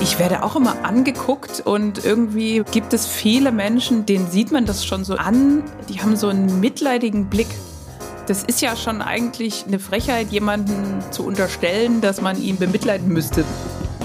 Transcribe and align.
Ich 0.00 0.20
werde 0.20 0.44
auch 0.44 0.54
immer 0.54 0.84
angeguckt 0.84 1.60
und 1.64 2.04
irgendwie 2.04 2.62
gibt 2.70 2.92
es 2.92 3.06
viele 3.06 3.50
Menschen, 3.50 4.06
denen 4.06 4.30
sieht 4.30 4.52
man 4.52 4.64
das 4.64 4.84
schon 4.84 5.04
so 5.04 5.16
an, 5.16 5.64
die 5.88 6.00
haben 6.00 6.16
so 6.16 6.28
einen 6.28 6.60
mitleidigen 6.60 7.28
Blick. 7.28 7.48
Das 8.26 8.44
ist 8.44 8.60
ja 8.60 8.76
schon 8.76 9.02
eigentlich 9.02 9.64
eine 9.66 9.80
Frechheit, 9.80 10.30
jemanden 10.30 11.02
zu 11.10 11.24
unterstellen, 11.24 12.00
dass 12.00 12.20
man 12.20 12.40
ihn 12.40 12.58
bemitleiden 12.58 13.08
müsste. 13.08 13.44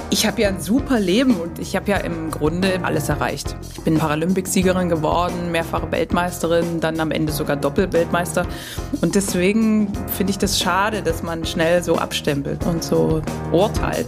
Ich 0.09 0.25
habe 0.25 0.41
ja 0.41 0.49
ein 0.49 0.61
super 0.61 0.99
Leben 0.99 1.35
und 1.37 1.59
ich 1.59 1.75
habe 1.75 1.89
ja 1.91 1.97
im 1.97 2.31
Grunde 2.31 2.79
alles 2.83 3.09
erreicht. 3.09 3.55
Ich 3.73 3.81
bin 3.81 3.97
Paralympicsiegerin 3.97 4.89
geworden, 4.89 5.51
mehrfache 5.51 5.91
Weltmeisterin, 5.91 6.79
dann 6.79 6.99
am 6.99 7.11
Ende 7.11 7.33
sogar 7.33 7.55
Doppelweltmeister. 7.55 8.45
Und 9.01 9.15
deswegen 9.15 9.91
finde 10.15 10.31
ich 10.31 10.37
das 10.37 10.59
schade, 10.59 11.01
dass 11.01 11.23
man 11.23 11.45
schnell 11.45 11.83
so 11.83 11.97
abstempelt 11.97 12.65
und 12.65 12.83
so 12.83 13.21
urteilt. 13.51 14.07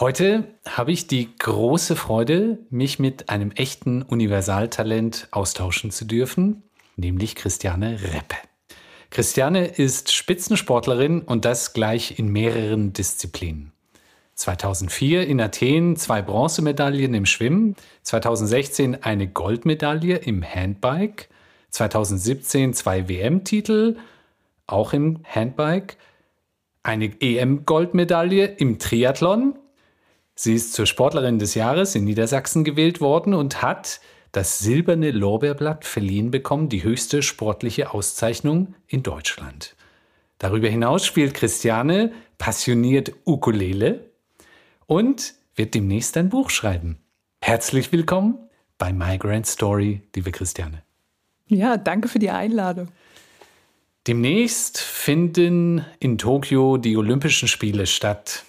Heute 0.00 0.44
habe 0.66 0.92
ich 0.92 1.08
die 1.08 1.28
große 1.36 1.94
Freude, 1.94 2.60
mich 2.70 2.98
mit 2.98 3.28
einem 3.28 3.50
echten 3.50 4.00
Universaltalent 4.00 5.28
austauschen 5.30 5.90
zu 5.90 6.06
dürfen, 6.06 6.62
nämlich 6.96 7.34
Christiane 7.34 7.98
Reppe. 8.02 8.36
Christiane 9.10 9.66
ist 9.66 10.10
Spitzensportlerin 10.10 11.20
und 11.20 11.44
das 11.44 11.74
gleich 11.74 12.18
in 12.18 12.28
mehreren 12.28 12.94
Disziplinen. 12.94 13.72
2004 14.36 15.26
in 15.26 15.38
Athen 15.38 15.96
zwei 15.96 16.22
Bronzemedaillen 16.22 17.12
im 17.12 17.26
Schwimmen, 17.26 17.76
2016 18.02 19.02
eine 19.02 19.28
Goldmedaille 19.28 20.16
im 20.16 20.42
Handbike, 20.42 21.28
2017 21.68 22.72
zwei 22.72 23.06
WM-Titel, 23.06 23.98
auch 24.66 24.94
im 24.94 25.18
Handbike, 25.24 25.98
eine 26.82 27.12
EM-Goldmedaille 27.20 28.46
im 28.46 28.78
Triathlon. 28.78 29.59
Sie 30.42 30.54
ist 30.54 30.72
zur 30.72 30.86
Sportlerin 30.86 31.38
des 31.38 31.54
Jahres 31.54 31.94
in 31.94 32.04
Niedersachsen 32.04 32.64
gewählt 32.64 33.02
worden 33.02 33.34
und 33.34 33.60
hat 33.60 34.00
das 34.32 34.58
Silberne 34.58 35.10
Lorbeerblatt 35.10 35.84
verliehen 35.84 36.30
bekommen, 36.30 36.70
die 36.70 36.82
höchste 36.82 37.20
sportliche 37.20 37.92
Auszeichnung 37.92 38.74
in 38.86 39.02
Deutschland. 39.02 39.76
Darüber 40.38 40.68
hinaus 40.68 41.04
spielt 41.04 41.34
Christiane 41.34 42.12
passioniert 42.38 43.12
Ukulele 43.26 44.08
und 44.86 45.34
wird 45.56 45.74
demnächst 45.74 46.16
ein 46.16 46.30
Buch 46.30 46.48
schreiben. 46.48 46.96
Herzlich 47.42 47.92
willkommen 47.92 48.38
bei 48.78 48.94
My 48.94 49.18
Grand 49.18 49.46
Story, 49.46 50.00
liebe 50.16 50.32
Christiane. 50.32 50.82
Ja, 51.48 51.76
danke 51.76 52.08
für 52.08 52.18
die 52.18 52.30
Einladung. 52.30 52.88
Demnächst 54.06 54.78
finden 54.78 55.84
in 55.98 56.16
Tokio 56.16 56.78
die 56.78 56.96
Olympischen 56.96 57.46
Spiele 57.46 57.84
statt. 57.84 58.46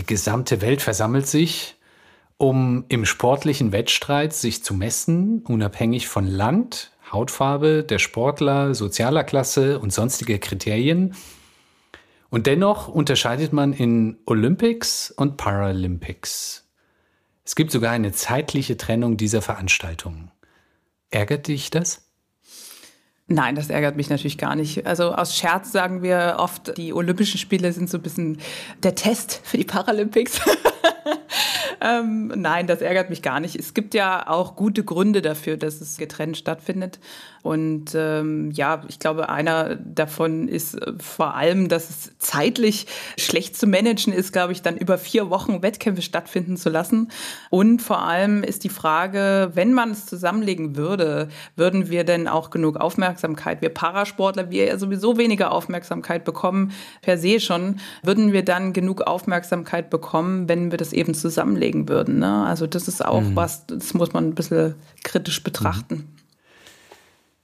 Die 0.00 0.06
gesamte 0.06 0.62
Welt 0.62 0.80
versammelt 0.80 1.26
sich 1.26 1.76
um 2.38 2.86
im 2.88 3.04
sportlichen 3.04 3.70
Wettstreit 3.70 4.32
sich 4.32 4.64
zu 4.64 4.72
messen, 4.72 5.42
unabhängig 5.42 6.08
von 6.08 6.26
Land, 6.26 6.90
Hautfarbe, 7.12 7.84
der 7.84 7.98
Sportler, 7.98 8.74
sozialer 8.74 9.24
Klasse 9.24 9.78
und 9.78 9.92
sonstige 9.92 10.38
Kriterien. 10.38 11.14
Und 12.30 12.46
dennoch 12.46 12.88
unterscheidet 12.88 13.52
man 13.52 13.74
in 13.74 14.16
Olympics 14.24 15.10
und 15.10 15.36
Paralympics. 15.36 16.66
Es 17.44 17.54
gibt 17.54 17.72
sogar 17.72 17.92
eine 17.92 18.12
zeitliche 18.12 18.78
Trennung 18.78 19.18
dieser 19.18 19.42
Veranstaltungen. 19.42 20.30
Ärgert 21.10 21.46
dich 21.46 21.68
das? 21.68 22.09
Nein, 23.32 23.54
das 23.54 23.70
ärgert 23.70 23.96
mich 23.96 24.10
natürlich 24.10 24.38
gar 24.38 24.56
nicht. 24.56 24.86
Also 24.88 25.14
aus 25.14 25.36
Scherz 25.36 25.70
sagen 25.70 26.02
wir 26.02 26.36
oft, 26.40 26.76
die 26.76 26.92
Olympischen 26.92 27.38
Spiele 27.38 27.72
sind 27.72 27.88
so 27.88 27.98
ein 27.98 28.02
bisschen 28.02 28.38
der 28.82 28.96
Test 28.96 29.40
für 29.44 29.56
die 29.56 29.62
Paralympics. 29.62 30.40
ähm, 31.80 32.32
nein, 32.36 32.66
das 32.66 32.82
ärgert 32.82 33.10
mich 33.10 33.22
gar 33.22 33.40
nicht. 33.40 33.56
Es 33.56 33.74
gibt 33.74 33.94
ja 33.94 34.28
auch 34.28 34.56
gute 34.56 34.84
Gründe 34.84 35.22
dafür, 35.22 35.56
dass 35.56 35.80
es 35.80 35.96
getrennt 35.96 36.36
stattfindet. 36.36 36.98
Und 37.42 37.94
ähm, 37.94 38.50
ja, 38.50 38.82
ich 38.88 38.98
glaube, 38.98 39.30
einer 39.30 39.76
davon 39.76 40.46
ist 40.46 40.74
äh, 40.74 40.92
vor 40.98 41.34
allem, 41.34 41.68
dass 41.68 41.88
es 41.88 42.12
zeitlich 42.18 42.86
schlecht 43.18 43.56
zu 43.56 43.66
managen 43.66 44.12
ist, 44.12 44.32
glaube 44.32 44.52
ich, 44.52 44.60
dann 44.60 44.76
über 44.76 44.98
vier 44.98 45.30
Wochen 45.30 45.62
Wettkämpfe 45.62 46.02
stattfinden 46.02 46.58
zu 46.58 46.68
lassen. 46.68 47.10
Und 47.48 47.80
vor 47.80 48.02
allem 48.02 48.42
ist 48.42 48.64
die 48.64 48.68
Frage, 48.68 49.52
wenn 49.54 49.72
man 49.72 49.90
es 49.92 50.04
zusammenlegen 50.04 50.76
würde, 50.76 51.28
würden 51.56 51.88
wir 51.88 52.04
denn 52.04 52.28
auch 52.28 52.50
genug 52.50 52.76
Aufmerksamkeit? 52.76 53.62
Wir 53.62 53.70
Parasportler, 53.70 54.50
wir 54.50 54.66
ja 54.66 54.78
sowieso 54.78 55.16
weniger 55.16 55.52
Aufmerksamkeit 55.52 56.24
bekommen, 56.24 56.72
per 57.00 57.16
se 57.16 57.40
schon, 57.40 57.80
würden 58.02 58.32
wir 58.34 58.44
dann 58.44 58.74
genug 58.74 59.02
Aufmerksamkeit 59.02 59.88
bekommen, 59.88 60.46
wenn 60.48 60.70
wir 60.70 60.78
das 60.78 60.92
eben 60.92 61.14
zusammenlegen 61.14 61.69
würden? 61.88 62.18
Ne? 62.18 62.44
Also 62.46 62.66
das 62.66 62.88
ist 62.88 63.04
auch 63.04 63.20
mhm. 63.20 63.36
was, 63.36 63.66
das 63.66 63.94
muss 63.94 64.12
man 64.12 64.28
ein 64.28 64.34
bisschen 64.34 64.74
kritisch 65.02 65.42
betrachten. 65.42 65.94
Mhm. 65.94 66.08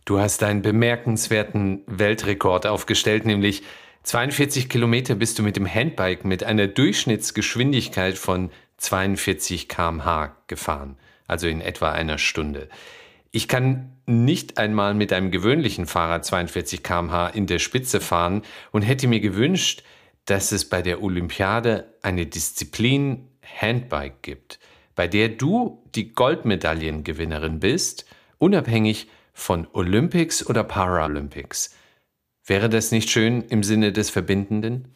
Du 0.05 0.21
hast 0.21 0.43
einen 0.45 0.63
bemerkenswerten 0.63 1.83
Weltrekord 1.87 2.67
aufgestellt, 2.67 3.27
nämlich 3.27 3.65
42 4.05 4.69
Kilometer 4.69 5.17
bist 5.17 5.39
du 5.39 5.43
mit 5.43 5.57
dem 5.57 5.67
Handbike 5.67 6.25
mit 6.25 6.45
einer 6.45 6.69
Durchschnittsgeschwindigkeit 6.69 8.17
von 8.17 8.51
42 8.77 9.69
km/h 9.69 10.37
gefahren, 10.47 10.97
also 11.27 11.49
in 11.49 11.61
etwa 11.61 11.91
einer 11.91 12.19
Stunde. 12.19 12.69
Ich 13.33 13.49
kann 13.49 13.97
nicht 14.07 14.59
einmal 14.59 14.95
mit 14.95 15.13
einem 15.13 15.33
gewöhnlichen 15.33 15.87
Fahrrad 15.87 16.25
42 16.25 16.85
km/h 16.85 17.29
in 17.31 17.47
der 17.47 17.59
Spitze 17.59 18.01
fahren 18.01 18.43
und 18.71 18.83
hätte 18.83 19.09
mir 19.09 19.19
gewünscht, 19.19 19.83
dass 20.27 20.53
es 20.53 20.69
bei 20.69 20.83
der 20.83 21.03
Olympiade 21.03 21.93
eine 22.03 22.27
Disziplin 22.27 23.29
Handbike 23.61 24.23
gibt, 24.23 24.59
bei 24.95 25.07
der 25.09 25.29
du 25.29 25.83
die 25.95 26.13
Goldmedaillengewinnerin 26.13 27.61
bist, 27.61 28.07
unabhängig 28.39 29.09
von 29.33 29.67
Olympics 29.73 30.47
oder 30.47 30.65
Paralympics. 30.65 31.75
Wäre 32.45 32.69
das 32.69 32.93
nicht 32.93 33.11
schön 33.11 33.43
im 33.43 33.63
Sinne 33.63 33.93
des 33.93 34.11
Verbindenden? 34.11 34.95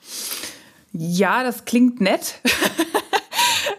Ja, 0.92 1.42
das 1.42 1.64
klingt 1.64 2.00
nett. 2.00 2.40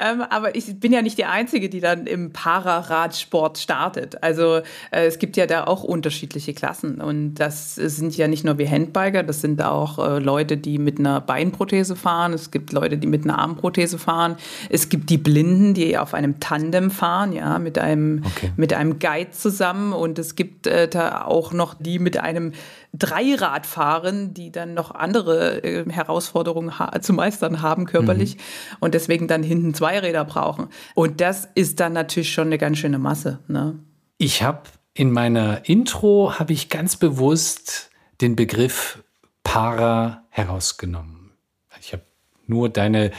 Ähm, 0.01 0.23
aber 0.29 0.55
ich 0.55 0.79
bin 0.79 0.91
ja 0.91 1.01
nicht 1.01 1.17
die 1.17 1.25
Einzige, 1.25 1.69
die 1.69 1.79
dann 1.79 2.07
im 2.07 2.33
Pararadsport 2.33 3.59
startet. 3.59 4.23
Also 4.23 4.57
äh, 4.89 5.05
es 5.05 5.19
gibt 5.19 5.37
ja 5.37 5.45
da 5.45 5.65
auch 5.65 5.83
unterschiedliche 5.83 6.53
Klassen. 6.53 6.99
Und 6.99 7.35
das 7.35 7.75
sind 7.75 8.17
ja 8.17 8.27
nicht 8.27 8.43
nur 8.43 8.57
wie 8.57 8.67
Handbiker, 8.67 9.21
das 9.21 9.41
sind 9.41 9.61
auch 9.61 9.99
äh, 9.99 10.19
Leute, 10.19 10.57
die 10.57 10.79
mit 10.79 10.97
einer 10.97 11.21
Beinprothese 11.21 11.95
fahren. 11.95 12.33
Es 12.33 12.49
gibt 12.49 12.73
Leute, 12.73 12.97
die 12.97 13.07
mit 13.07 13.23
einer 13.23 13.37
Armprothese 13.37 13.99
fahren. 13.99 14.37
Es 14.69 14.89
gibt 14.89 15.11
die 15.11 15.19
Blinden, 15.19 15.75
die 15.75 15.97
auf 15.97 16.15
einem 16.15 16.39
Tandem 16.39 16.89
fahren, 16.89 17.31
ja, 17.31 17.59
mit 17.59 17.77
einem, 17.77 18.23
okay. 18.25 18.51
mit 18.57 18.73
einem 18.73 18.97
Guide 18.97 19.31
zusammen. 19.31 19.93
Und 19.93 20.17
es 20.17 20.35
gibt 20.35 20.65
äh, 20.65 20.87
da 20.87 21.25
auch 21.25 21.53
noch 21.53 21.75
die 21.79 21.99
mit 21.99 22.17
einem 22.17 22.53
Dreirad 22.93 23.65
fahren, 23.65 24.33
die 24.33 24.51
dann 24.51 24.73
noch 24.73 24.91
andere 24.91 25.63
äh, 25.63 25.89
Herausforderungen 25.89 26.73
zu 27.01 27.13
meistern 27.13 27.61
haben 27.61 27.85
körperlich 27.85 28.35
mhm. 28.35 28.77
und 28.81 28.93
deswegen 28.93 29.27
dann 29.27 29.43
hinten 29.43 29.73
Zweiräder 29.73 30.25
brauchen. 30.25 30.67
Und 30.93 31.21
das 31.21 31.47
ist 31.55 31.79
dann 31.79 31.93
natürlich 31.93 32.33
schon 32.33 32.47
eine 32.47 32.57
ganz 32.57 32.79
schöne 32.79 32.99
Masse. 32.99 33.39
Ne? 33.47 33.79
Ich 34.17 34.43
habe 34.43 34.63
in 34.93 35.11
meiner 35.11 35.67
Intro 35.69 36.37
habe 36.37 36.51
ich 36.51 36.69
ganz 36.69 36.97
bewusst 36.97 37.91
den 38.19 38.35
Begriff 38.35 39.03
Para 39.43 40.23
herausgenommen. 40.29 41.31
Ich 41.79 41.93
habe 41.93 42.03
nur 42.45 42.69
deine 42.69 43.11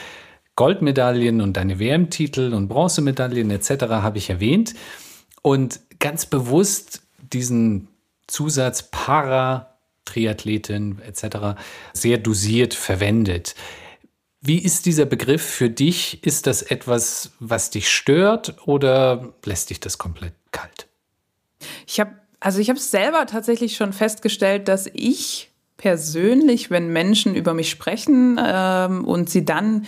Goldmedaillen 0.55 1.41
und 1.41 1.57
deine 1.57 1.79
WM-Titel 1.79 2.53
und 2.53 2.69
Bronzemedaillen 2.69 3.51
etc. 3.51 3.85
habe 3.89 4.19
ich 4.19 4.31
erwähnt 4.31 4.75
und 5.41 5.81
ganz 5.99 6.27
bewusst 6.27 7.03
diesen 7.33 7.89
Zusatz 8.27 8.91
Para, 8.91 9.79
Triathletin 10.05 11.01
etc. 11.01 11.61
sehr 11.93 12.19
dosiert 12.19 12.75
verwendet. 12.75 13.55
Wie 14.41 14.59
ist 14.59 14.87
dieser 14.87 15.05
Begriff 15.05 15.43
für 15.43 15.71
dich? 15.71 16.25
Ist 16.25 16.49
das 16.49 16.63
etwas, 16.63 17.33
was 17.39 17.71
dich 17.71 17.91
stört 17.91 18.67
oder 18.67 19.35
lässt 19.45 19.71
dich 19.71 19.79
das 19.79 19.99
komplett 19.99 20.35
kalt? 20.51 20.89
Ich 21.87 22.01
habe 22.01 22.17
also 22.43 22.59
ich 22.59 22.69
habe 22.69 22.81
selber 22.81 23.27
tatsächlich 23.27 23.77
schon 23.77 23.93
festgestellt, 23.93 24.67
dass 24.67 24.91
ich 24.93 25.51
persönlich, 25.77 26.71
wenn 26.71 26.93
Menschen 26.93 27.35
über 27.35 27.55
mich 27.55 27.71
sprechen 27.71 28.41
ähm, 28.45 29.05
und 29.05 29.31
sie 29.31 29.45
dann 29.45 29.87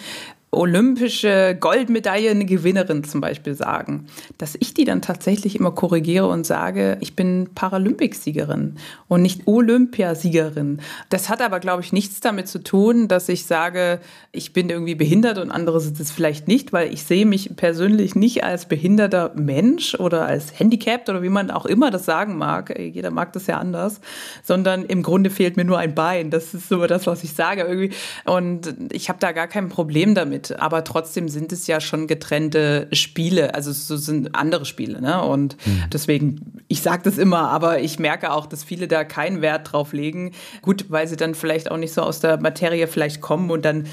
olympische 0.56 1.56
Goldmedaillengewinnerin 1.58 3.04
zum 3.04 3.20
Beispiel 3.20 3.54
sagen, 3.54 4.06
dass 4.38 4.56
ich 4.58 4.74
die 4.74 4.84
dann 4.84 5.02
tatsächlich 5.02 5.56
immer 5.56 5.72
korrigiere 5.72 6.28
und 6.28 6.46
sage, 6.46 6.96
ich 7.00 7.16
bin 7.16 7.50
Paralympicsiegerin 7.54 8.76
und 9.08 9.22
nicht 9.22 9.46
Olympiasiegerin. 9.46 10.80
Das 11.10 11.28
hat 11.28 11.42
aber, 11.42 11.60
glaube 11.60 11.82
ich, 11.82 11.92
nichts 11.92 12.20
damit 12.20 12.48
zu 12.48 12.62
tun, 12.62 13.08
dass 13.08 13.28
ich 13.28 13.46
sage, 13.46 14.00
ich 14.32 14.52
bin 14.52 14.70
irgendwie 14.70 14.94
behindert 14.94 15.38
und 15.38 15.50
andere 15.50 15.80
sind 15.80 15.98
es 16.00 16.10
vielleicht 16.10 16.48
nicht, 16.48 16.72
weil 16.72 16.92
ich 16.92 17.04
sehe 17.04 17.26
mich 17.26 17.56
persönlich 17.56 18.14
nicht 18.14 18.44
als 18.44 18.66
behinderter 18.66 19.32
Mensch 19.34 19.94
oder 19.94 20.26
als 20.26 20.58
handicapped 20.58 21.08
oder 21.08 21.22
wie 21.22 21.28
man 21.28 21.50
auch 21.50 21.66
immer 21.66 21.90
das 21.90 22.04
sagen 22.04 22.36
mag. 22.36 22.78
Jeder 22.78 23.10
mag 23.10 23.32
das 23.32 23.46
ja 23.46 23.58
anders, 23.58 24.00
sondern 24.42 24.84
im 24.84 25.02
Grunde 25.02 25.30
fehlt 25.30 25.56
mir 25.56 25.64
nur 25.64 25.78
ein 25.78 25.94
Bein. 25.94 26.30
Das 26.30 26.54
ist 26.54 26.68
so 26.68 26.86
das, 26.86 27.06
was 27.06 27.24
ich 27.24 27.32
sage 27.32 27.62
irgendwie. 27.62 27.90
Und 28.24 28.74
ich 28.90 29.08
habe 29.08 29.18
da 29.20 29.32
gar 29.32 29.48
kein 29.48 29.68
Problem 29.68 30.14
damit 30.14 30.43
mit. 30.50 30.60
Aber 30.60 30.84
trotzdem 30.84 31.28
sind 31.28 31.52
es 31.52 31.66
ja 31.66 31.80
schon 31.80 32.06
getrennte 32.06 32.88
Spiele. 32.92 33.54
Also 33.54 33.72
so 33.72 33.96
sind 33.96 34.34
andere 34.34 34.64
Spiele. 34.64 35.00
Ne? 35.00 35.22
Und 35.22 35.56
mhm. 35.66 35.84
deswegen, 35.92 36.62
ich 36.68 36.82
sage 36.82 37.02
das 37.04 37.18
immer, 37.18 37.50
aber 37.50 37.80
ich 37.80 37.98
merke 37.98 38.32
auch, 38.32 38.46
dass 38.46 38.64
viele 38.64 38.88
da 38.88 39.04
keinen 39.04 39.42
Wert 39.42 39.72
drauf 39.72 39.92
legen. 39.92 40.32
Gut, 40.62 40.86
weil 40.88 41.08
sie 41.08 41.16
dann 41.16 41.34
vielleicht 41.34 41.70
auch 41.70 41.76
nicht 41.76 41.92
so 41.92 42.02
aus 42.02 42.20
der 42.20 42.40
Materie 42.40 42.86
vielleicht 42.86 43.20
kommen 43.20 43.50
und 43.50 43.64
dann 43.64 43.84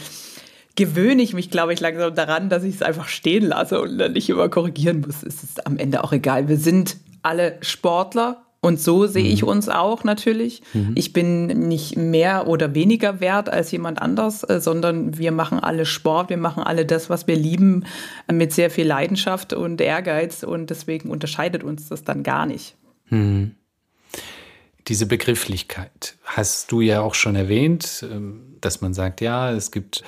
gewöhne 0.75 1.21
ich 1.21 1.33
mich, 1.33 1.51
glaube 1.51 1.73
ich, 1.73 1.81
langsam 1.81 2.15
daran, 2.15 2.49
dass 2.49 2.63
ich 2.63 2.75
es 2.75 2.81
einfach 2.81 3.07
stehen 3.07 3.45
lasse 3.45 3.81
und 3.81 3.97
dann 3.97 4.13
nicht 4.13 4.29
immer 4.29 4.47
korrigieren 4.47 5.01
muss. 5.01 5.21
Es 5.21 5.43
ist 5.43 5.67
am 5.67 5.77
Ende 5.77 6.03
auch 6.03 6.13
egal. 6.13 6.47
Wir 6.47 6.57
sind 6.57 6.97
alle 7.23 7.57
Sportler 7.61 8.41
und 8.63 8.79
so 8.79 9.07
sehe 9.07 9.25
ich 9.25 9.41
mhm. 9.41 9.47
uns 9.47 9.69
auch 9.69 10.03
natürlich. 10.03 10.61
Mhm. 10.73 10.91
Ich 10.95 11.13
bin 11.13 11.47
nicht 11.47 11.97
mehr 11.97 12.47
oder 12.47 12.75
weniger 12.75 13.19
wert 13.19 13.49
als 13.49 13.71
jemand 13.71 13.99
anders, 13.99 14.43
äh, 14.43 14.61
sondern 14.61 15.17
wir 15.17 15.31
machen 15.31 15.59
alle 15.59 15.87
Sport, 15.87 16.29
wir 16.29 16.37
machen 16.37 16.61
alle 16.61 16.85
das, 16.85 17.09
was 17.09 17.25
wir 17.25 17.35
lieben, 17.35 17.85
äh, 18.27 18.33
mit 18.33 18.53
sehr 18.53 18.69
viel 18.69 18.85
Leidenschaft 18.85 19.53
und 19.53 19.81
Ehrgeiz. 19.81 20.43
Und 20.43 20.69
deswegen 20.69 21.09
unterscheidet 21.09 21.63
uns 21.63 21.89
das 21.89 22.03
dann 22.03 22.21
gar 22.21 22.45
nicht. 22.45 22.75
Mhm. 23.09 23.55
Diese 24.87 25.07
Begrifflichkeit 25.07 26.17
hast 26.23 26.71
du 26.71 26.81
ja 26.81 27.01
auch 27.01 27.15
schon 27.15 27.35
erwähnt, 27.35 28.05
ähm, 28.11 28.57
dass 28.61 28.79
man 28.81 28.93
sagt, 28.93 29.21
ja, 29.21 29.51
es 29.51 29.71
gibt 29.71 30.03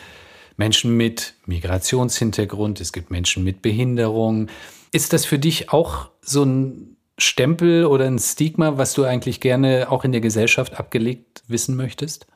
Menschen 0.57 0.95
mit 0.95 1.33
Migrationshintergrund, 1.47 2.79
es 2.81 2.93
gibt 2.93 3.09
Menschen 3.09 3.43
mit 3.43 3.63
Behinderung. 3.63 4.49
Ist 4.91 5.11
das 5.11 5.25
für 5.25 5.39
dich 5.39 5.71
auch 5.71 6.11
so 6.21 6.43
ein 6.43 6.92
Stempel 7.17 7.85
oder 7.85 8.05
ein 8.05 8.19
Stigma, 8.19 8.77
was 8.77 8.93
du 8.93 9.03
eigentlich 9.03 9.39
gerne 9.39 9.87
auch 9.89 10.03
in 10.03 10.11
der 10.11 10.21
Gesellschaft 10.21 10.79
abgelegt 10.79 11.43
wissen 11.47 11.75
möchtest? 11.75 12.27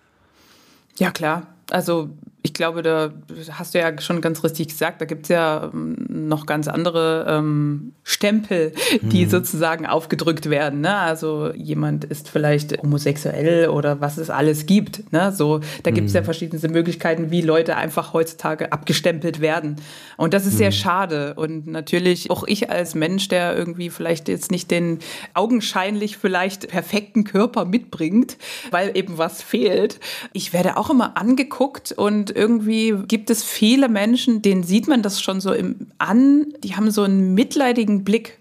Ja, 0.97 1.11
klar. 1.11 1.47
Also 1.69 2.09
ich 2.43 2.53
glaube, 2.53 2.81
da 2.81 3.11
hast 3.51 3.73
du 3.73 3.79
ja 3.79 3.99
schon 3.99 4.21
ganz 4.21 4.43
richtig 4.43 4.69
gesagt, 4.69 5.01
da 5.01 5.05
gibt 5.05 5.23
es 5.23 5.29
ja 5.29 5.69
ähm, 5.73 6.05
noch 6.07 6.45
ganz 6.45 6.67
andere 6.67 7.25
ähm, 7.27 7.93
Stempel, 8.03 8.71
die 9.01 9.25
mhm. 9.25 9.29
sozusagen 9.29 9.85
aufgedrückt 9.85 10.49
werden. 10.49 10.81
Ne? 10.81 10.95
Also 10.95 11.51
jemand 11.53 12.05
ist 12.05 12.29
vielleicht 12.29 12.81
homosexuell 12.81 13.67
oder 13.67 13.99
was 13.99 14.17
es 14.17 14.29
alles 14.29 14.65
gibt. 14.65 15.11
Ne? 15.11 15.31
So, 15.33 15.59
da 15.83 15.91
gibt 15.91 16.07
es 16.07 16.13
mhm. 16.13 16.17
ja 16.17 16.23
verschiedene 16.23 16.71
Möglichkeiten, 16.71 17.31
wie 17.31 17.41
Leute 17.41 17.75
einfach 17.75 18.13
heutzutage 18.13 18.71
abgestempelt 18.71 19.41
werden. 19.41 19.77
Und 20.15 20.33
das 20.33 20.45
ist 20.45 20.53
mhm. 20.53 20.57
sehr 20.57 20.71
schade. 20.71 21.33
Und 21.33 21.67
natürlich 21.67 22.31
auch 22.31 22.45
ich 22.45 22.69
als 22.69 22.95
Mensch, 22.95 23.27
der 23.27 23.57
irgendwie 23.57 23.89
vielleicht 23.89 24.29
jetzt 24.29 24.51
nicht 24.51 24.71
den 24.71 24.99
augenscheinlich 25.33 26.17
vielleicht 26.17 26.69
perfekten 26.69 27.25
Körper 27.25 27.65
mitbringt, 27.65 28.37
weil 28.71 28.95
eben 28.95 29.17
was 29.17 29.41
fehlt. 29.41 29.99
Ich 30.31 30.53
werde 30.53 30.77
auch 30.77 30.89
immer 30.89 31.17
angeguckt 31.17 31.91
und 31.91 32.26
irgendwie 32.29 32.93
gibt 33.07 33.29
es 33.29 33.43
viele 33.43 33.89
Menschen, 33.89 34.41
denen 34.41 34.63
sieht 34.63 34.87
man 34.87 35.01
das 35.01 35.21
schon 35.21 35.41
so 35.41 35.53
im, 35.53 35.87
an, 35.97 36.53
die 36.63 36.75
haben 36.75 36.91
so 36.91 37.03
einen 37.03 37.33
mitleidigen 37.33 38.03
Blick. 38.03 38.39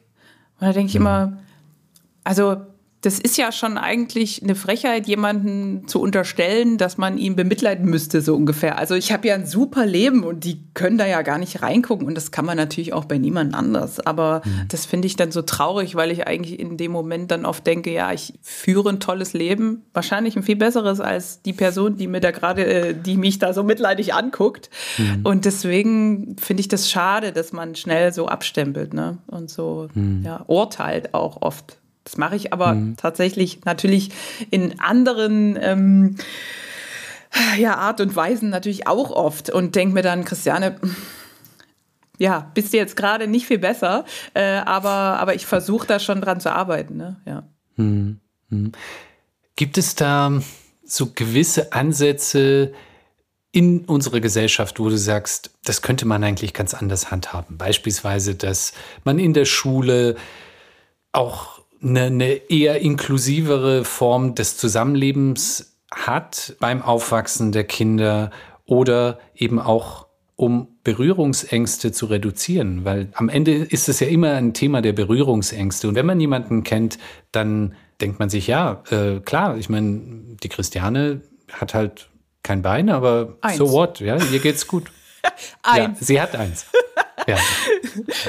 Und 0.60 0.68
da 0.68 0.72
denke 0.72 0.88
ich 0.88 0.94
mhm. 0.94 1.02
immer, 1.02 1.38
also 2.24 2.56
das 3.06 3.20
ist 3.20 3.38
ja 3.38 3.52
schon 3.52 3.78
eigentlich 3.78 4.42
eine 4.42 4.56
Frechheit, 4.56 5.06
jemanden 5.06 5.86
zu 5.86 6.00
unterstellen, 6.00 6.76
dass 6.76 6.98
man 6.98 7.18
ihn 7.18 7.36
bemitleiden 7.36 7.86
müsste, 7.86 8.20
so 8.20 8.34
ungefähr. 8.34 8.78
Also 8.78 8.96
ich 8.96 9.12
habe 9.12 9.28
ja 9.28 9.36
ein 9.36 9.46
super 9.46 9.86
Leben 9.86 10.24
und 10.24 10.42
die 10.42 10.60
können 10.74 10.98
da 10.98 11.06
ja 11.06 11.22
gar 11.22 11.38
nicht 11.38 11.62
reingucken 11.62 12.08
und 12.08 12.16
das 12.16 12.32
kann 12.32 12.44
man 12.44 12.56
natürlich 12.56 12.92
auch 12.92 13.04
bei 13.04 13.16
niemand 13.16 13.54
anders. 13.54 14.00
Aber 14.00 14.42
mhm. 14.44 14.62
das 14.70 14.86
finde 14.86 15.06
ich 15.06 15.14
dann 15.14 15.30
so 15.30 15.42
traurig, 15.42 15.94
weil 15.94 16.10
ich 16.10 16.26
eigentlich 16.26 16.58
in 16.58 16.76
dem 16.76 16.90
Moment 16.90 17.30
dann 17.30 17.46
oft 17.46 17.64
denke, 17.64 17.92
ja, 17.92 18.12
ich 18.12 18.34
führe 18.42 18.88
ein 18.88 18.98
tolles 18.98 19.34
Leben, 19.34 19.84
wahrscheinlich 19.94 20.34
ein 20.34 20.42
viel 20.42 20.56
besseres 20.56 20.98
als 20.98 21.42
die 21.42 21.52
Person, 21.52 21.96
die 21.96 22.08
mir 22.08 22.20
da 22.20 22.32
gerade, 22.32 22.66
äh, 22.66 22.92
die 22.92 23.16
mich 23.16 23.38
da 23.38 23.52
so 23.52 23.62
mitleidig 23.62 24.14
anguckt. 24.14 24.68
Mhm. 24.98 25.20
Und 25.22 25.44
deswegen 25.44 26.34
finde 26.40 26.60
ich 26.60 26.66
das 26.66 26.90
schade, 26.90 27.30
dass 27.30 27.52
man 27.52 27.76
schnell 27.76 28.12
so 28.12 28.26
abstempelt, 28.26 28.94
ne? 28.94 29.18
Und 29.28 29.48
so 29.48 29.86
mhm. 29.94 30.22
ja, 30.24 30.42
urteilt 30.48 31.14
auch 31.14 31.42
oft. 31.42 31.78
Das 32.06 32.16
mache 32.16 32.36
ich 32.36 32.52
aber 32.52 32.74
mhm. 32.74 32.96
tatsächlich 32.96 33.64
natürlich 33.64 34.10
in 34.52 34.78
anderen 34.78 35.58
ähm, 35.60 36.16
ja, 37.58 37.74
Art 37.74 38.00
und 38.00 38.14
Weisen 38.14 38.48
natürlich 38.48 38.86
auch 38.86 39.10
oft 39.10 39.50
und 39.50 39.74
denke 39.74 39.94
mir 39.94 40.02
dann, 40.02 40.24
Christiane, 40.24 40.76
ja, 42.16 42.48
bist 42.54 42.72
du 42.72 42.76
jetzt 42.76 42.96
gerade 42.96 43.26
nicht 43.26 43.46
viel 43.46 43.58
besser, 43.58 44.04
äh, 44.34 44.58
aber, 44.58 45.18
aber 45.18 45.34
ich 45.34 45.46
versuche 45.46 45.88
da 45.88 45.98
schon 45.98 46.20
dran 46.20 46.38
zu 46.38 46.52
arbeiten. 46.52 46.96
Ne? 46.96 47.16
Ja. 47.26 47.42
Mhm. 47.74 48.20
Mhm. 48.50 48.70
Gibt 49.56 49.76
es 49.76 49.96
da 49.96 50.40
so 50.84 51.10
gewisse 51.12 51.72
Ansätze 51.72 52.72
in 53.50 53.84
unserer 53.84 54.20
Gesellschaft, 54.20 54.78
wo 54.78 54.88
du 54.88 54.96
sagst, 54.96 55.50
das 55.64 55.82
könnte 55.82 56.06
man 56.06 56.22
eigentlich 56.22 56.54
ganz 56.54 56.72
anders 56.72 57.10
handhaben? 57.10 57.58
Beispielsweise, 57.58 58.36
dass 58.36 58.74
man 59.02 59.18
in 59.18 59.32
der 59.32 59.44
Schule 59.44 60.14
auch 61.10 61.56
eine, 61.82 62.02
eine 62.02 62.50
eher 62.50 62.80
inklusivere 62.80 63.84
Form 63.84 64.34
des 64.34 64.56
Zusammenlebens 64.56 65.76
hat 65.90 66.56
beim 66.60 66.82
Aufwachsen 66.82 67.52
der 67.52 67.64
Kinder 67.64 68.30
oder 68.64 69.18
eben 69.34 69.60
auch 69.60 70.06
um 70.36 70.68
Berührungsängste 70.84 71.92
zu 71.92 72.06
reduzieren, 72.06 72.84
weil 72.84 73.08
am 73.14 73.30
Ende 73.30 73.54
ist 73.54 73.88
es 73.88 74.00
ja 74.00 74.06
immer 74.06 74.32
ein 74.32 74.52
Thema 74.52 74.82
der 74.82 74.92
Berührungsängste. 74.92 75.88
Und 75.88 75.94
wenn 75.94 76.04
man 76.04 76.20
jemanden 76.20 76.62
kennt, 76.62 76.98
dann 77.32 77.74
denkt 78.02 78.18
man 78.18 78.28
sich, 78.28 78.46
ja, 78.46 78.82
äh, 78.90 79.20
klar, 79.20 79.56
ich 79.56 79.70
meine, 79.70 80.36
die 80.42 80.48
Christiane 80.50 81.22
hat 81.50 81.72
halt 81.72 82.10
kein 82.42 82.60
Bein, 82.60 82.90
aber 82.90 83.38
eins. 83.40 83.56
so 83.56 83.72
what, 83.72 84.00
ja, 84.00 84.18
ihr 84.30 84.38
geht's 84.40 84.66
gut. 84.66 84.92
eins. 85.62 86.00
Ja, 86.00 86.06
sie 86.06 86.20
hat 86.20 86.36
eins. 86.36 86.66
Ja. 87.26 87.36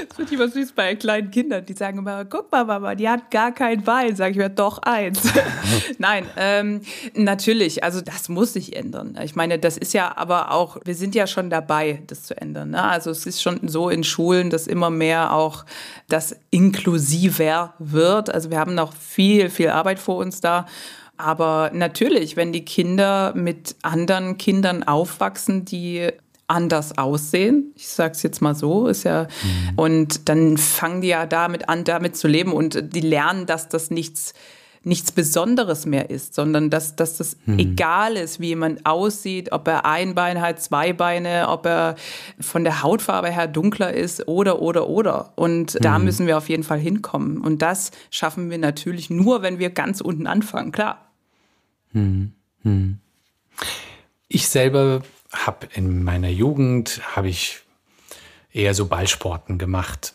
Das 0.07 0.17
wird 0.17 0.31
immer 0.31 0.47
süß 0.47 0.71
bei 0.71 0.95
kleinen 0.95 1.29
Kindern, 1.29 1.65
die 1.65 1.73
sagen 1.73 1.97
immer, 1.97 2.23
guck 2.23 2.49
mal, 2.51 2.63
Mama, 2.63 2.95
die 2.95 3.09
hat 3.09 3.29
gar 3.31 3.51
kein 3.51 3.83
Bein. 3.83 4.15
Sag 4.15 4.31
ich 4.31 4.37
mir, 4.37 4.49
doch 4.49 4.79
eins. 4.79 5.21
Nein, 5.97 6.25
ähm, 6.37 6.81
natürlich, 7.13 7.83
also 7.83 7.99
das 7.99 8.29
muss 8.29 8.53
sich 8.53 8.75
ändern. 8.75 9.19
Ich 9.23 9.35
meine, 9.35 9.59
das 9.59 9.77
ist 9.77 9.93
ja 9.93 10.15
aber 10.15 10.51
auch, 10.51 10.77
wir 10.85 10.95
sind 10.95 11.15
ja 11.15 11.27
schon 11.27 11.49
dabei, 11.49 12.01
das 12.07 12.23
zu 12.23 12.39
ändern. 12.39 12.71
Ne? 12.71 12.81
Also 12.81 13.11
es 13.11 13.25
ist 13.25 13.41
schon 13.41 13.67
so 13.67 13.89
in 13.89 14.05
Schulen, 14.05 14.49
dass 14.49 14.67
immer 14.67 14.89
mehr 14.89 15.33
auch 15.33 15.65
das 16.07 16.37
inklusiver 16.49 17.73
wird. 17.79 18.33
Also 18.33 18.49
wir 18.49 18.59
haben 18.59 18.73
noch 18.73 18.93
viel, 18.93 19.49
viel 19.49 19.69
Arbeit 19.69 19.99
vor 19.99 20.17
uns 20.17 20.39
da. 20.39 20.65
Aber 21.17 21.71
natürlich, 21.73 22.37
wenn 22.37 22.53
die 22.53 22.63
Kinder 22.63 23.33
mit 23.35 23.75
anderen 23.81 24.37
Kindern 24.37 24.83
aufwachsen, 24.83 25.65
die 25.65 26.11
anders 26.47 26.97
aussehen. 26.97 27.73
Ich 27.75 27.87
sage 27.87 28.13
es 28.13 28.23
jetzt 28.23 28.41
mal 28.41 28.55
so, 28.55 28.87
ist 28.87 29.03
ja 29.03 29.23
mhm. 29.23 29.73
und 29.75 30.29
dann 30.29 30.57
fangen 30.57 31.01
die 31.01 31.09
ja 31.09 31.25
damit 31.25 31.69
an, 31.69 31.83
damit 31.83 32.15
zu 32.15 32.27
leben 32.27 32.53
und 32.53 32.93
die 32.95 33.01
lernen, 33.01 33.45
dass 33.45 33.69
das 33.69 33.91
nichts 33.91 34.33
nichts 34.87 35.11
Besonderes 35.11 35.85
mehr 35.85 36.09
ist, 36.09 36.33
sondern 36.33 36.69
dass, 36.69 36.95
dass 36.95 37.17
das 37.17 37.37
mhm. 37.45 37.59
egal 37.59 38.15
ist, 38.15 38.39
wie 38.39 38.47
jemand 38.47 38.85
aussieht, 38.85 39.51
ob 39.51 39.67
er 39.67 39.85
ein 39.85 40.15
Bein 40.15 40.41
hat, 40.41 40.61
zwei 40.61 40.93
Beine, 40.93 41.49
ob 41.49 41.65
er 41.65 41.95
von 42.39 42.63
der 42.63 42.81
Hautfarbe 42.81 43.29
her 43.29 43.47
dunkler 43.47 43.93
ist 43.93 44.27
oder, 44.27 44.61
oder, 44.61 44.87
oder. 44.87 45.33
Und 45.35 45.75
mhm. 45.75 45.79
da 45.81 45.99
müssen 45.99 46.25
wir 46.25 46.37
auf 46.37 46.47
jeden 46.47 46.63
Fall 46.63 46.79
hinkommen. 46.79 47.39
Und 47.39 47.61
das 47.61 47.91
schaffen 48.09 48.49
wir 48.49 48.57
natürlich 48.57 49.09
nur, 49.09 49.41
wenn 49.41 49.59
wir 49.59 49.69
ganz 49.71 49.99
unten 49.99 50.25
anfangen, 50.25 50.71
klar. 50.71 51.11
Mhm. 51.91 52.31
mhm. 52.63 52.99
Ich 54.29 54.49
selber 54.49 55.01
habe 55.33 55.67
in 55.73 56.03
meiner 56.03 56.29
Jugend 56.29 57.01
habe 57.15 57.29
ich 57.29 57.59
eher 58.51 58.73
so 58.73 58.85
Ballsporten 58.85 59.57
gemacht. 59.57 60.13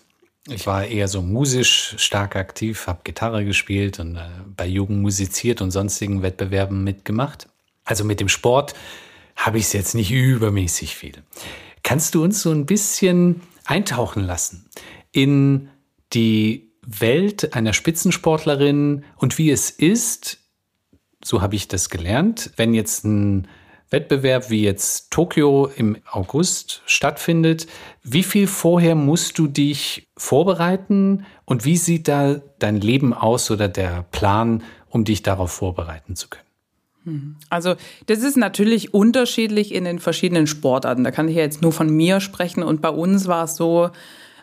Ich 0.48 0.66
war 0.66 0.84
eher 0.84 1.06
so 1.06 1.22
musisch 1.22 1.94
stark 1.98 2.34
aktiv, 2.34 2.86
habe 2.86 3.02
Gitarre 3.04 3.44
gespielt 3.44 4.00
und 4.00 4.16
äh, 4.16 4.28
bei 4.56 4.66
Jugend 4.66 5.00
musiziert 5.00 5.60
und 5.60 5.70
sonstigen 5.70 6.22
Wettbewerben 6.22 6.82
mitgemacht. 6.82 7.48
Also 7.84 8.04
mit 8.04 8.18
dem 8.18 8.28
Sport 8.28 8.74
habe 9.36 9.58
ich 9.58 9.64
es 9.64 9.72
jetzt 9.72 9.94
nicht 9.94 10.10
übermäßig 10.10 10.96
viel. 10.96 11.22
Kannst 11.82 12.14
du 12.14 12.22
uns 12.22 12.42
so 12.42 12.50
ein 12.50 12.66
bisschen 12.66 13.40
eintauchen 13.64 14.24
lassen 14.24 14.68
in 15.12 15.68
die 16.12 16.72
Welt 16.84 17.54
einer 17.54 17.72
Spitzensportlerin 17.72 19.04
und 19.16 19.38
wie 19.38 19.50
es 19.50 19.70
ist, 19.70 20.38
so 21.24 21.40
habe 21.40 21.54
ich 21.54 21.68
das 21.68 21.88
gelernt, 21.88 22.50
wenn 22.56 22.74
jetzt 22.74 23.04
ein 23.04 23.46
Wettbewerb 23.92 24.50
wie 24.50 24.62
jetzt 24.62 25.10
Tokio 25.10 25.70
im 25.76 25.98
August 26.10 26.82
stattfindet, 26.86 27.66
wie 28.02 28.22
viel 28.22 28.46
vorher 28.46 28.94
musst 28.94 29.38
du 29.38 29.46
dich 29.46 30.08
vorbereiten 30.16 31.24
und 31.44 31.64
wie 31.64 31.76
sieht 31.76 32.08
da 32.08 32.40
dein 32.58 32.80
Leben 32.80 33.12
aus 33.12 33.50
oder 33.50 33.68
der 33.68 34.04
Plan, 34.10 34.62
um 34.88 35.04
dich 35.04 35.22
darauf 35.22 35.52
vorbereiten 35.52 36.16
zu 36.16 36.28
können? 36.28 36.46
Hm. 37.04 37.36
Also 37.50 37.74
das 38.06 38.22
ist 38.22 38.36
natürlich 38.36 38.94
unterschiedlich 38.94 39.74
in 39.74 39.84
den 39.84 39.98
verschiedenen 39.98 40.46
Sportarten. 40.46 41.04
Da 41.04 41.10
kann 41.10 41.28
ich 41.28 41.36
jetzt 41.36 41.62
nur 41.62 41.72
von 41.72 41.90
mir 41.90 42.20
sprechen 42.20 42.62
und 42.62 42.80
bei 42.80 42.90
uns 42.90 43.26
war 43.26 43.44
es 43.44 43.56
so, 43.56 43.90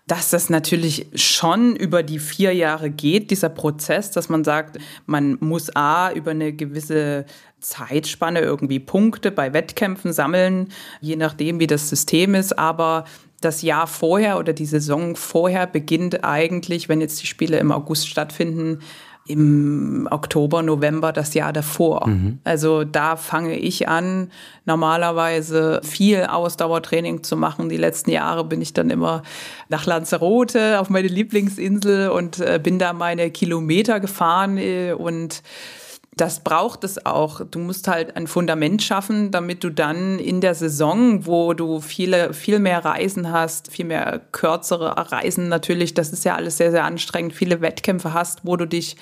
dass 0.10 0.32
das 0.32 0.50
natürlich 0.50 1.06
schon 1.14 1.76
über 1.76 2.02
die 2.02 2.18
vier 2.18 2.52
Jahre 2.54 2.90
geht, 2.90 3.30
dieser 3.30 3.50
Prozess, 3.50 4.10
dass 4.10 4.28
man 4.28 4.44
sagt, 4.44 4.80
man 5.06 5.38
muss 5.40 5.76
A 5.76 6.12
über 6.12 6.32
eine 6.32 6.52
gewisse 6.52 7.26
Zeitspanne 7.60 8.42
irgendwie 8.42 8.80
Punkte 8.80 9.32
bei 9.32 9.54
Wettkämpfen 9.54 10.14
sammeln, 10.14 10.70
je 11.02 11.16
nachdem, 11.16 11.60
wie 11.60 11.68
das 11.68 11.90
System 11.90 12.36
ist, 12.36 12.58
aber 12.58 13.06
das 13.42 13.62
Jahr 13.62 13.88
vorher 13.88 14.38
oder 14.38 14.54
die 14.54 14.66
Saison 14.66 15.16
vorher 15.16 15.68
beginnt 15.68 16.24
eigentlich, 16.24 16.90
wenn 16.90 17.02
jetzt 17.02 17.22
die 17.22 17.28
Spiele 17.28 17.58
im 17.58 17.72
August 17.72 18.10
stattfinden, 18.10 18.80
im 19.30 20.08
Oktober, 20.10 20.64
November 20.64 21.14
das 21.14 21.36
Jahr 21.36 21.54
davor. 21.54 22.08
Mhm. 22.08 22.40
Also 22.44 22.84
da 22.84 23.16
fange 23.16 23.58
ich 23.58 23.88
an, 23.88 24.32
normalerweise 24.66 25.82
viel 25.84 26.24
Ausdauertraining 26.24 27.22
zu 27.22 27.38
machen. 27.38 27.70
Die 27.70 27.78
letzten 27.78 28.10
Jahre 28.10 28.44
bin 28.44 28.60
ich 28.60 28.74
dann 28.74 28.90
immer 28.90 29.22
nach 29.68 29.86
Lanzarote 29.86 30.80
auf 30.80 30.90
meine 30.90 31.08
Lieblingsinsel 31.08 32.10
und 32.10 32.40
äh, 32.40 32.60
bin 32.62 32.80
da 32.80 32.92
meine 32.94 33.30
Kilometer 33.30 34.00
gefahren 34.00 34.58
äh, 34.58 34.94
und 34.94 35.44
das 36.20 36.42
braucht 36.42 36.84
es 36.84 37.06
auch. 37.06 37.42
Du 37.50 37.60
musst 37.60 37.88
halt 37.88 38.18
ein 38.18 38.28
Fundament 38.28 38.84
schaffen, 38.84 39.32
damit 39.32 39.64
du 39.64 39.70
dann 39.70 40.20
in 40.20 40.42
der 40.42 40.54
Saison, 40.54 41.26
wo 41.26 41.54
du 41.54 41.80
viele, 41.80 42.34
viel 42.34 42.60
mehr 42.60 42.84
Reisen 42.84 43.32
hast, 43.32 43.72
viel 43.72 43.86
mehr 43.86 44.20
kürzere 44.32 45.12
Reisen 45.12 45.48
natürlich, 45.48 45.94
das 45.94 46.12
ist 46.12 46.26
ja 46.26 46.36
alles 46.36 46.58
sehr, 46.58 46.72
sehr 46.72 46.84
anstrengend, 46.84 47.34
viele 47.34 47.62
Wettkämpfe 47.62 48.14
hast, 48.14 48.42
wo 48.44 48.58
du 48.58 48.66
dich 48.66 48.98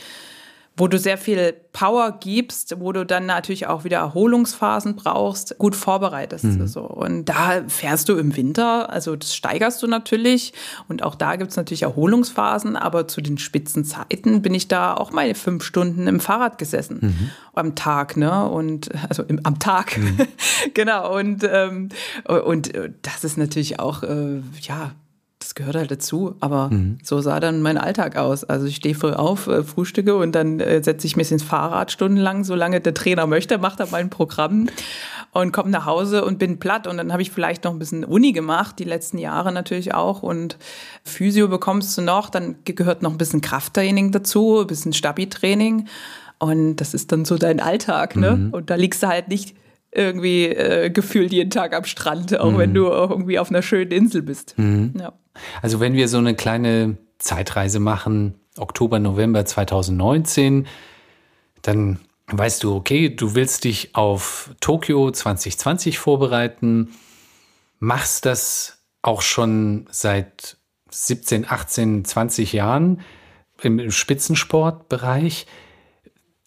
wo 0.77 0.87
du 0.87 0.99
sehr 0.99 1.17
viel 1.17 1.53
Power 1.73 2.17
gibst, 2.19 2.79
wo 2.79 2.91
du 2.91 3.03
dann 3.03 3.25
natürlich 3.25 3.65
auch 3.65 3.83
wieder 3.83 3.97
Erholungsphasen 3.97 4.95
brauchst, 4.95 5.57
gut 5.57 5.75
vorbereitest. 5.75 6.45
Mhm. 6.45 6.67
So. 6.67 6.81
Und 6.81 7.25
da 7.25 7.63
fährst 7.67 8.09
du 8.09 8.17
im 8.17 8.35
Winter, 8.37 8.91
also 8.91 9.15
das 9.15 9.35
steigerst 9.35 9.81
du 9.81 9.87
natürlich. 9.87 10.53
Und 10.87 11.01
auch 11.01 11.15
da 11.15 11.35
gibt 11.35 11.49
es 11.49 11.57
natürlich 11.57 11.81
Erholungsphasen, 11.81 12.75
aber 12.75 13.07
zu 13.07 13.21
den 13.21 13.39
Spitzenzeiten 13.39 14.43
bin 14.43 14.53
ich 14.53 14.67
da 14.67 14.93
auch 14.93 15.11
meine 15.11 15.33
fünf 15.33 15.63
Stunden 15.63 16.07
im 16.07 16.19
Fahrrad 16.19 16.59
gesessen. 16.59 16.99
Mhm. 17.01 17.29
Am 17.55 17.73
Tag, 17.73 18.15
ne? 18.15 18.47
Und 18.47 18.91
also 19.09 19.23
im, 19.23 19.39
am 19.43 19.57
Tag. 19.57 19.97
Mhm. 19.97 20.17
genau. 20.75 21.17
Und, 21.17 21.43
ähm, 21.43 21.89
und 22.25 22.71
das 23.01 23.23
ist 23.23 23.37
natürlich 23.37 23.79
auch, 23.79 24.03
äh, 24.03 24.41
ja, 24.61 24.91
gehört 25.57 25.75
halt 25.75 25.91
dazu. 25.91 26.35
Aber 26.39 26.69
mhm. 26.69 26.99
so 27.03 27.19
sah 27.19 27.41
dann 27.41 27.61
mein 27.61 27.77
Alltag 27.77 28.15
aus. 28.15 28.45
Also 28.45 28.67
ich 28.67 28.77
stehe 28.77 28.95
früh 28.95 29.11
auf, 29.11 29.47
äh, 29.47 29.63
frühstücke 29.63 30.15
und 30.15 30.33
dann 30.33 30.61
äh, 30.61 30.81
setze 30.81 31.05
ich 31.05 31.17
mich 31.17 31.31
ins 31.31 31.43
Fahrrad 31.43 31.91
stundenlang, 31.91 32.45
solange 32.45 32.79
der 32.79 32.93
Trainer 32.93 33.27
möchte, 33.27 33.57
macht 33.57 33.81
er 33.81 33.87
mein 33.91 34.09
Programm 34.09 34.67
und 35.33 35.51
komme 35.51 35.69
nach 35.69 35.85
Hause 35.85 36.23
und 36.23 36.39
bin 36.39 36.59
platt. 36.59 36.87
Und 36.87 36.97
dann 36.97 37.11
habe 37.11 37.21
ich 37.21 37.31
vielleicht 37.31 37.65
noch 37.65 37.73
ein 37.73 37.79
bisschen 37.79 38.05
Uni 38.05 38.31
gemacht, 38.31 38.79
die 38.79 38.85
letzten 38.85 39.17
Jahre 39.17 39.51
natürlich 39.51 39.93
auch. 39.93 40.23
Und 40.23 40.57
Physio 41.03 41.47
bekommst 41.49 41.97
du 41.97 42.01
noch, 42.01 42.29
dann 42.29 42.55
gehört 42.63 43.01
noch 43.01 43.11
ein 43.11 43.17
bisschen 43.17 43.41
Krafttraining 43.41 44.11
dazu, 44.11 44.61
ein 44.61 44.67
bisschen 44.67 44.93
Stabi-Training. 44.93 45.87
Und 46.39 46.77
das 46.77 46.93
ist 46.93 47.11
dann 47.11 47.25
so 47.25 47.37
dein 47.37 47.59
Alltag, 47.59 48.15
ne? 48.15 48.35
Mhm. 48.35 48.53
Und 48.53 48.69
da 48.69 48.75
liegst 48.75 49.01
du 49.01 49.07
halt 49.07 49.27
nicht 49.27 49.55
irgendwie 49.97 50.45
äh, 50.45 50.89
gefühlt 50.89 51.31
jeden 51.33 51.49
Tag 51.49 51.73
am 51.73 51.83
Strand, 51.83 52.39
auch 52.39 52.51
mhm. 52.51 52.57
wenn 52.57 52.73
du 52.73 52.85
irgendwie 52.85 53.39
auf 53.39 53.49
einer 53.49 53.61
schönen 53.61 53.91
Insel 53.91 54.21
bist. 54.21 54.53
Mhm. 54.57 54.93
Ja. 54.99 55.13
Also 55.61 55.79
wenn 55.79 55.93
wir 55.93 56.07
so 56.07 56.17
eine 56.17 56.35
kleine 56.35 56.97
Zeitreise 57.17 57.79
machen, 57.79 58.35
Oktober, 58.57 58.99
November 58.99 59.45
2019, 59.45 60.67
dann 61.61 61.99
weißt 62.27 62.63
du, 62.63 62.75
okay, 62.75 63.09
du 63.09 63.35
willst 63.35 63.63
dich 63.63 63.95
auf 63.95 64.51
Tokio 64.59 65.11
2020 65.11 65.97
vorbereiten, 65.97 66.89
machst 67.79 68.25
das 68.25 68.83
auch 69.01 69.21
schon 69.21 69.87
seit 69.91 70.57
17, 70.91 71.45
18, 71.49 72.05
20 72.05 72.53
Jahren 72.53 73.01
im 73.61 73.91
Spitzensportbereich. 73.91 75.47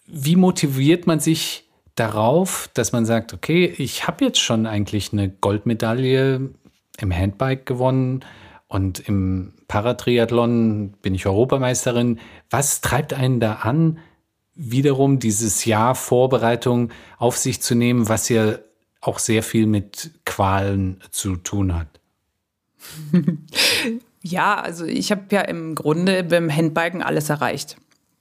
Wie 0.07 0.37
motiviert 0.37 1.07
man 1.07 1.21
sich 1.21 1.70
darauf, 2.01 2.71
dass 2.73 2.93
man 2.93 3.05
sagt, 3.05 3.35
okay, 3.35 3.67
ich 3.77 4.07
habe 4.07 4.25
jetzt 4.25 4.41
schon 4.41 4.67
eigentlich 4.67 5.13
eine 5.13 5.29
Goldmedaille 5.29 6.51
im 6.99 7.15
Handbike 7.15 7.67
gewonnen 7.67 8.25
und 8.69 9.01
im 9.01 9.53
Paratriathlon 9.69 10.95
bin 11.03 11.15
ich 11.15 11.27
Europameisterin. 11.27 12.19
Was 12.49 12.81
treibt 12.81 13.13
einen 13.13 13.39
da 13.39 13.55
an, 13.57 13.99
wiederum 14.55 15.19
dieses 15.19 15.67
Jahr 15.67 15.95
Vorbereitung 15.95 16.91
auf 17.19 17.37
sich 17.37 17.61
zu 17.61 17.75
nehmen, 17.75 18.09
was 18.09 18.31
ja 18.31 18.59
auch 19.03 19.19
sehr 19.19 19.43
viel 19.43 19.67
mit 19.67 20.11
Qualen 20.25 21.01
zu 21.11 21.37
tun 21.37 21.75
hat? 21.75 21.89
Ja, 24.23 24.61
also 24.61 24.85
ich 24.85 25.11
habe 25.11 25.23
ja 25.31 25.41
im 25.41 25.75
Grunde 25.75 26.23
beim 26.25 26.55
Handbiken 26.55 27.03
alles 27.03 27.31
erreicht. 27.31 27.79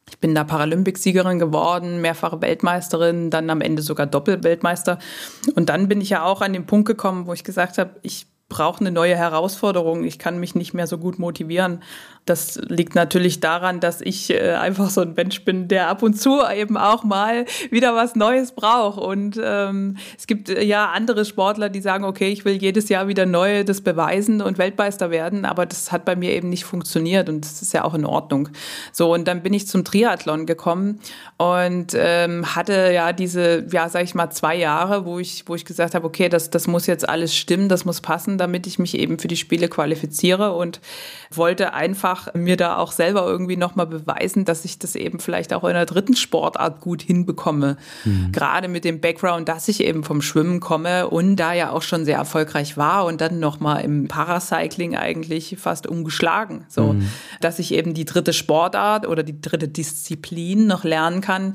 Ich 0.09 0.19
bin 0.19 0.35
da 0.35 0.43
Paralympicsiegerin 0.43 1.39
geworden, 1.39 2.01
mehrfache 2.01 2.41
Weltmeisterin, 2.41 3.29
dann 3.29 3.49
am 3.49 3.61
Ende 3.61 3.81
sogar 3.81 4.05
Doppelweltmeister. 4.05 4.99
Und 5.55 5.69
dann 5.69 5.87
bin 5.87 6.01
ich 6.01 6.09
ja 6.09 6.23
auch 6.23 6.41
an 6.41 6.53
den 6.53 6.65
Punkt 6.65 6.87
gekommen, 6.87 7.27
wo 7.27 7.33
ich 7.33 7.43
gesagt 7.43 7.77
habe, 7.77 7.91
ich 8.01 8.27
brauche 8.49 8.81
eine 8.81 8.91
neue 8.91 9.15
Herausforderung. 9.15 10.03
Ich 10.03 10.19
kann 10.19 10.39
mich 10.39 10.55
nicht 10.55 10.73
mehr 10.73 10.87
so 10.87 10.97
gut 10.97 11.19
motivieren. 11.19 11.83
Das 12.29 12.59
liegt 12.67 12.93
natürlich 12.93 13.39
daran, 13.39 13.79
dass 13.79 14.01
ich 14.01 14.29
äh, 14.29 14.51
einfach 14.51 14.91
so 14.91 15.01
ein 15.01 15.13
Mensch 15.15 15.43
bin, 15.45 15.67
der 15.67 15.87
ab 15.87 16.03
und 16.03 16.13
zu 16.13 16.41
eben 16.55 16.77
auch 16.77 17.03
mal 17.03 17.45
wieder 17.71 17.95
was 17.95 18.15
Neues 18.15 18.51
braucht. 18.51 18.99
Und 18.99 19.39
ähm, 19.43 19.97
es 20.15 20.27
gibt 20.27 20.49
äh, 20.49 20.63
ja 20.63 20.91
andere 20.91 21.25
Sportler, 21.25 21.69
die 21.69 21.81
sagen, 21.81 22.03
okay, 22.03 22.29
ich 22.29 22.45
will 22.45 22.53
jedes 22.53 22.87
Jahr 22.89 23.07
wieder 23.07 23.25
neu 23.25 23.63
das 23.63 23.81
beweisen 23.81 24.41
und 24.41 24.59
Weltmeister 24.59 25.09
werden. 25.09 25.43
Aber 25.43 25.65
das 25.65 25.91
hat 25.91 26.05
bei 26.05 26.15
mir 26.15 26.33
eben 26.33 26.49
nicht 26.49 26.65
funktioniert 26.65 27.29
und 27.29 27.43
das 27.43 27.63
ist 27.63 27.73
ja 27.73 27.83
auch 27.83 27.95
in 27.95 28.05
Ordnung. 28.05 28.49
So, 28.91 29.11
und 29.11 29.27
dann 29.27 29.41
bin 29.41 29.53
ich 29.53 29.67
zum 29.67 29.83
Triathlon 29.83 30.45
gekommen 30.45 30.99
und 31.37 31.95
ähm, 31.95 32.55
hatte 32.55 32.91
ja 32.93 33.11
diese, 33.11 33.65
ja, 33.71 33.89
sag 33.89 34.03
ich 34.03 34.13
mal, 34.13 34.29
zwei 34.29 34.55
Jahre, 34.55 35.05
wo 35.05 35.17
ich, 35.17 35.45
wo 35.47 35.55
ich 35.55 35.65
gesagt 35.65 35.95
habe, 35.95 36.05
okay, 36.05 36.29
das, 36.29 36.51
das 36.51 36.67
muss 36.67 36.85
jetzt 36.85 37.09
alles 37.09 37.35
stimmen, 37.35 37.69
das 37.69 37.85
muss 37.85 38.01
passen, 38.01 38.37
damit 38.37 38.67
ich 38.67 38.77
mich 38.77 38.97
eben 38.97 39.17
für 39.17 39.27
die 39.27 39.37
Spiele 39.37 39.67
qualifiziere 39.67 40.53
und 40.53 40.79
wollte 41.31 41.73
einfach 41.73 42.18
mir 42.33 42.57
da 42.57 42.77
auch 42.77 42.91
selber 42.91 43.25
irgendwie 43.25 43.57
nochmal 43.57 43.87
beweisen, 43.87 44.45
dass 44.45 44.65
ich 44.65 44.79
das 44.79 44.95
eben 44.95 45.19
vielleicht 45.19 45.53
auch 45.53 45.63
in 45.63 45.71
einer 45.71 45.85
dritten 45.85 46.15
Sportart 46.15 46.81
gut 46.81 47.01
hinbekomme. 47.01 47.77
Mhm. 48.05 48.31
Gerade 48.31 48.67
mit 48.67 48.85
dem 48.85 49.01
Background, 49.01 49.49
dass 49.49 49.67
ich 49.67 49.81
eben 49.83 50.03
vom 50.03 50.21
Schwimmen 50.21 50.59
komme 50.59 51.09
und 51.09 51.35
da 51.35 51.53
ja 51.53 51.71
auch 51.71 51.81
schon 51.81 52.05
sehr 52.05 52.17
erfolgreich 52.17 52.77
war 52.77 53.05
und 53.05 53.21
dann 53.21 53.39
nochmal 53.39 53.83
im 53.83 54.07
Paracycling 54.07 54.95
eigentlich 54.95 55.57
fast 55.59 55.87
umgeschlagen. 55.87 56.65
So, 56.69 56.93
mhm. 56.93 57.09
dass 57.41 57.59
ich 57.59 57.73
eben 57.73 57.93
die 57.93 58.05
dritte 58.05 58.33
Sportart 58.33 59.07
oder 59.07 59.23
die 59.23 59.39
dritte 59.41 59.67
Disziplin 59.67 60.67
noch 60.67 60.83
lernen 60.83 61.21
kann 61.21 61.53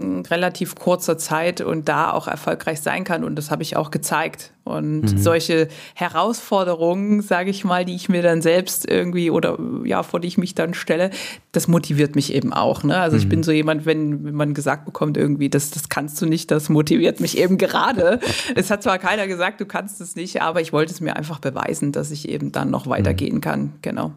in 0.00 0.26
relativ 0.26 0.74
kurzer 0.74 1.16
Zeit 1.16 1.60
und 1.60 1.88
da 1.88 2.12
auch 2.12 2.28
erfolgreich 2.28 2.80
sein 2.80 3.04
kann. 3.04 3.24
Und 3.24 3.36
das 3.36 3.50
habe 3.50 3.62
ich 3.62 3.76
auch 3.76 3.90
gezeigt. 3.90 4.52
Und 4.64 5.02
mhm. 5.02 5.18
solche 5.18 5.68
Herausforderungen, 5.94 7.22
sage 7.22 7.50
ich 7.50 7.64
mal, 7.64 7.84
die 7.84 7.94
ich 7.94 8.08
mir 8.08 8.20
dann 8.20 8.42
selbst 8.42 8.86
irgendwie 8.88 9.30
oder 9.30 9.58
ja, 9.84 10.02
vor 10.02 10.20
die 10.20 10.28
ich 10.28 10.38
mich 10.38 10.54
dann 10.54 10.74
stelle, 10.74 11.10
das 11.52 11.68
motiviert 11.68 12.14
mich 12.14 12.34
eben 12.34 12.52
auch. 12.52 12.82
Ne? 12.82 12.98
Also 12.98 13.16
mhm. 13.16 13.22
ich 13.22 13.28
bin 13.28 13.42
so 13.42 13.52
jemand, 13.52 13.86
wenn, 13.86 14.24
wenn 14.24 14.34
man 14.34 14.54
gesagt 14.54 14.84
bekommt, 14.84 15.16
irgendwie, 15.16 15.48
das, 15.48 15.70
das 15.70 15.88
kannst 15.88 16.20
du 16.20 16.26
nicht, 16.26 16.50
das 16.50 16.68
motiviert 16.68 17.20
mich 17.20 17.38
eben 17.38 17.56
gerade. 17.56 18.20
es 18.54 18.70
hat 18.70 18.82
zwar 18.82 18.98
keiner 18.98 19.26
gesagt, 19.26 19.60
du 19.60 19.66
kannst 19.66 20.00
es 20.00 20.16
nicht, 20.16 20.42
aber 20.42 20.60
ich 20.60 20.72
wollte 20.72 20.92
es 20.92 21.00
mir 21.00 21.16
einfach 21.16 21.38
beweisen, 21.38 21.92
dass 21.92 22.10
ich 22.10 22.28
eben 22.28 22.52
dann 22.52 22.70
noch 22.70 22.86
weitergehen 22.86 23.36
mhm. 23.36 23.40
kann. 23.40 23.72
Genau. 23.82 24.12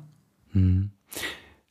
Mhm. 0.51 0.89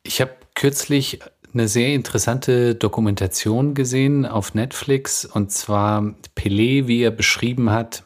Ich 0.02 0.20
habe 0.20 0.30
kürzlich 0.54 1.18
eine 1.52 1.68
sehr 1.68 1.94
interessante 1.94 2.74
Dokumentation 2.74 3.74
gesehen 3.74 4.26
auf 4.26 4.54
Netflix 4.54 5.24
und 5.24 5.50
zwar 5.50 6.14
Pelé, 6.36 6.86
wie 6.86 7.02
er 7.02 7.10
beschrieben 7.10 7.70
hat. 7.70 8.04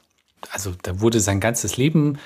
Also 0.50 0.72
da 0.82 1.00
wurde 1.00 1.20
sein 1.20 1.40
ganzes 1.40 1.76
Leben 1.76 2.18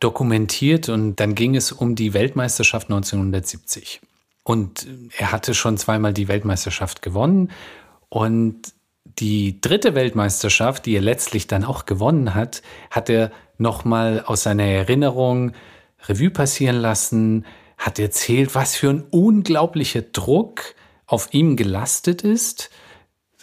dokumentiert 0.00 0.88
und 0.88 1.16
dann 1.16 1.34
ging 1.34 1.54
es 1.54 1.72
um 1.72 1.94
die 1.94 2.14
Weltmeisterschaft 2.14 2.88
1970. 2.88 4.00
Und 4.44 4.88
er 5.16 5.30
hatte 5.30 5.54
schon 5.54 5.78
zweimal 5.78 6.12
die 6.12 6.26
Weltmeisterschaft 6.28 7.02
gewonnen 7.02 7.50
und 8.08 8.72
die 9.18 9.60
dritte 9.60 9.94
Weltmeisterschaft, 9.94 10.86
die 10.86 10.96
er 10.96 11.02
letztlich 11.02 11.46
dann 11.46 11.64
auch 11.64 11.86
gewonnen 11.86 12.34
hat, 12.34 12.62
hat 12.90 13.10
er 13.10 13.30
nochmal 13.58 14.22
aus 14.26 14.42
seiner 14.42 14.64
Erinnerung 14.64 15.52
Revue 16.08 16.30
passieren 16.30 16.76
lassen, 16.76 17.44
hat 17.82 17.98
erzählt, 17.98 18.54
was 18.54 18.76
für 18.76 18.90
ein 18.90 19.02
unglaublicher 19.10 20.02
Druck 20.02 20.76
auf 21.04 21.34
ihm 21.34 21.56
gelastet 21.56 22.22
ist. 22.22 22.70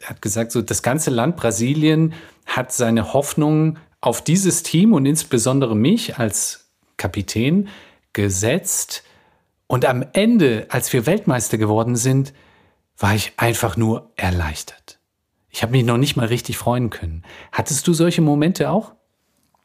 er 0.01 0.12
hat 0.12 0.22
gesagt, 0.22 0.53
so 0.53 0.62
das 0.62 0.81
ganze 0.81 1.10
Land 1.10 1.36
Brasilien 1.36 2.13
hat 2.46 2.72
seine 2.72 3.13
Hoffnung 3.13 3.77
auf 4.00 4.24
dieses 4.24 4.63
Team 4.63 4.93
und 4.93 5.05
insbesondere 5.05 5.75
mich 5.75 6.17
als 6.17 6.72
Kapitän 6.96 7.67
gesetzt. 8.13 9.03
Und 9.67 9.84
am 9.86 10.05
Ende, 10.13 10.67
als 10.69 10.93
wir 10.93 11.05
Weltmeister 11.05 11.58
geworden 11.58 11.98
sind, 11.98 12.34
war 12.98 13.13
ich 13.13 13.34
einfach 13.36 13.75
nur 13.75 14.13
erleichtert. 14.15 15.00
Ich 15.50 15.63
habe 15.63 15.74
mich 15.74 15.84
noch 15.84 15.98
nicht 15.98 16.15
mal 16.15 16.27
richtig 16.27 16.58
freuen 16.58 16.89
können. 16.89 17.24
Hattest 17.51 17.86
du 17.88 17.93
solche 17.93 18.22
Momente 18.22 18.69
auch? 18.69 18.93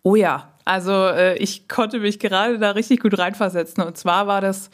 Oh 0.03 0.17
ja, 0.17 0.54
also 0.65 0.93
äh, 0.93 1.37
ich 1.37 1.69
konnte 1.69 2.01
mich 2.01 2.19
gerade 2.19 2.59
da 2.59 2.71
richtig 2.71 3.01
gut 3.01 3.19
reinversetzen. 3.19 3.85
Und 3.85 3.97
zwar 3.97 4.27
war 4.27 4.41
das 4.41 4.71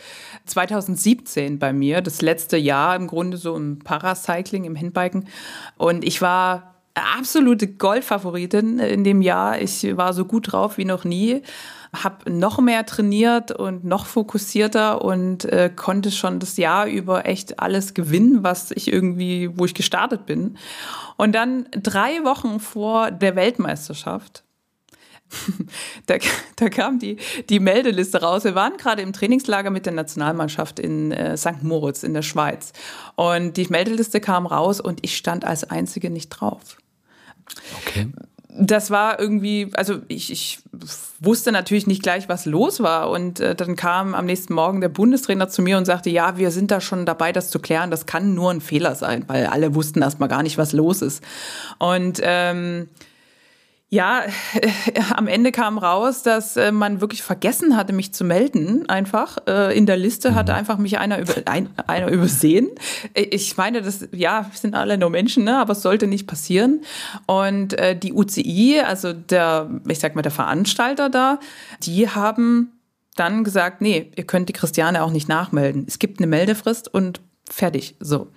2017 0.46 1.58
bei 1.58 1.72
mir, 1.72 2.00
das 2.00 2.22
letzte 2.22 2.56
Jahr 2.56 2.96
im 2.96 3.06
Grunde 3.06 3.36
so 3.36 3.56
im 3.56 3.80
Paracycling, 3.80 4.64
im 4.64 4.78
Handbiken. 4.78 5.28
Und 5.76 6.04
ich 6.04 6.22
war 6.22 6.74
absolute 6.94 7.66
Goldfavoritin 7.66 8.78
in 8.78 9.04
dem 9.04 9.22
Jahr. 9.22 9.60
Ich 9.60 9.96
war 9.96 10.12
so 10.12 10.24
gut 10.24 10.52
drauf 10.52 10.78
wie 10.78 10.84
noch 10.84 11.04
nie 11.04 11.42
habe 11.92 12.30
noch 12.30 12.60
mehr 12.60 12.86
trainiert 12.86 13.50
und 13.50 13.84
noch 13.84 14.06
fokussierter 14.06 15.02
und 15.02 15.44
äh, 15.46 15.70
konnte 15.74 16.10
schon 16.10 16.38
das 16.38 16.56
Jahr 16.56 16.86
über 16.86 17.26
echt 17.26 17.58
alles 17.58 17.94
gewinnen, 17.94 18.44
was 18.44 18.70
ich 18.70 18.92
irgendwie, 18.92 19.50
wo 19.58 19.64
ich 19.64 19.74
gestartet 19.74 20.26
bin. 20.26 20.56
Und 21.16 21.34
dann 21.34 21.66
drei 21.72 22.24
Wochen 22.24 22.60
vor 22.60 23.10
der 23.10 23.34
Weltmeisterschaft 23.34 24.44
da, 26.06 26.16
da, 26.56 26.68
kam 26.68 26.98
die, 26.98 27.16
die 27.48 27.60
Meldeliste 27.60 28.20
raus. 28.20 28.44
Wir 28.44 28.54
waren 28.54 28.76
gerade 28.76 29.02
im 29.02 29.12
Trainingslager 29.12 29.70
mit 29.70 29.86
der 29.86 29.92
Nationalmannschaft 29.92 30.78
in 30.78 31.12
äh, 31.12 31.36
St. 31.36 31.62
Moritz 31.62 32.02
in 32.02 32.14
der 32.14 32.22
Schweiz. 32.22 32.72
Und 33.16 33.56
die 33.56 33.66
Meldeliste 33.68 34.20
kam 34.20 34.46
raus 34.46 34.80
und 34.80 35.00
ich 35.02 35.16
stand 35.16 35.44
als 35.44 35.64
Einzige 35.64 36.10
nicht 36.10 36.28
drauf. 36.28 36.76
Okay 37.78 38.08
das 38.58 38.90
war 38.90 39.20
irgendwie, 39.20 39.70
also 39.74 40.00
ich, 40.08 40.30
ich 40.30 40.58
wusste 41.20 41.52
natürlich 41.52 41.86
nicht 41.86 42.02
gleich, 42.02 42.28
was 42.28 42.46
los 42.46 42.80
war. 42.80 43.10
Und 43.10 43.40
äh, 43.40 43.54
dann 43.54 43.76
kam 43.76 44.14
am 44.14 44.26
nächsten 44.26 44.54
Morgen 44.54 44.80
der 44.80 44.88
Bundestrainer 44.88 45.48
zu 45.48 45.62
mir 45.62 45.78
und 45.78 45.84
sagte, 45.84 46.10
ja, 46.10 46.36
wir 46.36 46.50
sind 46.50 46.70
da 46.70 46.80
schon 46.80 47.06
dabei, 47.06 47.32
das 47.32 47.50
zu 47.50 47.58
klären. 47.58 47.90
Das 47.90 48.06
kann 48.06 48.34
nur 48.34 48.50
ein 48.50 48.60
Fehler 48.60 48.94
sein, 48.94 49.24
weil 49.28 49.46
alle 49.46 49.74
wussten 49.74 50.02
erst 50.02 50.20
mal 50.20 50.26
gar 50.26 50.42
nicht, 50.42 50.58
was 50.58 50.72
los 50.72 51.02
ist. 51.02 51.22
Und 51.78 52.20
ähm, 52.22 52.88
ja, 53.92 54.22
äh, 54.54 54.70
am 55.16 55.26
Ende 55.26 55.50
kam 55.50 55.76
raus, 55.76 56.22
dass 56.22 56.56
äh, 56.56 56.72
man 56.72 57.00
wirklich 57.00 57.22
vergessen 57.22 57.76
hatte, 57.76 57.92
mich 57.92 58.14
zu 58.14 58.24
melden. 58.24 58.88
Einfach 58.88 59.36
äh, 59.46 59.76
in 59.76 59.84
der 59.84 59.96
Liste 59.96 60.34
hatte 60.34 60.52
mhm. 60.52 60.58
einfach 60.58 60.78
mich 60.78 60.98
einer 60.98 61.18
über 61.18 61.34
ein, 61.46 61.68
einer 61.86 62.08
übersehen. 62.08 62.70
Ich 63.14 63.56
meine, 63.56 63.82
das 63.82 64.08
ja 64.12 64.48
sind 64.54 64.74
alle 64.74 64.96
nur 64.96 65.10
Menschen, 65.10 65.44
ne? 65.44 65.58
Aber 65.58 65.72
es 65.72 65.82
sollte 65.82 66.06
nicht 66.06 66.28
passieren. 66.28 66.82
Und 67.26 67.74
äh, 67.78 67.98
die 67.98 68.12
UCI, 68.12 68.80
also 68.86 69.12
der, 69.12 69.68
ich 69.88 69.98
sag 69.98 70.14
mal 70.14 70.22
der 70.22 70.32
Veranstalter 70.32 71.10
da, 71.10 71.40
die 71.82 72.08
haben 72.08 72.72
dann 73.16 73.42
gesagt, 73.42 73.80
nee, 73.80 74.12
ihr 74.14 74.24
könnt 74.24 74.48
die 74.48 74.52
Christiane 74.52 75.02
auch 75.02 75.10
nicht 75.10 75.28
nachmelden. 75.28 75.84
Es 75.88 75.98
gibt 75.98 76.20
eine 76.20 76.28
Meldefrist 76.28 76.92
und 76.94 77.20
fertig. 77.52 77.96
So. 78.00 78.28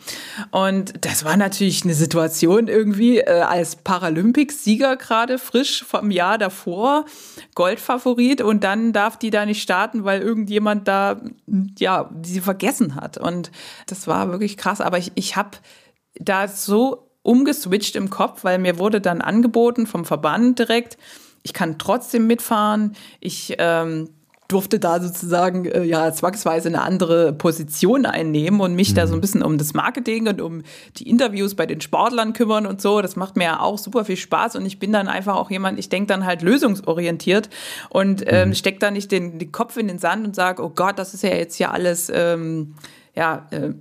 Und 0.52 1.06
das 1.06 1.24
war 1.24 1.38
natürlich 1.38 1.84
eine 1.84 1.94
Situation 1.94 2.68
irgendwie 2.68 3.20
äh, 3.20 3.42
als 3.42 3.76
Paralympics-Sieger 3.76 4.98
gerade 4.98 5.38
frisch 5.38 5.84
vom 5.84 6.12
Jahr 6.12 6.38
davor, 6.38 7.06
Goldfavorit 7.56 8.42
und 8.42 8.64
dann 8.64 8.94
darf 8.94 9.18
die 9.18 9.30
da 9.30 9.46
nicht 9.46 9.62
starten, 9.62 10.04
weil 10.04 10.22
irgendjemand 10.22 10.88
da, 10.88 11.22
ja, 11.78 12.10
sie 12.24 12.42
vergessen 12.42 12.96
hat. 12.96 13.18
Und 13.18 13.52
das 13.88 14.08
war 14.08 14.32
wirklich 14.32 14.58
krass. 14.58 14.82
Aber 14.82 14.98
ich, 14.98 15.12
ich 15.16 15.36
habe 15.36 15.52
da 16.16 16.48
so 16.48 17.10
umgeswitcht 17.22 17.96
im 17.96 18.10
Kopf, 18.10 18.44
weil 18.44 18.60
mir 18.60 18.78
wurde 18.78 19.00
dann 19.00 19.22
angeboten 19.22 19.88
vom 19.88 20.06
Verband 20.06 20.60
direkt, 20.60 20.98
ich 21.44 21.54
kann 21.54 21.78
trotzdem 21.78 22.26
mitfahren. 22.26 22.96
Ich 23.20 23.56
ähm, 23.58 24.10
durfte 24.48 24.80
da 24.80 25.02
sozusagen 25.02 25.66
äh, 25.66 25.84
ja 25.84 26.12
zwangsweise 26.12 26.70
eine 26.70 26.82
andere 26.82 27.34
Position 27.34 28.06
einnehmen 28.06 28.60
und 28.60 28.76
mich 28.76 28.92
mhm. 28.92 28.96
da 28.96 29.08
so 29.08 29.14
ein 29.14 29.18
mhm. 29.18 29.22
bisschen 29.22 29.44
um 29.44 29.58
das 29.58 29.74
Marketing 29.74 30.28
und 30.28 30.42
um 30.42 30.64
die 30.98 31.10
Interviews 31.10 31.56
bei 31.56 31.66
den 31.66 31.82
Sportlern 31.82 32.34
kümmern 32.34 32.66
und 32.66 32.82
so. 32.82 33.02
Das 33.02 33.16
macht 33.16 33.36
mir 33.36 33.46
ja 33.46 33.60
auch 33.60 33.78
super 33.78 34.06
viel 34.06 34.18
Spaß 34.18 34.56
und 34.56 34.66
ich 34.66 34.80
bin 34.80 34.92
dann 34.92 35.08
einfach 35.08 35.36
auch 35.36 35.50
jemand, 35.50 35.80
ich 35.80 35.90
denke 35.90 36.08
dann 36.08 36.26
halt 36.26 36.42
lösungsorientiert 36.42 37.50
und 37.90 38.24
ähm, 38.28 38.50
mhm. 38.50 38.54
steck 38.56 38.80
da 38.80 38.92
nicht 38.92 39.12
den, 39.12 39.40
den 39.40 39.52
Kopf 39.52 39.78
in 39.78 39.88
den 39.88 40.00
Sand 40.00 40.26
und 40.26 40.36
sage, 40.36 40.64
oh 40.64 40.70
Gott, 40.70 41.00
das 41.00 41.14
ist 41.14 41.24
ja 41.24 41.30
jetzt 41.30 41.56
hier 41.56 41.72
alles 41.72 42.12
ähm, 42.14 42.76
ja 43.16 43.48
äh, 43.52 43.74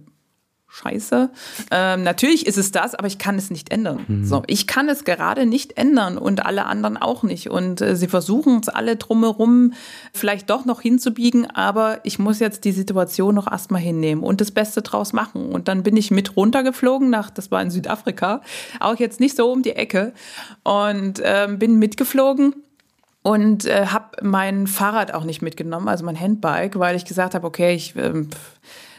scheiße. 0.73 1.31
Ähm, 1.71 2.03
natürlich 2.03 2.47
ist 2.47 2.57
es 2.57 2.73
das, 2.73 2.95
aber 2.95 3.07
ich 3.07 3.19
kann 3.19 3.37
es 3.37 3.51
nicht 3.51 3.71
ändern. 3.71 4.05
Mhm. 4.09 4.25
So, 4.25 4.43
ich 4.47 4.67
kann 4.67 4.89
es 4.89 5.05
gerade 5.05 5.45
nicht 5.45 5.77
ändern 5.77 6.17
und 6.17 6.47
alle 6.47 6.65
anderen 6.65 6.97
auch 6.97 7.23
nicht. 7.23 7.51
Und 7.51 7.83
äh, 7.83 7.95
sie 7.95 8.09
versuchen 8.09 8.61
es 8.61 8.71
alle 8.71 8.97
drumherum 8.97 9.75
vielleicht 10.15 10.49
doch 10.49 10.65
noch 10.65 10.81
hinzubiegen, 10.81 11.49
aber 11.51 12.01
ich 12.05 12.19
muss 12.19 12.39
jetzt 12.39 12.65
die 12.65 12.73
Situation 12.73 13.35
noch 13.35 13.51
erstmal 13.51 13.83
hinnehmen 13.83 14.23
und 14.23 14.41
das 14.41 14.51
Beste 14.51 14.81
draus 14.81 15.13
machen. 15.13 15.53
Und 15.53 15.69
dann 15.69 15.83
bin 15.83 15.97
ich 15.97 16.11
mit 16.11 16.37
runtergeflogen 16.37 17.11
nach, 17.11 17.29
das 17.29 17.51
war 17.51 17.61
in 17.61 17.71
Südafrika, 17.71 18.41
auch 18.81 18.97
jetzt 18.97 19.21
nicht 19.21 19.37
so 19.37 19.53
um 19.53 19.63
die 19.63 19.73
Ecke 19.73 20.15
und 20.63 21.21
ähm, 21.23 21.59
bin 21.59 21.79
mitgeflogen 21.79 22.55
und 23.23 23.67
äh, 23.67 23.87
habe 23.87 24.23
mein 24.23 24.67
Fahrrad 24.67 25.13
auch 25.13 25.25
nicht 25.25 25.43
mitgenommen, 25.43 25.89
also 25.89 26.05
mein 26.05 26.19
Handbike, 26.19 26.79
weil 26.79 26.97
ich 26.97 27.05
gesagt 27.05 27.35
habe, 27.35 27.47
okay, 27.47 27.75
ich 27.75 27.95
äh, 27.95 28.25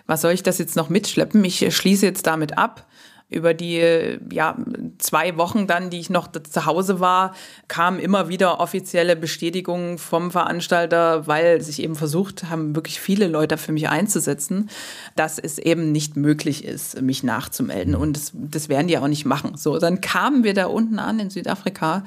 was 0.05 0.21
soll 0.21 0.31
ich 0.33 0.43
das 0.43 0.57
jetzt 0.57 0.75
noch 0.75 0.89
mitschleppen? 0.89 1.43
Ich 1.43 1.75
schließe 1.75 2.05
jetzt 2.05 2.27
damit 2.27 2.57
ab. 2.57 2.85
Über 3.29 3.55
die 3.55 4.19
ja, 4.31 4.55
zwei 4.99 5.37
Wochen 5.37 5.65
dann, 5.65 5.89
die 5.89 5.99
ich 5.99 6.11
noch 6.11 6.31
zu 6.31 6.65
Hause 6.67 6.99
war, 6.99 7.33
kamen 7.67 7.97
immer 7.97 8.29
wieder 8.29 8.59
offizielle 8.59 9.15
Bestätigungen 9.15 9.97
vom 9.97 10.29
Veranstalter, 10.29 11.25
weil 11.25 11.59
sich 11.59 11.81
eben 11.81 11.95
versucht 11.95 12.43
haben, 12.51 12.75
wirklich 12.75 12.99
viele 12.99 13.27
Leute 13.27 13.57
für 13.57 13.71
mich 13.71 13.89
einzusetzen, 13.89 14.69
dass 15.15 15.39
es 15.39 15.57
eben 15.57 15.91
nicht 15.91 16.15
möglich 16.15 16.63
ist, 16.63 17.01
mich 17.01 17.23
nachzumelden. 17.23 17.95
Und 17.95 18.17
das, 18.17 18.33
das 18.35 18.69
werden 18.69 18.87
die 18.87 18.99
auch 18.99 19.07
nicht 19.07 19.25
machen. 19.25 19.57
So, 19.57 19.79
dann 19.79 19.99
kamen 19.99 20.43
wir 20.43 20.53
da 20.53 20.67
unten 20.67 20.99
an 20.99 21.19
in 21.19 21.31
Südafrika 21.31 22.03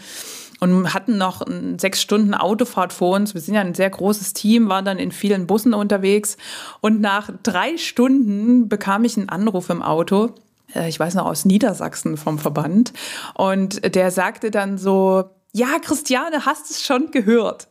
und 0.61 0.95
hatten 0.95 1.19
noch 1.19 1.43
sechs 1.79 2.01
Stunden 2.01 2.35
Autofahrt 2.35 2.93
vor 2.93 3.15
uns. 3.17 3.35
Wir 3.35 3.41
sind 3.41 3.55
ja 3.55 3.61
ein 3.61 3.75
sehr 3.75 3.91
großes 3.91 4.33
Team, 4.33 4.69
waren 4.69 4.85
dann 4.85 4.99
in 4.99 5.13
vielen 5.13 5.47
Bussen 5.47 5.75
unterwegs. 5.75 6.37
Und 6.81 7.01
nach 7.01 7.31
drei 7.43 7.77
Stunden 7.77 8.69
bekam 8.69 9.05
ich 9.05 9.17
einen 9.17 9.29
Anruf 9.29 9.71
im 9.71 9.83
Auto. 9.83 10.35
Äh, 10.75 10.89
ich 10.89 10.99
weiß 10.99 11.15
noch 11.15 11.27
aus 11.27 11.45
Niedersachsen 11.45 12.17
vom 12.17 12.39
Verband. 12.39 12.93
Und 13.35 13.95
der 13.95 14.11
sagte 14.11 14.51
dann 14.51 14.79
so, 14.79 15.25
ja, 15.53 15.79
Christiane, 15.81 16.47
hast 16.47 16.71
es 16.71 16.83
schon 16.83 17.11
gehört? 17.11 17.69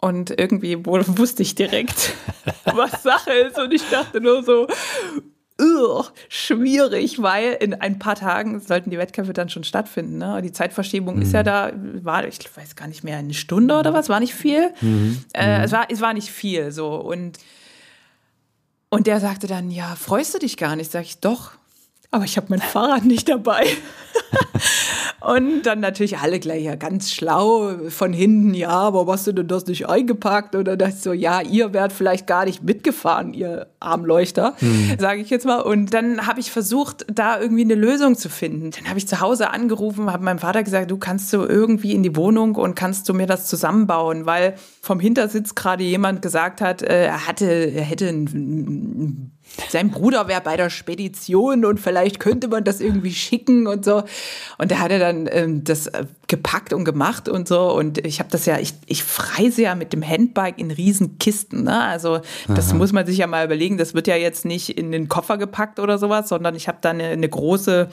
Und 0.00 0.38
irgendwie 0.38 0.84
wusste 0.84 1.42
ich 1.42 1.54
direkt, 1.54 2.14
was 2.64 3.02
Sache 3.02 3.32
ist. 3.32 3.58
Und 3.58 3.72
ich 3.72 3.88
dachte 3.90 4.20
nur 4.20 4.42
so, 4.42 4.66
Ugh, 5.58 6.04
schwierig, 6.28 7.22
weil 7.22 7.54
in 7.54 7.72
ein 7.74 7.98
paar 7.98 8.14
Tagen 8.14 8.60
sollten 8.60 8.90
die 8.90 8.98
Wettkämpfe 8.98 9.32
dann 9.32 9.48
schon 9.48 9.64
stattfinden. 9.64 10.18
Ne? 10.18 10.42
Die 10.42 10.52
Zeitverschiebung 10.52 11.16
mhm. 11.16 11.22
ist 11.22 11.32
ja 11.32 11.40
mhm. 11.40 11.44
da, 11.44 11.72
war, 12.02 12.26
ich 12.26 12.38
weiß 12.54 12.76
gar 12.76 12.88
nicht 12.88 13.04
mehr, 13.04 13.16
eine 13.16 13.32
Stunde 13.32 13.78
oder 13.78 13.94
was, 13.94 14.10
war 14.10 14.20
nicht 14.20 14.34
viel. 14.34 14.70
Mhm. 14.82 15.24
Äh, 15.32 15.62
es, 15.64 15.72
war, 15.72 15.86
es 15.90 16.00
war 16.02 16.12
nicht 16.12 16.30
viel 16.30 16.72
so. 16.72 16.96
Und, 16.96 17.38
und 18.90 19.06
der 19.06 19.18
sagte 19.20 19.46
dann, 19.46 19.70
ja, 19.70 19.96
freust 19.96 20.34
du 20.34 20.38
dich 20.38 20.58
gar 20.58 20.76
nicht? 20.76 20.92
Sag 20.92 21.02
ich, 21.02 21.20
doch, 21.20 21.52
aber 22.16 22.24
ich 22.24 22.38
habe 22.38 22.46
mein 22.48 22.60
Fahrrad 22.60 23.04
nicht 23.04 23.28
dabei. 23.28 23.66
und 25.20 25.64
dann 25.64 25.80
natürlich 25.80 26.16
alle 26.16 26.40
gleich 26.40 26.64
ja 26.64 26.74
ganz 26.76 27.12
schlau 27.12 27.74
von 27.90 28.14
hinten, 28.14 28.54
ja, 28.54 28.70
aber 28.70 29.06
hast 29.12 29.26
du 29.26 29.32
denn 29.32 29.48
das 29.48 29.66
nicht 29.66 29.86
eingepackt? 29.86 30.54
Oder 30.54 30.78
das 30.78 31.02
so, 31.02 31.12
ja, 31.12 31.42
ihr 31.42 31.74
wärt 31.74 31.92
vielleicht 31.92 32.26
gar 32.26 32.46
nicht 32.46 32.62
mitgefahren, 32.62 33.34
ihr 33.34 33.66
Armleuchter, 33.80 34.54
mhm. 34.60 34.96
sage 34.98 35.20
ich 35.20 35.28
jetzt 35.28 35.44
mal. 35.44 35.60
Und 35.60 35.92
dann 35.92 36.26
habe 36.26 36.40
ich 36.40 36.50
versucht, 36.50 37.04
da 37.12 37.38
irgendwie 37.38 37.64
eine 37.64 37.74
Lösung 37.74 38.16
zu 38.16 38.30
finden. 38.30 38.70
Dann 38.70 38.88
habe 38.88 38.98
ich 38.98 39.06
zu 39.06 39.20
Hause 39.20 39.50
angerufen, 39.50 40.10
habe 40.10 40.24
meinem 40.24 40.38
Vater 40.38 40.62
gesagt, 40.62 40.90
du 40.90 40.96
kannst 40.96 41.30
du 41.34 41.44
irgendwie 41.44 41.92
in 41.92 42.02
die 42.02 42.16
Wohnung 42.16 42.54
und 42.54 42.74
kannst 42.74 43.10
du 43.10 43.14
mir 43.14 43.26
das 43.26 43.46
zusammenbauen, 43.46 44.24
weil 44.24 44.54
vom 44.80 45.00
Hintersitz 45.00 45.54
gerade 45.54 45.84
jemand 45.84 46.22
gesagt 46.22 46.62
hat, 46.62 46.80
äh, 46.80 47.06
er 47.06 47.26
hatte, 47.26 47.44
er 47.44 47.84
hätte 47.84 48.08
ein 48.08 49.35
sein 49.68 49.90
Bruder 49.90 50.28
wäre 50.28 50.40
bei 50.40 50.56
der 50.56 50.70
Spedition 50.70 51.64
und 51.64 51.80
vielleicht 51.80 52.20
könnte 52.20 52.48
man 52.48 52.64
das 52.64 52.80
irgendwie 52.80 53.12
schicken 53.12 53.66
und 53.66 53.84
so. 53.84 54.02
Und 54.58 54.70
da 54.70 54.78
hat 54.78 54.90
er 54.90 54.98
dann 54.98 55.28
ähm, 55.30 55.64
das 55.64 55.86
äh, 55.88 56.06
gepackt 56.28 56.72
und 56.72 56.84
gemacht 56.84 57.28
und 57.28 57.48
so. 57.48 57.72
Und 57.72 58.04
ich 58.06 58.18
habe 58.18 58.30
das 58.30 58.46
ja, 58.46 58.58
ich, 58.58 58.74
ich 58.86 59.04
freise 59.04 59.62
ja 59.62 59.74
mit 59.74 59.92
dem 59.92 60.06
Handbike 60.06 60.58
in 60.58 60.70
Riesenkisten. 60.70 61.64
Ne? 61.64 61.80
Also 61.80 62.20
das 62.48 62.70
Aha. 62.70 62.76
muss 62.76 62.92
man 62.92 63.06
sich 63.06 63.18
ja 63.18 63.26
mal 63.26 63.44
überlegen. 63.44 63.78
Das 63.78 63.94
wird 63.94 64.06
ja 64.06 64.16
jetzt 64.16 64.44
nicht 64.44 64.76
in 64.76 64.92
den 64.92 65.08
Koffer 65.08 65.38
gepackt 65.38 65.80
oder 65.80 65.98
sowas, 65.98 66.28
sondern 66.28 66.54
ich 66.54 66.68
habe 66.68 66.78
da 66.80 66.90
eine, 66.90 67.04
eine 67.04 67.28
große 67.28 67.88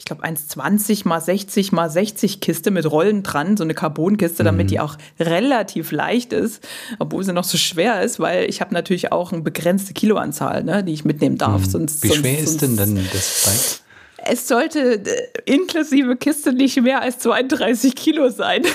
ich 0.00 0.06
glaube, 0.06 0.24
1,20 0.24 1.06
mal 1.06 1.20
60 1.20 1.72
mal 1.72 1.90
60 1.90 2.40
Kiste 2.40 2.70
mit 2.70 2.90
Rollen 2.90 3.22
dran, 3.22 3.58
so 3.58 3.64
eine 3.64 3.74
Carbonkiste, 3.74 4.42
damit 4.42 4.64
mhm. 4.64 4.68
die 4.68 4.80
auch 4.80 4.96
relativ 5.20 5.92
leicht 5.92 6.32
ist, 6.32 6.66
obwohl 6.98 7.22
sie 7.22 7.34
noch 7.34 7.44
so 7.44 7.58
schwer 7.58 8.00
ist, 8.00 8.18
weil 8.18 8.48
ich 8.48 8.62
habe 8.62 8.72
natürlich 8.72 9.12
auch 9.12 9.30
eine 9.30 9.42
begrenzte 9.42 9.92
Kiloanzahl, 9.92 10.64
ne, 10.64 10.82
die 10.82 10.94
ich 10.94 10.99
mitnehmen 11.04 11.38
darf. 11.38 11.62
Mhm. 11.62 11.70
Sonst, 11.70 12.02
Wie 12.02 12.08
schwer 12.08 12.36
sonst, 12.36 12.50
ist 12.50 12.62
denn 12.62 12.76
dann 12.76 12.96
das 13.12 13.44
Bike? 13.44 13.90
es 14.24 14.48
sollte 14.48 15.04
äh, 15.04 15.28
inklusive 15.44 16.16
Kiste 16.16 16.52
nicht 16.52 16.80
mehr 16.80 17.02
als 17.02 17.18
32 17.18 17.94
Kilo 17.94 18.28
sein. 18.28 18.64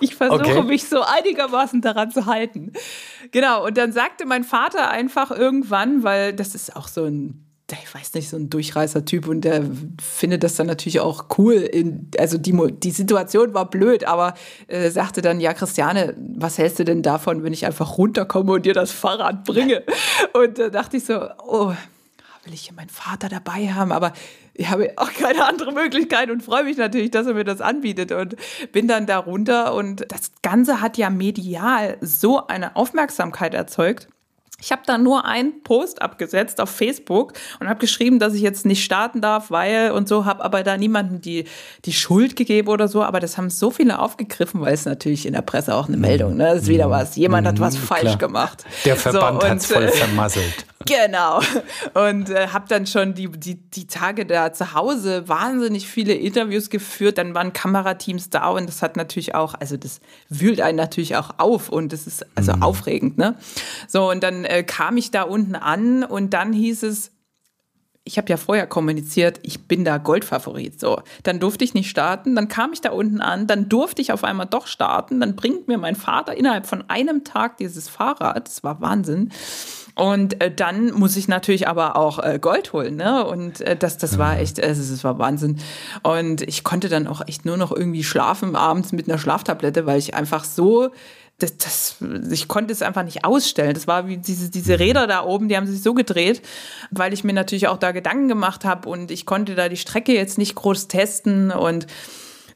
Ich 0.00 0.16
versuche 0.16 0.58
okay. 0.58 0.62
mich 0.64 0.88
so 0.88 1.02
einigermaßen 1.02 1.80
daran 1.80 2.10
zu 2.10 2.26
halten. 2.26 2.72
Genau, 3.30 3.64
und 3.64 3.78
dann 3.78 3.92
sagte 3.92 4.26
mein 4.26 4.42
Vater 4.42 4.90
einfach 4.90 5.30
irgendwann, 5.30 6.02
weil 6.02 6.32
das 6.32 6.56
ist 6.56 6.74
auch 6.74 6.88
so 6.88 7.04
ein 7.04 7.43
ich 7.72 7.94
weiß 7.94 8.14
nicht, 8.14 8.28
so 8.28 8.36
ein 8.36 8.50
Durchreißer-Typ 8.50 9.26
und 9.26 9.40
der 9.40 9.64
findet 10.00 10.44
das 10.44 10.56
dann 10.56 10.66
natürlich 10.66 11.00
auch 11.00 11.26
cool. 11.38 11.54
In, 11.54 12.10
also 12.18 12.36
die, 12.36 12.54
die 12.82 12.90
Situation 12.90 13.54
war 13.54 13.70
blöd, 13.70 14.04
aber 14.04 14.34
äh, 14.66 14.90
sagte 14.90 15.22
dann, 15.22 15.40
ja, 15.40 15.54
Christiane, 15.54 16.14
was 16.36 16.58
hältst 16.58 16.78
du 16.78 16.84
denn 16.84 17.02
davon, 17.02 17.42
wenn 17.42 17.54
ich 17.54 17.64
einfach 17.64 17.96
runterkomme 17.96 18.52
und 18.52 18.66
dir 18.66 18.74
das 18.74 18.92
Fahrrad 18.92 19.44
bringe? 19.44 19.82
Und 20.34 20.58
da 20.58 20.66
äh, 20.66 20.70
dachte 20.70 20.98
ich 20.98 21.04
so, 21.04 21.20
oh, 21.46 21.72
will 22.44 22.52
ich 22.52 22.62
hier 22.62 22.74
meinen 22.74 22.90
Vater 22.90 23.28
dabei 23.30 23.72
haben, 23.72 23.92
aber 23.92 24.12
ich 24.52 24.68
habe 24.68 24.92
auch 24.96 25.12
keine 25.12 25.44
andere 25.44 25.72
Möglichkeit 25.72 26.30
und 26.30 26.42
freue 26.42 26.64
mich 26.64 26.76
natürlich, 26.76 27.10
dass 27.10 27.26
er 27.26 27.34
mir 27.34 27.44
das 27.44 27.60
anbietet 27.60 28.12
und 28.12 28.36
bin 28.70 28.86
dann 28.86 29.06
da 29.06 29.18
runter 29.18 29.74
und 29.74 30.04
das 30.12 30.32
Ganze 30.42 30.80
hat 30.80 30.98
ja 30.98 31.10
medial 31.10 31.96
so 32.00 32.46
eine 32.46 32.76
Aufmerksamkeit 32.76 33.54
erzeugt 33.54 34.08
ich 34.64 34.72
habe 34.72 34.80
da 34.86 34.96
nur 34.96 35.26
einen 35.26 35.62
Post 35.62 36.00
abgesetzt 36.00 36.58
auf 36.58 36.70
Facebook 36.70 37.34
und 37.60 37.68
habe 37.68 37.78
geschrieben, 37.80 38.18
dass 38.18 38.32
ich 38.32 38.40
jetzt 38.40 38.64
nicht 38.64 38.82
starten 38.82 39.20
darf, 39.20 39.50
weil 39.50 39.90
und 39.90 40.08
so, 40.08 40.24
habe 40.24 40.42
aber 40.42 40.62
da 40.62 40.78
niemandem 40.78 41.20
die, 41.20 41.44
die 41.84 41.92
Schuld 41.92 42.34
gegeben 42.34 42.68
oder 42.68 42.88
so. 42.88 43.02
Aber 43.02 43.20
das 43.20 43.36
haben 43.36 43.50
so 43.50 43.70
viele 43.70 43.98
aufgegriffen, 43.98 44.62
weil 44.62 44.72
es 44.72 44.86
natürlich 44.86 45.26
in 45.26 45.34
der 45.34 45.42
Presse 45.42 45.74
auch 45.74 45.88
eine 45.88 45.98
Meldung, 45.98 46.38
ne? 46.38 46.44
Das 46.54 46.62
ist 46.62 46.68
wieder 46.68 46.88
was. 46.88 47.14
Jemand 47.14 47.46
hat 47.46 47.60
was 47.60 47.74
mhm, 47.74 47.82
falsch 47.82 48.02
Klar. 48.02 48.16
gemacht. 48.16 48.64
Der 48.86 48.96
Verband 48.96 49.42
so, 49.42 49.48
hat 49.48 49.58
es 49.58 49.66
voll 49.66 49.84
äh, 49.84 49.88
vermasselt. 49.88 50.64
Genau. 50.86 51.40
Und 51.94 52.30
äh, 52.30 52.48
habe 52.48 52.66
dann 52.68 52.86
schon 52.86 53.14
die, 53.14 53.30
die, 53.30 53.54
die 53.54 53.86
Tage 53.86 54.26
da 54.26 54.52
zu 54.52 54.74
Hause 54.74 55.28
wahnsinnig 55.28 55.88
viele 55.88 56.14
Interviews 56.14 56.68
geführt. 56.68 57.18
Dann 57.18 57.34
waren 57.34 57.52
Kamerateams 57.52 58.30
da 58.30 58.48
und 58.48 58.68
das 58.68 58.82
hat 58.82 58.96
natürlich 58.96 59.34
auch, 59.34 59.54
also 59.54 59.76
das 59.76 60.00
wühlt 60.28 60.60
einen 60.60 60.76
natürlich 60.76 61.16
auch 61.16 61.30
auf 61.38 61.68
und 61.68 61.92
das 61.92 62.06
ist 62.06 62.26
also 62.34 62.54
mhm. 62.54 62.62
aufregend, 62.62 63.18
ne? 63.18 63.36
So, 63.88 64.10
und 64.10 64.22
dann 64.22 64.44
äh, 64.54 64.62
kam 64.62 64.96
ich 64.96 65.10
da 65.10 65.22
unten 65.22 65.56
an 65.56 66.04
und 66.04 66.32
dann 66.32 66.52
hieß 66.52 66.84
es, 66.84 67.10
ich 68.06 68.18
habe 68.18 68.28
ja 68.28 68.36
vorher 68.36 68.66
kommuniziert, 68.66 69.40
ich 69.42 69.66
bin 69.66 69.84
da 69.84 69.96
Goldfavorit. 69.96 70.78
So, 70.78 71.00
dann 71.22 71.40
durfte 71.40 71.64
ich 71.64 71.72
nicht 71.72 71.88
starten, 71.88 72.36
dann 72.36 72.48
kam 72.48 72.72
ich 72.72 72.82
da 72.82 72.90
unten 72.90 73.20
an, 73.20 73.46
dann 73.46 73.68
durfte 73.68 74.02
ich 74.02 74.12
auf 74.12 74.24
einmal 74.24 74.46
doch 74.46 74.66
starten, 74.66 75.20
dann 75.20 75.36
bringt 75.36 75.68
mir 75.68 75.78
mein 75.78 75.96
Vater 75.96 76.36
innerhalb 76.36 76.66
von 76.66 76.84
einem 76.88 77.24
Tag 77.24 77.56
dieses 77.56 77.88
Fahrrad, 77.88 78.46
das 78.46 78.62
war 78.62 78.80
Wahnsinn. 78.80 79.30
Und 79.96 80.40
äh, 80.42 80.52
dann 80.54 80.92
muss 80.92 81.16
ich 81.16 81.28
natürlich 81.28 81.66
aber 81.68 81.96
auch 81.96 82.18
äh, 82.18 82.38
Gold 82.40 82.72
holen, 82.72 82.96
ne? 82.96 83.24
Und 83.24 83.60
äh, 83.60 83.76
das, 83.76 83.96
das 83.96 84.18
war 84.18 84.38
echt, 84.38 84.62
also 84.62 84.92
das 84.92 85.04
war 85.04 85.18
Wahnsinn. 85.18 85.58
Und 86.02 86.42
ich 86.42 86.64
konnte 86.64 86.88
dann 86.88 87.06
auch 87.06 87.26
echt 87.26 87.44
nur 87.44 87.56
noch 87.56 87.70
irgendwie 87.70 88.02
schlafen 88.02 88.56
abends 88.56 88.90
mit 88.90 89.08
einer 89.08 89.18
Schlaftablette, 89.18 89.86
weil 89.86 89.98
ich 89.98 90.14
einfach 90.14 90.44
so 90.44 90.90
das, 91.38 91.56
das, 91.56 91.96
ich 92.30 92.46
konnte 92.46 92.72
es 92.72 92.82
einfach 92.82 93.02
nicht 93.02 93.24
ausstellen. 93.24 93.74
Das 93.74 93.86
war 93.86 94.06
wie 94.06 94.18
diese, 94.18 94.50
diese 94.50 94.78
Räder 94.78 95.06
da 95.06 95.24
oben, 95.24 95.48
die 95.48 95.56
haben 95.56 95.66
sich 95.66 95.82
so 95.82 95.94
gedreht, 95.94 96.42
weil 96.90 97.12
ich 97.12 97.24
mir 97.24 97.32
natürlich 97.32 97.68
auch 97.68 97.78
da 97.78 97.92
Gedanken 97.92 98.28
gemacht 98.28 98.64
habe 98.64 98.88
und 98.88 99.10
ich 99.10 99.26
konnte 99.26 99.54
da 99.54 99.68
die 99.68 99.76
Strecke 99.76 100.14
jetzt 100.14 100.38
nicht 100.38 100.54
groß 100.54 100.88
testen 100.88 101.50
und 101.50 101.86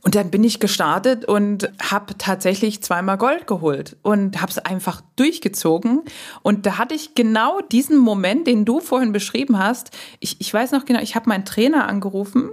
und 0.05 0.15
dann 0.15 0.31
bin 0.31 0.45
ich 0.45 0.61
gestartet 0.61 1.25
und 1.25 1.71
habe 1.83 2.17
tatsächlich 2.17 2.83
zweimal 2.83 3.19
Gold 3.19 3.49
geholt 3.49 3.97
und 4.03 4.41
habe 4.41 4.51
es 4.51 4.59
einfach 4.59 5.03
durchgezogen. 5.17 6.03
Und 6.43 6.67
da 6.67 6.79
hatte 6.79 6.95
ich 6.95 7.17
genau 7.17 7.61
diesen 7.73 7.99
Moment, 7.99 8.47
den 8.47 8.65
du 8.65 8.79
vorhin 8.79 9.11
beschrieben 9.11 9.59
hast. 9.59 9.91
Ich, 10.21 10.41
ich 10.41 10.55
weiß 10.55 10.71
noch 10.71 10.85
genau, 10.85 11.01
ich 11.01 11.17
habe 11.17 11.29
meinen 11.29 11.45
Trainer 11.45 11.89
angerufen 11.89 12.51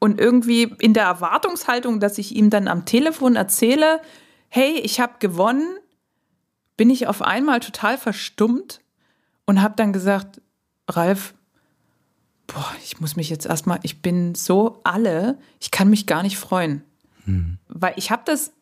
und 0.00 0.20
irgendwie 0.20 0.74
in 0.80 0.92
der 0.92 1.04
Erwartungshaltung, 1.04 2.00
dass 2.00 2.18
ich 2.18 2.34
ihm 2.34 2.50
dann 2.50 2.66
am 2.66 2.84
Telefon 2.84 3.36
erzähle, 3.36 4.00
hey, 4.48 4.78
ich 4.78 5.00
habe 5.00 5.14
gewonnen, 5.18 5.78
bin 6.76 6.90
ich 6.90 7.06
auf 7.06 7.22
einmal 7.22 7.60
total 7.60 7.98
verstummt 7.98 8.80
und 9.46 9.62
habe 9.62 9.74
dann 9.76 9.92
gesagt, 9.92 10.40
Ralf, 10.88 11.34
boah, 12.46 12.70
ich 12.84 13.00
muss 13.00 13.16
mich 13.16 13.30
jetzt 13.30 13.46
erstmal, 13.46 13.80
ich 13.82 14.02
bin 14.02 14.34
so 14.34 14.80
alle, 14.84 15.38
ich 15.60 15.70
kann 15.70 15.88
mich 15.88 16.06
gar 16.06 16.22
nicht 16.22 16.38
freuen. 16.38 16.82
Hm. 17.24 17.58
Weil 17.68 17.94
ich 17.96 18.10
habe 18.10 18.22
das 18.24 18.52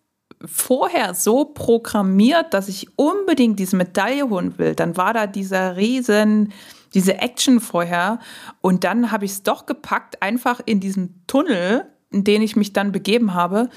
vorher 0.44 1.14
so 1.14 1.44
programmiert, 1.44 2.54
dass 2.54 2.68
ich 2.68 2.98
unbedingt 2.98 3.58
diese 3.58 3.76
Medaille 3.76 4.28
holen 4.28 4.58
will. 4.58 4.74
Dann 4.74 4.96
war 4.96 5.12
da 5.12 5.26
dieser 5.26 5.76
riesen, 5.76 6.52
diese 6.92 7.18
Action 7.18 7.60
vorher. 7.60 8.18
Und 8.60 8.84
dann 8.84 9.10
habe 9.10 9.24
ich 9.24 9.32
es 9.32 9.42
doch 9.42 9.66
gepackt, 9.66 10.22
einfach 10.22 10.60
in 10.64 10.80
diesem 10.80 11.26
Tunnel, 11.26 11.86
in 12.10 12.24
den 12.24 12.42
ich 12.42 12.56
mich 12.56 12.72
dann 12.72 12.92
begeben 12.92 13.34
habe. 13.34 13.68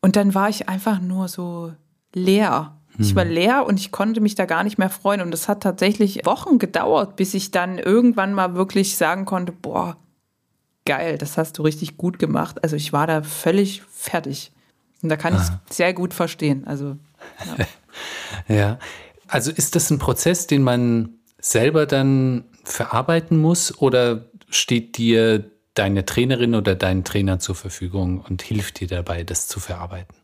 Und 0.00 0.16
dann 0.16 0.34
war 0.34 0.48
ich 0.48 0.68
einfach 0.68 1.00
nur 1.00 1.28
so 1.28 1.72
leer. 2.14 2.74
Ich 3.00 3.14
war 3.14 3.24
hm. 3.24 3.30
leer 3.30 3.66
und 3.66 3.78
ich 3.78 3.92
konnte 3.92 4.20
mich 4.20 4.34
da 4.34 4.44
gar 4.44 4.64
nicht 4.64 4.76
mehr 4.76 4.90
freuen. 4.90 5.20
Und 5.20 5.32
es 5.32 5.46
hat 5.48 5.62
tatsächlich 5.62 6.26
Wochen 6.26 6.58
gedauert, 6.58 7.14
bis 7.14 7.32
ich 7.34 7.52
dann 7.52 7.78
irgendwann 7.78 8.34
mal 8.34 8.54
wirklich 8.54 8.96
sagen 8.96 9.24
konnte, 9.24 9.52
boah, 9.52 9.96
geil, 10.84 11.16
das 11.16 11.38
hast 11.38 11.58
du 11.58 11.62
richtig 11.62 11.96
gut 11.96 12.18
gemacht. 12.18 12.62
Also 12.64 12.74
ich 12.74 12.92
war 12.92 13.06
da 13.06 13.22
völlig 13.22 13.82
fertig. 13.82 14.52
Und 15.02 15.10
da 15.10 15.16
kann 15.16 15.34
ich 15.34 15.40
es 15.40 15.50
ah. 15.50 15.60
sehr 15.70 15.94
gut 15.94 16.12
verstehen. 16.12 16.66
Also 16.66 16.96
ja. 18.48 18.56
ja. 18.56 18.78
Also 19.28 19.52
ist 19.52 19.76
das 19.76 19.90
ein 19.90 19.98
Prozess, 19.98 20.46
den 20.48 20.62
man 20.62 21.10
selber 21.40 21.86
dann 21.86 22.44
verarbeiten 22.64 23.38
muss 23.38 23.78
oder 23.78 24.24
steht 24.50 24.96
dir 24.96 25.50
deine 25.78 26.04
Trainerin 26.04 26.54
oder 26.54 26.74
dein 26.74 27.04
Trainer 27.04 27.38
zur 27.38 27.54
Verfügung 27.54 28.24
und 28.28 28.42
hilft 28.42 28.80
dir 28.80 28.88
dabei, 28.88 29.24
das 29.24 29.48
zu 29.48 29.60
verarbeiten? 29.60 30.14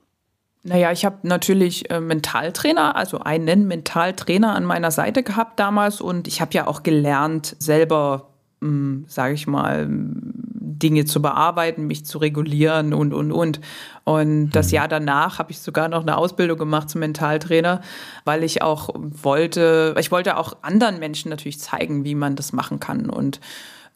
Naja, 0.62 0.90
ich 0.92 1.04
habe 1.04 1.18
natürlich 1.22 1.90
äh, 1.90 2.00
Mentaltrainer, 2.00 2.96
also 2.96 3.20
einen 3.20 3.66
Mentaltrainer 3.66 4.54
an 4.54 4.64
meiner 4.64 4.90
Seite 4.90 5.22
gehabt 5.22 5.60
damals 5.60 6.00
und 6.00 6.26
ich 6.26 6.40
habe 6.40 6.54
ja 6.54 6.66
auch 6.66 6.82
gelernt, 6.82 7.54
selber, 7.58 8.30
hm, 8.62 9.04
sage 9.06 9.34
ich 9.34 9.46
mal, 9.46 9.86
Dinge 9.90 11.04
zu 11.04 11.20
bearbeiten, 11.20 11.86
mich 11.86 12.06
zu 12.06 12.18
regulieren 12.18 12.94
und, 12.94 13.12
und, 13.12 13.30
und. 13.30 13.60
Und 14.04 14.50
das 14.50 14.68
mhm. 14.68 14.74
Jahr 14.74 14.88
danach 14.88 15.38
habe 15.38 15.52
ich 15.52 15.60
sogar 15.60 15.88
noch 15.88 16.02
eine 16.02 16.16
Ausbildung 16.16 16.58
gemacht 16.58 16.90
zum 16.90 17.00
Mentaltrainer, 17.00 17.82
weil 18.24 18.42
ich 18.42 18.62
auch 18.62 18.88
wollte, 18.94 19.94
ich 19.98 20.10
wollte 20.10 20.36
auch 20.38 20.56
anderen 20.62 20.98
Menschen 20.98 21.28
natürlich 21.28 21.60
zeigen, 21.60 22.04
wie 22.04 22.14
man 22.14 22.36
das 22.36 22.52
machen 22.52 22.80
kann. 22.80 23.10
Und 23.10 23.38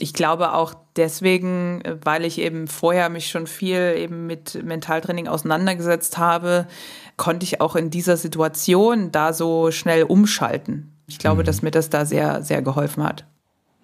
ich 0.01 0.13
glaube 0.13 0.55
auch 0.55 0.75
deswegen, 0.97 1.83
weil 2.05 2.25
ich 2.25 2.39
eben 2.39 2.69
vorher 2.69 3.09
mich 3.09 3.29
schon 3.29 3.47
viel 3.47 3.95
eben 3.97 4.27
mit 4.27 4.63
Mentaltraining 4.65 5.27
auseinandergesetzt 5.27 6.19
habe, 6.19 6.69
konnte 7.17 7.45
ich 7.45 7.61
auch 7.61 7.75
in 7.75 7.91
dieser 7.91 8.17
Situation 8.17 9.11
da 9.11 9.33
so 9.33 9.73
schnell 9.73 10.05
umschalten. 10.05 10.93
Ich 11.09 11.19
glaube, 11.19 11.43
mhm. 11.43 11.47
dass 11.47 11.63
mir 11.63 11.73
das 11.73 11.91
da 11.91 12.05
sehr, 12.05 12.43
sehr 12.43 12.63
geholfen 12.63 13.03
hat. 13.03 13.27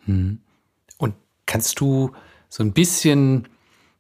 Mhm. 0.07 0.39
Und 0.99 1.15
kannst 1.47 1.81
du 1.81 2.13
so 2.49 2.63
ein 2.63 2.73
bisschen 2.73 3.49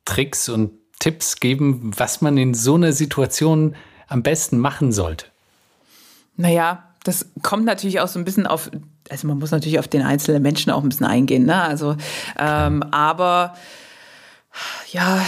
Tricks 0.05 0.48
und 0.48 0.70
Tipps 1.00 1.40
geben, 1.40 1.90
was 1.96 2.20
man 2.20 2.38
in 2.38 2.55
so 2.55 2.77
einer 2.77 2.92
Situation 2.92 3.74
am 4.07 4.22
besten 4.22 4.59
machen 4.59 4.92
sollte? 4.92 5.27
Naja, 6.37 6.94
das 7.03 7.27
kommt 7.42 7.64
natürlich 7.64 8.00
auch 8.00 8.09
so 8.09 8.18
ein 8.18 8.24
bisschen 8.24 8.46
auf 8.46 8.70
also 9.11 9.27
man 9.27 9.38
muss 9.38 9.51
natürlich 9.51 9.79
auf 9.79 9.88
den 9.88 10.03
einzelnen 10.03 10.43
Menschen 10.43 10.73
auch 10.73 10.83
ein 10.83 10.88
bisschen 10.88 11.07
eingehen, 11.07 11.45
ne? 11.45 11.62
Also, 11.62 11.97
ähm, 12.38 12.83
aber 12.90 13.55
ja, 14.93 15.21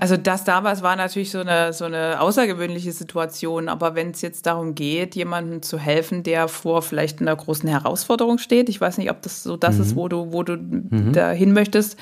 also 0.00 0.16
das 0.16 0.42
damals 0.42 0.82
war 0.82 0.96
natürlich 0.96 1.30
so 1.30 1.38
eine, 1.38 1.72
so 1.72 1.84
eine 1.84 2.20
außergewöhnliche 2.20 2.90
Situation. 2.90 3.68
Aber 3.68 3.94
wenn 3.94 4.10
es 4.10 4.22
jetzt 4.22 4.46
darum 4.46 4.74
geht, 4.74 5.14
jemandem 5.14 5.62
zu 5.62 5.78
helfen, 5.78 6.24
der 6.24 6.48
vor 6.48 6.82
vielleicht 6.82 7.20
einer 7.20 7.36
großen 7.36 7.68
Herausforderung 7.68 8.38
steht, 8.38 8.68
ich 8.68 8.80
weiß 8.80 8.98
nicht, 8.98 9.10
ob 9.10 9.22
das 9.22 9.44
so 9.44 9.56
das 9.56 9.76
mhm. 9.76 9.82
ist, 9.82 9.96
wo 9.96 10.08
du, 10.08 10.32
wo 10.32 10.42
du 10.42 10.56
mhm. 10.56 11.12
dahin 11.12 11.52
möchtest, 11.52 11.96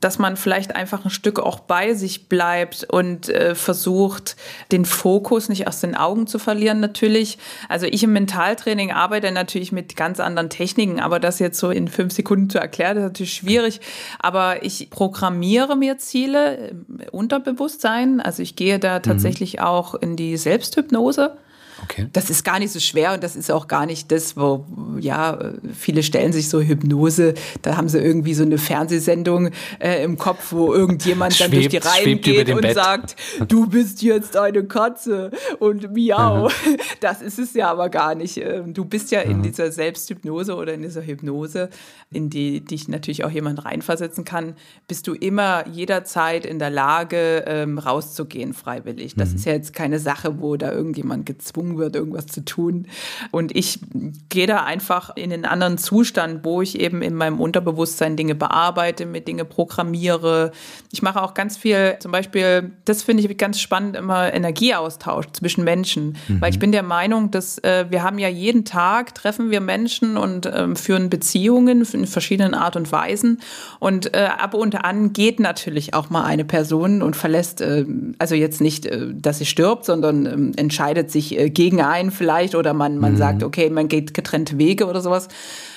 dass 0.00 0.18
man 0.18 0.36
vielleicht 0.36 0.74
einfach 0.74 1.04
ein 1.04 1.10
Stück 1.10 1.38
auch 1.38 1.60
bei 1.60 1.94
sich 1.94 2.28
bleibt 2.28 2.84
und 2.84 3.28
äh, 3.28 3.54
versucht, 3.54 4.36
den 4.72 4.84
Fokus 4.84 5.48
nicht 5.48 5.68
aus 5.68 5.80
den 5.80 5.94
Augen 5.94 6.26
zu 6.26 6.38
verlieren 6.38 6.80
natürlich. 6.80 7.38
Also 7.68 7.86
ich 7.86 8.02
im 8.02 8.12
Mentaltraining 8.12 8.92
arbeite 8.92 9.30
natürlich 9.30 9.72
mit 9.72 9.96
ganz 9.96 10.18
anderen 10.18 10.48
Techniken, 10.48 11.00
aber 11.00 11.20
das 11.20 11.38
jetzt 11.38 11.58
so 11.58 11.70
in 11.70 11.88
fünf 11.88 12.12
Sekunden 12.14 12.48
zu 12.48 12.58
erklären, 12.58 12.96
ist 12.96 13.02
natürlich 13.02 13.34
schwierig. 13.34 13.80
Aber 14.18 14.64
ich 14.64 14.88
programmiere 14.90 15.76
mir 15.76 15.98
Ziele, 15.98 16.72
Unterbewusstsein. 17.12 18.20
Also 18.20 18.42
ich 18.42 18.56
gehe 18.56 18.78
da 18.78 18.98
mhm. 18.98 19.02
tatsächlich 19.02 19.56
mhm. 19.56 19.62
auch 19.62 19.94
in 19.94 20.16
die 20.16 20.36
Selbsthypnose 20.36 21.36
Okay. 21.84 22.06
Das 22.12 22.30
ist 22.30 22.44
gar 22.44 22.58
nicht 22.58 22.72
so 22.72 22.80
schwer 22.80 23.14
und 23.14 23.22
das 23.22 23.36
ist 23.36 23.50
auch 23.50 23.68
gar 23.68 23.86
nicht 23.86 24.10
das, 24.12 24.36
wo, 24.36 24.64
ja, 24.98 25.38
viele 25.76 26.02
stellen 26.02 26.32
sich 26.32 26.48
so 26.48 26.60
Hypnose, 26.60 27.34
da 27.62 27.76
haben 27.76 27.88
sie 27.88 27.98
irgendwie 27.98 28.34
so 28.34 28.42
eine 28.42 28.58
Fernsehsendung 28.58 29.50
äh, 29.78 30.02
im 30.04 30.18
Kopf, 30.18 30.52
wo 30.52 30.72
irgendjemand 30.72 31.34
schwebt, 31.34 31.52
dann 31.52 31.60
durch 31.60 31.68
die 31.68 31.76
Reihen 31.76 32.20
geht 32.20 32.50
und 32.50 32.60
Bett. 32.60 32.74
sagt, 32.74 33.16
du 33.48 33.66
bist 33.66 34.02
jetzt 34.02 34.36
eine 34.36 34.64
Katze 34.64 35.30
und 35.58 35.92
miau. 35.92 36.48
Mhm. 36.48 36.50
Das 37.00 37.22
ist 37.22 37.38
es 37.38 37.54
ja 37.54 37.70
aber 37.70 37.88
gar 37.88 38.14
nicht. 38.14 38.36
Ähm, 38.36 38.74
du 38.74 38.84
bist 38.84 39.10
ja 39.10 39.24
mhm. 39.24 39.30
in 39.30 39.42
dieser 39.42 39.72
Selbsthypnose 39.72 40.54
oder 40.54 40.74
in 40.74 40.82
dieser 40.82 41.02
Hypnose, 41.02 41.70
in 42.10 42.28
die 42.28 42.60
dich 42.60 42.88
natürlich 42.88 43.24
auch 43.24 43.30
jemand 43.30 43.64
reinversetzen 43.64 44.24
kann, 44.24 44.54
bist 44.86 45.06
du 45.06 45.14
immer 45.14 45.66
jederzeit 45.68 46.44
in 46.44 46.58
der 46.58 46.70
Lage, 46.70 47.44
ähm, 47.46 47.78
rauszugehen 47.78 48.52
freiwillig. 48.52 49.14
Das 49.14 49.30
mhm. 49.30 49.36
ist 49.36 49.44
ja 49.46 49.52
jetzt 49.52 49.72
keine 49.72 49.98
Sache, 49.98 50.40
wo 50.40 50.56
da 50.56 50.72
irgendjemand 50.72 51.26
gezwungen 51.26 51.69
wird, 51.78 51.96
irgendwas 51.96 52.26
zu 52.26 52.44
tun. 52.44 52.86
Und 53.30 53.54
ich 53.54 53.80
gehe 54.28 54.46
da 54.46 54.64
einfach 54.64 55.16
in 55.16 55.32
einen 55.32 55.44
anderen 55.44 55.78
Zustand, 55.78 56.44
wo 56.44 56.62
ich 56.62 56.78
eben 56.78 57.02
in 57.02 57.14
meinem 57.14 57.40
Unterbewusstsein 57.40 58.16
Dinge 58.16 58.34
bearbeite, 58.34 59.06
mit 59.06 59.28
Dinge 59.28 59.44
programmiere. 59.44 60.52
Ich 60.92 61.02
mache 61.02 61.22
auch 61.22 61.34
ganz 61.34 61.56
viel, 61.56 61.96
zum 62.00 62.12
Beispiel, 62.12 62.72
das 62.84 63.02
finde 63.02 63.22
ich 63.24 63.38
ganz 63.38 63.60
spannend, 63.60 63.96
immer 63.96 64.32
Energieaustausch 64.32 65.26
zwischen 65.32 65.64
Menschen. 65.64 66.16
Mhm. 66.28 66.40
Weil 66.40 66.50
ich 66.50 66.58
bin 66.58 66.72
der 66.72 66.82
Meinung, 66.82 67.30
dass 67.30 67.58
äh, 67.58 67.86
wir 67.90 68.02
haben 68.02 68.18
ja 68.18 68.28
jeden 68.28 68.64
Tag, 68.64 69.14
treffen 69.14 69.50
wir 69.50 69.60
Menschen 69.60 70.16
und 70.16 70.50
ähm, 70.52 70.76
führen 70.76 71.10
Beziehungen 71.10 71.86
in 71.92 72.06
verschiedenen 72.06 72.54
Art 72.54 72.76
und 72.76 72.90
Weisen. 72.92 73.40
Und 73.78 74.14
äh, 74.14 74.28
ab 74.38 74.54
und 74.54 74.84
an 74.84 75.12
geht 75.12 75.40
natürlich 75.40 75.94
auch 75.94 76.10
mal 76.10 76.24
eine 76.24 76.44
Person 76.44 77.02
und 77.02 77.16
verlässt, 77.16 77.60
äh, 77.60 77.84
also 78.18 78.34
jetzt 78.34 78.60
nicht, 78.60 78.86
äh, 78.86 79.08
dass 79.14 79.38
sie 79.38 79.46
stirbt, 79.46 79.84
sondern 79.84 80.26
ähm, 80.26 80.52
entscheidet 80.56 81.10
sich 81.10 81.38
äh, 81.38 81.50
gegen 81.60 81.82
einen 81.82 82.10
vielleicht 82.10 82.54
oder 82.54 82.72
man, 82.72 82.96
man 82.96 83.12
mhm. 83.12 83.16
sagt, 83.18 83.42
okay, 83.42 83.68
man 83.68 83.86
geht 83.88 84.14
getrennte 84.14 84.56
Wege 84.56 84.86
oder 84.86 85.02
sowas. 85.02 85.28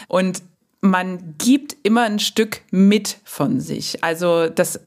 Und 0.08 0.42
man 0.80 1.36
gibt 1.38 1.76
immer 1.84 2.04
ein 2.04 2.20
Stück 2.20 2.62
mit 2.72 3.18
von 3.26 3.60
sich. 3.60 4.02
Also 4.02 4.48
das 4.48 4.80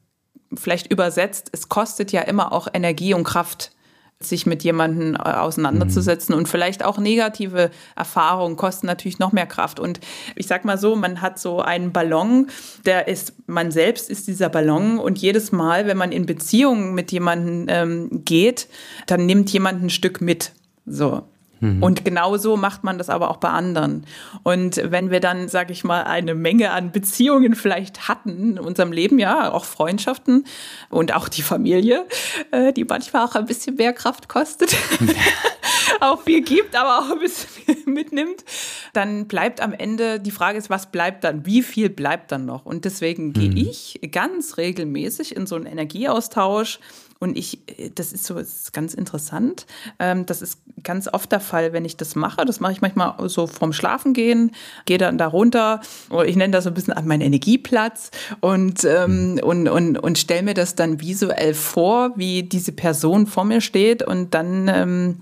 vielleicht 0.54 0.90
übersetzt, 0.90 1.50
es 1.52 1.68
kostet 1.68 2.12
ja 2.12 2.22
immer 2.22 2.50
auch 2.50 2.66
Energie 2.72 3.12
und 3.12 3.24
Kraft, 3.24 3.72
sich 4.20 4.46
mit 4.46 4.64
jemandem 4.64 5.16
äh, 5.16 5.18
auseinanderzusetzen. 5.18 6.35
Mhm. 6.35 6.38
Und 6.38 6.48
vielleicht 6.48 6.82
auch 6.82 6.96
negative 6.96 7.70
Erfahrungen 7.94 8.56
kosten 8.56 8.87
natürlich 8.87 9.18
noch 9.18 9.32
mehr 9.32 9.44
Kraft. 9.44 9.78
Und 9.78 10.00
ich 10.35 10.46
sag 10.46 10.64
mal 10.64 10.78
so, 10.78 10.96
man 10.96 11.20
hat 11.20 11.38
so 11.38 11.61
einen 11.61 11.92
Ballon, 11.92 12.46
der 12.87 13.06
ist, 13.06 13.35
man 13.46 13.70
selbst 13.70 14.09
ist 14.09 14.28
dieser 14.28 14.48
Ballon. 14.48 14.98
Und 14.98 15.18
jedes 15.18 15.52
Mal, 15.52 15.87
wenn 15.87 15.98
man 15.98 16.11
in 16.11 16.24
Beziehungen 16.24 16.94
mit 16.94 17.12
jemandem 17.12 17.66
ähm, 17.68 18.24
geht, 18.24 18.68
dann 19.06 19.26
nimmt 19.26 19.52
jemand 19.52 19.82
ein 19.82 19.90
Stück 19.90 20.22
mit. 20.22 20.52
So. 20.87 21.25
Mhm. 21.61 21.83
Und 21.83 22.05
genauso 22.05 22.57
macht 22.57 22.85
man 22.85 22.99
das 22.99 23.09
aber 23.09 23.31
auch 23.31 23.38
bei 23.38 23.49
anderen. 23.49 24.05
Und 24.42 24.81
wenn 24.85 25.11
wir 25.11 25.20
dann, 25.20 25.49
sage 25.49 25.72
ich 25.72 25.85
mal, 25.85 26.05
eine 26.05 26.35
Menge 26.35 26.70
an 26.70 26.92
Beziehungen 26.92 27.55
vielleicht 27.55 28.09
hatten 28.09 28.53
in 28.53 28.59
unserem 28.59 28.92
Leben, 28.92 29.18
ja, 29.18 29.53
auch 29.53 29.64
Freundschaften 29.64 30.46
und 30.90 31.14
auch 31.14 31.29
die 31.29 31.42
Familie, 31.42 32.07
äh, 32.51 32.72
die 32.72 32.85
manchmal 32.85 33.25
auch 33.25 33.35
ein 33.35 33.46
bisschen 33.46 33.77
mehr 33.77 33.92
Kraft 33.92 34.29
kostet, 34.29 34.77
auch 36.01 36.22
viel 36.22 36.42
gibt, 36.42 36.77
aber 36.77 36.99
auch 36.99 37.11
ein 37.12 37.20
bisschen 37.20 37.77
mitnimmt, 37.87 38.44
dann 38.92 39.27
bleibt 39.27 39.61
am 39.61 39.72
Ende 39.72 40.20
die 40.20 40.31
Frage 40.31 40.59
ist, 40.59 40.70
was 40.70 40.90
bleibt 40.90 41.25
dann? 41.25 41.46
Wie 41.46 41.62
viel 41.62 41.88
bleibt 41.88 42.33
dann 42.33 42.44
noch? 42.44 42.66
Und 42.66 42.85
deswegen 42.85 43.33
gehe 43.33 43.51
mhm. 43.51 43.57
ich 43.57 44.01
ganz 44.12 44.57
regelmäßig 44.57 45.35
in 45.35 45.46
so 45.46 45.57
einen 45.57 45.66
Energieaustausch 45.66 46.81
und 47.18 47.37
ich, 47.37 47.61
äh, 47.79 47.90
das 47.94 48.12
ist 48.12 48.25
so 48.25 48.35
das 48.35 48.62
ist 48.62 48.72
ganz 48.72 48.94
interessant. 48.94 49.66
Ähm, 49.99 50.27
das 50.27 50.42
ist 50.42 50.61
ganz 50.87 51.09
oft 51.12 51.31
der 51.33 51.40
Fall, 51.40 51.75
wenn 51.75 51.85
ich 51.85 51.99
das 51.99 52.14
mache. 52.14 52.46
Das 52.46 52.61
mache 52.61 52.72
ich 52.72 52.81
manchmal 52.81 53.14
so 53.29 53.46
vorm 53.46 53.75
Schlafengehen, 53.75 54.53
gehe 54.87 54.96
dann 54.96 55.18
da 55.18 55.27
runter. 55.27 55.81
Ich 56.25 56.37
nenne 56.37 56.53
das 56.53 56.64
so 56.64 56.70
ein 56.70 56.75
bisschen 56.75 56.94
an 56.94 57.07
meinen 57.07 57.20
Energieplatz 57.20 58.11
und, 58.40 58.85
ähm, 58.85 59.33
mhm. 59.33 59.38
und, 59.40 59.68
und, 59.68 59.99
und 59.99 60.16
stelle 60.16 60.44
mir 60.44 60.55
das 60.55 60.77
dann 60.77 61.01
visuell 61.01 61.53
vor, 61.53 62.12
wie 62.16 62.44
diese 62.44 62.72
Person 62.72 63.27
vor 63.27 63.44
mir 63.44 63.61
steht. 63.61 64.03
Und 64.03 64.33
dann 64.33 64.68
ähm, 64.68 65.16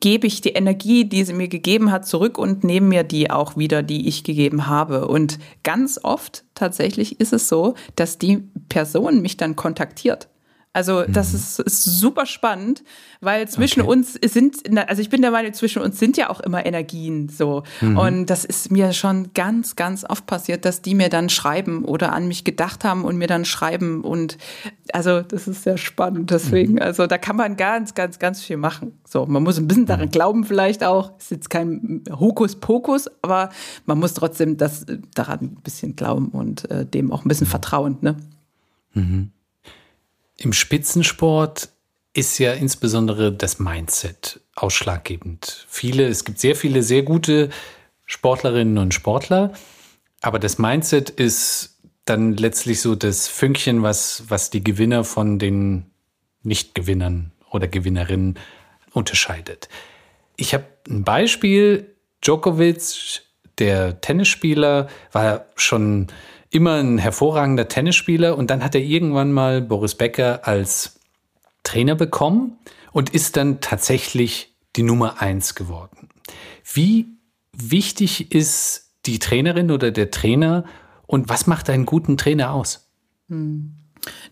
gebe 0.00 0.26
ich 0.26 0.40
die 0.40 0.54
Energie, 0.54 1.04
die 1.04 1.24
sie 1.24 1.34
mir 1.34 1.48
gegeben 1.48 1.92
hat, 1.92 2.06
zurück 2.06 2.38
und 2.38 2.64
nehme 2.64 2.88
mir 2.88 3.04
die 3.04 3.30
auch 3.30 3.58
wieder, 3.58 3.82
die 3.82 4.08
ich 4.08 4.24
gegeben 4.24 4.66
habe. 4.66 5.06
Und 5.06 5.38
ganz 5.62 6.00
oft 6.02 6.44
tatsächlich 6.54 7.20
ist 7.20 7.34
es 7.34 7.48
so, 7.48 7.74
dass 7.94 8.16
die 8.16 8.42
Person 8.70 9.20
mich 9.20 9.36
dann 9.36 9.54
kontaktiert. 9.54 10.29
Also 10.72 11.02
das 11.02 11.32
mhm. 11.32 11.38
ist, 11.38 11.58
ist, 11.58 11.84
super 11.84 12.26
spannend, 12.26 12.84
weil 13.20 13.48
zwischen 13.48 13.82
okay. 13.82 13.90
uns 13.90 14.12
sind, 14.12 14.56
also 14.88 15.02
ich 15.02 15.10
bin 15.10 15.20
der 15.20 15.32
Meinung, 15.32 15.52
zwischen 15.52 15.82
uns 15.82 15.98
sind 15.98 16.16
ja 16.16 16.30
auch 16.30 16.38
immer 16.38 16.64
Energien 16.64 17.28
so. 17.28 17.64
Mhm. 17.80 17.98
Und 17.98 18.26
das 18.26 18.44
ist 18.44 18.70
mir 18.70 18.92
schon 18.92 19.32
ganz, 19.34 19.74
ganz 19.74 20.04
oft 20.08 20.26
passiert, 20.26 20.64
dass 20.64 20.80
die 20.80 20.94
mir 20.94 21.08
dann 21.08 21.28
schreiben 21.28 21.84
oder 21.84 22.12
an 22.12 22.28
mich 22.28 22.44
gedacht 22.44 22.84
haben 22.84 23.04
und 23.04 23.16
mir 23.16 23.26
dann 23.26 23.44
schreiben. 23.44 24.02
Und 24.04 24.38
also 24.92 25.22
das 25.22 25.48
ist 25.48 25.64
sehr 25.64 25.76
spannend. 25.76 26.30
Deswegen, 26.30 26.74
mhm. 26.74 26.82
also 26.82 27.08
da 27.08 27.18
kann 27.18 27.34
man 27.34 27.56
ganz, 27.56 27.94
ganz, 27.94 28.20
ganz 28.20 28.40
viel 28.40 28.56
machen. 28.56 28.92
So, 29.04 29.26
man 29.26 29.42
muss 29.42 29.58
ein 29.58 29.66
bisschen 29.66 29.86
daran 29.86 30.06
mhm. 30.06 30.12
glauben, 30.12 30.44
vielleicht 30.44 30.84
auch. 30.84 31.18
Ist 31.18 31.32
jetzt 31.32 31.50
kein 31.50 32.04
Hokuspokus, 32.08 33.10
aber 33.22 33.50
man 33.86 33.98
muss 33.98 34.14
trotzdem 34.14 34.56
das 34.56 34.86
daran 35.16 35.40
ein 35.40 35.62
bisschen 35.64 35.96
glauben 35.96 36.28
und 36.28 36.70
äh, 36.70 36.86
dem 36.86 37.10
auch 37.10 37.24
ein 37.24 37.28
bisschen 37.28 37.48
vertrauen. 37.48 37.98
Ne? 38.02 38.16
Mhm. 38.94 39.32
Im 40.42 40.54
Spitzensport 40.54 41.68
ist 42.14 42.38
ja 42.38 42.54
insbesondere 42.54 43.30
das 43.30 43.58
Mindset 43.58 44.40
ausschlaggebend. 44.54 45.66
Viele, 45.68 46.08
es 46.08 46.24
gibt 46.24 46.40
sehr 46.40 46.56
viele 46.56 46.82
sehr 46.82 47.02
gute 47.02 47.50
Sportlerinnen 48.06 48.78
und 48.78 48.94
Sportler, 48.94 49.52
aber 50.22 50.38
das 50.38 50.56
Mindset 50.56 51.10
ist 51.10 51.76
dann 52.06 52.38
letztlich 52.38 52.80
so 52.80 52.94
das 52.94 53.28
Fünkchen, 53.28 53.82
was, 53.82 54.24
was 54.28 54.48
die 54.48 54.64
Gewinner 54.64 55.04
von 55.04 55.38
den 55.38 55.84
Nicht-Gewinnern 56.42 57.32
oder 57.50 57.68
Gewinnerinnen 57.68 58.38
unterscheidet. 58.92 59.68
Ich 60.36 60.54
habe 60.54 60.64
ein 60.88 61.04
Beispiel. 61.04 61.94
Djokovic, 62.22 63.22
der 63.58 64.00
Tennisspieler, 64.00 64.88
war 65.12 65.44
schon 65.56 66.06
immer 66.50 66.80
ein 66.80 66.98
hervorragender 66.98 67.68
Tennisspieler 67.68 68.36
und 68.36 68.50
dann 68.50 68.64
hat 68.64 68.74
er 68.74 68.82
irgendwann 68.82 69.32
mal 69.32 69.60
Boris 69.60 69.94
Becker 69.94 70.46
als 70.46 71.00
Trainer 71.62 71.94
bekommen 71.94 72.58
und 72.92 73.10
ist 73.10 73.36
dann 73.36 73.60
tatsächlich 73.60 74.54
die 74.76 74.82
Nummer 74.82 75.20
eins 75.20 75.54
geworden. 75.54 76.08
Wie 76.72 77.06
wichtig 77.52 78.32
ist 78.32 78.90
die 79.06 79.18
Trainerin 79.18 79.70
oder 79.70 79.90
der 79.90 80.10
Trainer 80.10 80.64
und 81.06 81.28
was 81.28 81.46
macht 81.46 81.70
einen 81.70 81.86
guten 81.86 82.16
Trainer 82.16 82.52
aus? 82.52 82.88
Hm. 83.28 83.76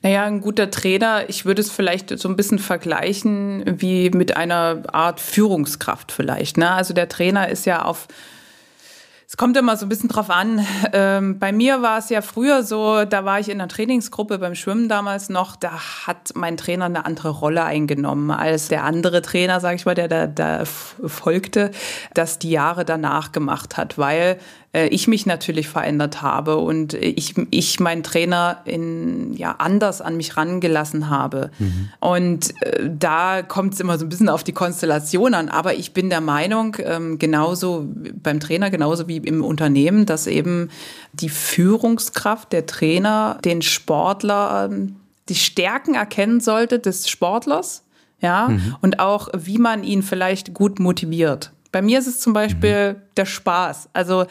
Naja, 0.03 0.25
ein 0.25 0.41
guter 0.41 0.71
Trainer, 0.71 1.29
ich 1.29 1.45
würde 1.45 1.61
es 1.61 1.71
vielleicht 1.71 2.17
so 2.19 2.29
ein 2.29 2.37
bisschen 2.37 2.59
vergleichen 2.59 3.65
wie 3.81 4.11
mit 4.11 4.37
einer 4.37 4.83
Art 4.93 5.21
Führungskraft 5.21 6.11
vielleicht. 6.11 6.57
Ne? 6.57 6.71
Also 6.71 6.95
der 6.95 7.09
Trainer 7.09 7.49
ist 7.49 7.67
ja 7.67 7.85
auf 7.85 8.09
kommt 9.39 9.57
immer 9.57 9.77
so 9.77 9.87
ein 9.87 9.89
bisschen 9.89 10.09
drauf 10.09 10.29
an. 10.29 10.67
Ähm, 10.93 11.39
bei 11.39 11.53
mir 11.53 11.81
war 11.81 11.99
es 11.99 12.11
ja 12.11 12.23
früher 12.23 12.63
so, 12.63 13.05
da 13.05 13.25
war 13.25 13.39
ich 13.39 13.49
in 13.49 13.61
einer 13.61 13.69
Trainingsgruppe 13.69 14.39
beim 14.39 14.55
Schwimmen 14.55 14.89
damals 14.89 15.29
noch, 15.29 15.55
da 15.57 15.71
hat 16.07 16.33
mein 16.35 16.57
Trainer 16.57 16.87
eine 16.87 17.07
andere 17.07 17.31
Rolle 17.31 17.65
eingenommen 17.65 18.31
als 18.31 18.69
der 18.69 18.85
andere 18.85 19.23
Trainer, 19.23 19.61
sage 19.61 19.77
ich 19.77 19.87
mal, 19.87 19.95
der 19.95 20.27
da, 20.27 20.65
folgte, 20.65 21.71
das 22.15 22.39
die 22.39 22.51
Jahre 22.51 22.85
danach 22.85 23.33
gemacht 23.33 23.77
hat, 23.77 23.97
weil 23.97 24.39
ich 24.89 25.09
mich 25.09 25.25
natürlich 25.25 25.69
verändert 25.69 26.21
habe 26.21 26.59
und 26.59 26.93
ich, 26.93 27.35
ich 27.51 27.81
meinen 27.81 28.03
Trainer 28.03 28.59
in, 28.67 29.33
ja, 29.35 29.53
anders 29.59 30.03
an 30.03 30.17
mich 30.17 30.37
rangelassen 30.37 31.09
habe. 31.09 31.51
Mhm. 31.59 31.89
Und 32.01 32.63
äh, 32.63 32.91
da 32.99 33.43
kommt 33.43 33.75
es 33.75 33.81
immer 33.81 33.99
so 33.99 34.05
ein 34.05 34.11
bisschen 34.11 34.29
auf 34.29 34.45
die 34.45 34.53
Konstellation 34.53 35.33
an. 35.33 35.49
Aber 35.49 35.75
ich 35.75 35.93
bin 35.95 36.11
der 36.11 36.21
Meinung, 36.21 36.77
ähm, 36.85 37.19
genauso 37.19 37.89
beim 38.23 38.41
Trainer, 38.41 38.71
genauso 38.71 39.09
wie 39.09 39.17
im 39.17 39.43
Unternehmen, 39.43 40.05
dass 40.05 40.27
eben 40.27 40.69
die 41.15 41.31
Führungskraft 41.31 42.53
der 42.53 42.67
Trainer 42.67 43.39
den 43.43 43.63
Sportler 43.63 44.69
ähm, 44.71 44.97
die 45.31 45.35
Stärken 45.35 45.95
erkennen 45.95 46.41
sollte 46.41 46.79
des 46.79 47.09
Sportlers, 47.09 47.85
ja, 48.21 48.49
mhm. 48.49 48.77
und 48.81 48.99
auch 48.99 49.29
wie 49.37 49.59
man 49.59 49.85
ihn 49.85 50.03
vielleicht 50.03 50.53
gut 50.55 50.79
motiviert. 50.79 51.53
Bei 51.71 51.83
mir 51.83 51.99
ist 51.99 52.07
es 52.07 52.21
zum 52.21 52.33
Beispiel 52.33 52.95
mhm. 52.95 52.97
der 53.17 53.27
Spaß. 53.27 53.91
Also 53.93 54.27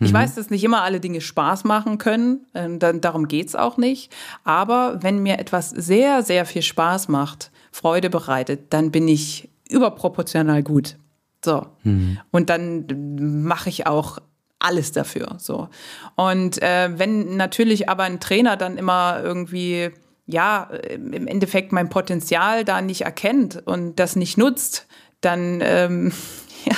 ich 0.00 0.12
mhm. 0.12 0.16
weiß, 0.16 0.34
dass 0.34 0.50
nicht 0.50 0.64
immer 0.64 0.82
alle 0.82 1.00
Dinge 1.00 1.20
Spaß 1.20 1.64
machen 1.64 1.98
können, 1.98 2.46
ähm, 2.54 2.78
dann, 2.78 3.00
darum 3.00 3.28
geht's 3.28 3.54
auch 3.54 3.76
nicht. 3.76 4.12
Aber 4.44 5.02
wenn 5.02 5.22
mir 5.22 5.38
etwas 5.38 5.70
sehr, 5.70 6.22
sehr 6.22 6.46
viel 6.46 6.62
Spaß 6.62 7.08
macht, 7.08 7.50
Freude 7.70 8.10
bereitet, 8.10 8.72
dann 8.72 8.90
bin 8.90 9.06
ich 9.06 9.48
überproportional 9.68 10.62
gut. 10.62 10.96
So. 11.44 11.66
Mhm. 11.84 12.18
Und 12.30 12.50
dann 12.50 13.44
mache 13.44 13.68
ich 13.68 13.86
auch 13.86 14.18
alles 14.58 14.92
dafür. 14.92 15.36
So. 15.38 15.68
Und 16.16 16.62
äh, 16.62 16.90
wenn 16.98 17.36
natürlich 17.36 17.88
aber 17.88 18.04
ein 18.04 18.20
Trainer 18.20 18.56
dann 18.56 18.76
immer 18.76 19.20
irgendwie 19.22 19.90
ja, 20.32 20.70
im 20.88 21.26
Endeffekt 21.26 21.72
mein 21.72 21.88
Potenzial 21.88 22.64
da 22.64 22.80
nicht 22.80 23.02
erkennt 23.02 23.66
und 23.66 23.96
das 23.96 24.16
nicht 24.16 24.38
nutzt, 24.38 24.86
dann, 25.20 25.60
ähm, 25.62 26.12
ja, 26.64 26.76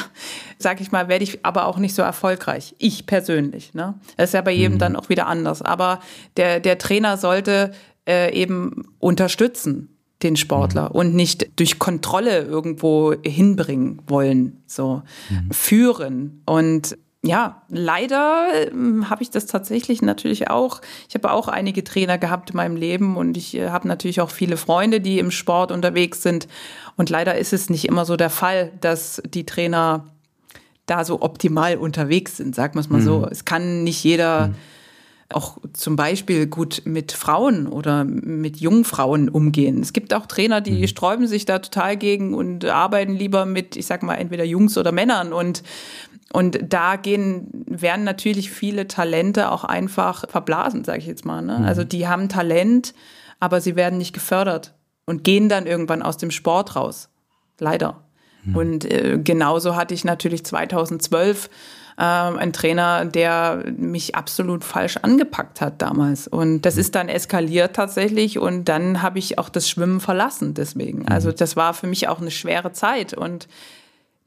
sag 0.63 0.81
ich 0.81 0.93
mal, 0.93 1.09
werde 1.09 1.25
ich 1.25 1.45
aber 1.45 1.67
auch 1.67 1.79
nicht 1.79 1.95
so 1.95 2.03
erfolgreich. 2.03 2.75
Ich 2.79 3.07
persönlich. 3.07 3.75
Ne? 3.75 3.95
Das 4.17 4.31
ist 4.31 4.35
ja 4.35 4.43
bei 4.43 4.53
jedem 4.53 4.75
mhm. 4.75 4.79
dann 4.79 4.97
auch 4.97 5.09
wieder 5.09 5.27
anders. 5.27 5.63
Aber 5.63 6.01
der, 6.37 6.61
der 6.61 6.79
Trainer 6.79 7.17
sollte 7.17 7.73
äh, 8.09 8.33
eben 8.35 8.85
unterstützen 8.99 9.89
den 10.23 10.37
Sportler 10.37 10.91
mhm. 10.91 10.97
und 10.97 11.15
nicht 11.15 11.59
durch 11.59 11.79
Kontrolle 11.79 12.43
irgendwo 12.43 13.15
hinbringen 13.25 14.01
wollen, 14.07 14.63
so 14.67 15.03
mhm. 15.29 15.51
führen. 15.51 16.43
Und 16.47 16.97
ja, 17.25 17.63
leider 17.69 18.49
ähm, 18.73 19.09
habe 19.09 19.23
ich 19.23 19.31
das 19.31 19.47
tatsächlich 19.47 20.03
natürlich 20.03 20.51
auch. 20.51 20.81
Ich 21.09 21.15
habe 21.15 21.31
auch 21.31 21.47
einige 21.47 21.85
Trainer 21.85 22.19
gehabt 22.19 22.51
in 22.51 22.57
meinem 22.57 22.77
Leben 22.77 23.17
und 23.17 23.37
ich 23.37 23.55
äh, 23.55 23.71
habe 23.71 23.87
natürlich 23.87 24.21
auch 24.21 24.31
viele 24.31 24.57
Freunde, 24.57 25.01
die 25.01 25.21
im 25.21 25.31
Sport 25.31 25.71
unterwegs 25.71 26.23
sind. 26.23 26.49
Und 26.97 27.11
leider 27.11 27.39
ist 27.39 27.53
es 27.53 27.71
nicht 27.71 27.85
immer 27.85 28.05
so 28.05 28.17
der 28.17 28.31
Fall, 28.31 28.73
dass 28.81 29.23
die 29.25 29.47
Trainer 29.47 30.07
da 30.87 31.05
so 31.05 31.23
optimal 31.23 31.77
unterwegs 31.77 32.37
sind, 32.37 32.55
sagen 32.55 32.75
wir 32.75 32.81
es 32.81 32.91
mal 32.91 33.01
mhm. 33.01 33.05
so. 33.05 33.27
Es 33.31 33.45
kann 33.45 33.85
nicht 33.85 34.03
jeder 34.03 34.49
mhm. 34.49 34.55
auch 35.33 35.59
zum 35.73 35.97
Beispiel 35.97 36.47
gut 36.47 36.83
mit 36.85 37.13
Frauen 37.13 37.67
oder 37.67 38.05
mit 38.05 38.59
jungen 38.59 38.85
Frauen 38.85 39.29
umgehen. 39.29 39.81
Es 39.81 39.93
gibt 39.93 40.13
auch 40.13 40.27
Trainer, 40.27 40.61
die 40.61 40.83
mhm. 40.83 40.87
sträuben 40.89 41.27
sich 41.27 41.45
da 41.45 41.61
total 41.61 41.97
gegen 41.97 42.35
und 42.35 42.65
arbeiten 42.65 43.15
lieber 43.15 43.47
mit, 43.47 43.77
ich 43.77 43.87
sag 43.87 44.03
mal, 44.03 44.15
entweder 44.15 44.45
Jungs 44.45 44.77
oder 44.77 44.93
Männern 44.93 45.33
und 45.33 45.63
und 46.33 46.59
da 46.67 46.97
gehen, 46.97 47.49
werden 47.67 48.05
natürlich 48.05 48.51
viele 48.51 48.89
Talente 48.89 49.51
auch 49.51 49.65
einfach 49.65 50.25
verblasen, 50.31 50.83
sage 50.83 51.01
ich 51.01 51.07
jetzt 51.07 51.27
mal. 51.27 51.43
Ne? 51.43 51.59
Mhm. 51.59 51.65
Also 51.67 51.85
die 51.85 52.09
haben 52.09 52.31
Talent, 52.31 52.95
aber 53.39 53.61
sie 53.61 53.77
werden 53.77 53.99
nicht 53.99 54.15
gefördert 54.15 54.75
und 55.05 55.25
gehen 55.25 55.51
dann 55.51 55.67
irgendwann 55.67 56.03
aus 56.03 56.17
dem 56.17 56.31
Sport 56.31 56.75
raus. 56.75 57.11
Leider. 57.59 58.03
Mhm. 58.45 58.57
Und 58.57 58.85
äh, 58.85 59.19
genauso 59.23 59.77
hatte 59.77 59.95
ich 59.95 60.05
natürlich 60.05 60.45
2012 60.45 61.49
äh, 61.97 62.03
einen 62.03 62.53
Trainer, 62.53 63.05
der 63.05 63.65
mich 63.77 64.15
absolut 64.15 64.65
falsch 64.65 64.97
angepackt 64.99 65.61
hat 65.61 65.83
damals. 65.83 66.29
Und 66.29 66.63
das 66.63 66.75
mhm. 66.75 66.81
ist 66.81 66.95
dann 66.95 67.09
eskaliert 67.09 67.77
tatsächlich 67.77 68.39
und 68.39 68.69
dann 68.69 69.03
habe 69.03 69.19
ich 69.19 69.39
auch 69.39 69.49
das 69.49 69.69
Schwimmen 69.69 70.01
verlassen 70.01 70.55
deswegen. 70.55 71.09
Also 71.09 71.31
mhm. 71.31 71.37
das 71.37 71.57
war 71.57 71.75
für 71.75 71.87
mich 71.87 72.09
auch 72.09 72.21
eine 72.21 72.31
schwere 72.31 72.73
Zeit 72.73 73.15
und 73.15 73.49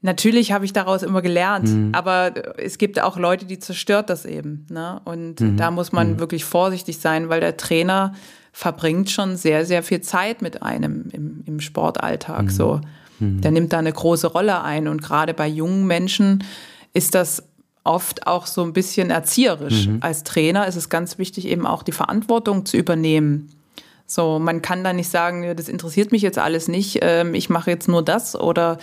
Natürlich 0.02 0.52
habe 0.52 0.64
ich 0.64 0.72
daraus 0.72 1.02
immer 1.02 1.20
gelernt, 1.22 1.68
mhm. 1.68 1.88
aber 1.92 2.32
es 2.58 2.78
gibt 2.78 3.02
auch 3.02 3.16
Leute, 3.16 3.44
die 3.46 3.58
zerstört 3.58 4.08
das 4.08 4.24
eben. 4.24 4.64
Ne? 4.70 5.00
Und 5.04 5.40
mhm. 5.40 5.56
da 5.56 5.70
muss 5.70 5.90
man 5.90 6.12
mhm. 6.12 6.18
wirklich 6.20 6.44
vorsichtig 6.44 6.98
sein, 6.98 7.28
weil 7.28 7.40
der 7.40 7.56
Trainer 7.56 8.12
verbringt 8.52 9.10
schon 9.10 9.36
sehr, 9.36 9.66
sehr 9.66 9.82
viel 9.82 10.02
Zeit 10.02 10.42
mit 10.42 10.62
einem 10.62 11.08
im, 11.12 11.42
im 11.46 11.60
Sportalltag. 11.60 12.44
Mhm. 12.44 12.50
So, 12.50 12.80
mhm. 13.18 13.40
der 13.40 13.50
nimmt 13.50 13.72
da 13.72 13.78
eine 13.78 13.92
große 13.92 14.28
Rolle 14.28 14.62
ein. 14.62 14.88
Und 14.88 15.02
gerade 15.02 15.34
bei 15.34 15.46
jungen 15.46 15.86
Menschen 15.86 16.44
ist 16.92 17.14
das 17.14 17.42
oft 17.84 18.26
auch 18.26 18.46
so 18.46 18.62
ein 18.62 18.72
bisschen 18.72 19.10
erzieherisch. 19.10 19.86
Mhm. 19.86 19.98
Als 20.00 20.24
Trainer 20.24 20.66
ist 20.66 20.76
es 20.76 20.88
ganz 20.88 21.18
wichtig, 21.18 21.46
eben 21.46 21.66
auch 21.66 21.82
die 21.82 21.92
Verantwortung 21.92 22.66
zu 22.66 22.76
übernehmen 22.76 23.50
so, 24.08 24.38
man 24.38 24.62
kann 24.62 24.84
da 24.84 24.92
nicht 24.92 25.08
sagen, 25.08 25.56
das 25.56 25.68
interessiert 25.68 26.12
mich 26.12 26.22
jetzt 26.22 26.38
alles 26.38 26.68
nicht, 26.68 27.00
ähm, 27.02 27.34
ich 27.34 27.50
mache 27.50 27.70
jetzt 27.70 27.88
nur 27.88 28.04
das 28.04 28.38
oder 28.38 28.78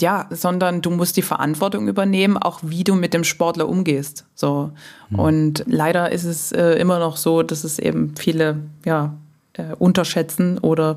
ja, 0.00 0.26
sondern 0.30 0.82
du 0.82 0.90
musst 0.90 1.16
die 1.16 1.22
Verantwortung 1.22 1.86
übernehmen, 1.86 2.36
auch 2.36 2.58
wie 2.62 2.82
du 2.82 2.96
mit 2.96 3.14
dem 3.14 3.22
Sportler 3.22 3.68
umgehst. 3.68 4.26
So. 4.34 4.72
Mhm. 5.10 5.18
Und 5.18 5.64
leider 5.68 6.10
ist 6.10 6.24
es 6.24 6.50
äh, 6.50 6.72
immer 6.72 6.98
noch 6.98 7.16
so, 7.16 7.44
dass 7.44 7.62
es 7.62 7.78
eben 7.78 8.16
viele 8.16 8.56
ja, 8.84 9.14
äh, 9.52 9.74
unterschätzen 9.78 10.58
oder 10.58 10.96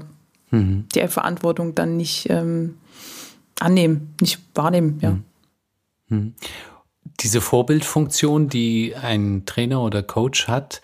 mhm. 0.52 0.86
die 0.94 1.08
Verantwortung 1.08 1.76
dann 1.76 1.98
nicht 1.98 2.30
ähm, 2.30 2.78
annehmen, 3.60 4.14
nicht 4.22 4.40
wahrnehmen, 4.56 5.00
ja. 5.02 5.12
Mhm. 5.12 5.24
mhm. 6.10 6.34
Diese 7.22 7.42
Vorbildfunktion, 7.42 8.48
die 8.48 8.94
ein 8.96 9.44
Trainer 9.46 9.82
oder 9.82 10.04
Coach 10.04 10.48
hat, 10.48 10.82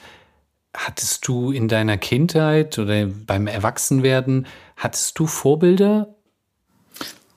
Hattest 0.76 1.28
du 1.28 1.52
in 1.52 1.68
deiner 1.68 1.98
Kindheit 1.98 2.80
oder 2.80 3.06
beim 3.06 3.46
Erwachsenwerden, 3.46 4.48
hattest 4.76 5.20
du 5.20 5.28
Vorbilder? 5.28 6.16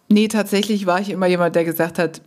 Nee, 0.09 0.29
tatsächlich 0.29 0.87
war 0.87 1.01
ich 1.01 1.11
immer 1.11 1.27
jemand, 1.27 1.55
der 1.55 1.65
gesagt 1.65 1.99
hat, 1.99 2.23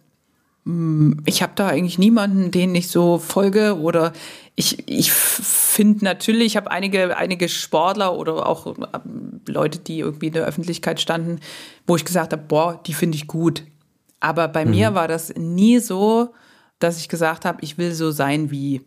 ich 1.25 1.41
habe 1.41 1.53
da 1.55 1.67
eigentlich 1.67 1.97
niemanden, 1.97 2.51
den 2.51 2.75
ich 2.75 2.89
so 2.89 3.17
folge 3.17 3.79
oder 3.79 4.13
ich, 4.55 4.87
ich 4.89 5.11
finde 5.11 6.03
natürlich, 6.03 6.47
ich 6.47 6.57
habe 6.57 6.69
einige, 6.69 7.15
einige 7.15 7.47
Sportler 7.47 8.17
oder 8.17 8.45
auch 8.45 8.75
ähm, 8.93 9.39
Leute, 9.47 9.79
die 9.79 9.99
irgendwie 9.99 10.27
in 10.27 10.33
der 10.33 10.45
Öffentlichkeit 10.45 10.99
standen, 10.99 11.39
wo 11.87 11.95
ich 11.95 12.03
gesagt 12.03 12.33
habe, 12.33 12.43
boah, 12.45 12.81
die 12.85 12.93
finde 12.93 13.15
ich 13.15 13.27
gut. 13.27 13.63
Aber 14.19 14.47
bei 14.49 14.65
mhm. 14.65 14.71
mir 14.71 14.93
war 14.95 15.07
das 15.07 15.33
nie 15.35 15.79
so, 15.79 16.33
dass 16.77 16.99
ich 16.99 17.07
gesagt 17.07 17.45
habe, 17.45 17.59
ich 17.61 17.77
will 17.77 17.93
so 17.93 18.11
sein 18.11 18.51
wie. 18.51 18.81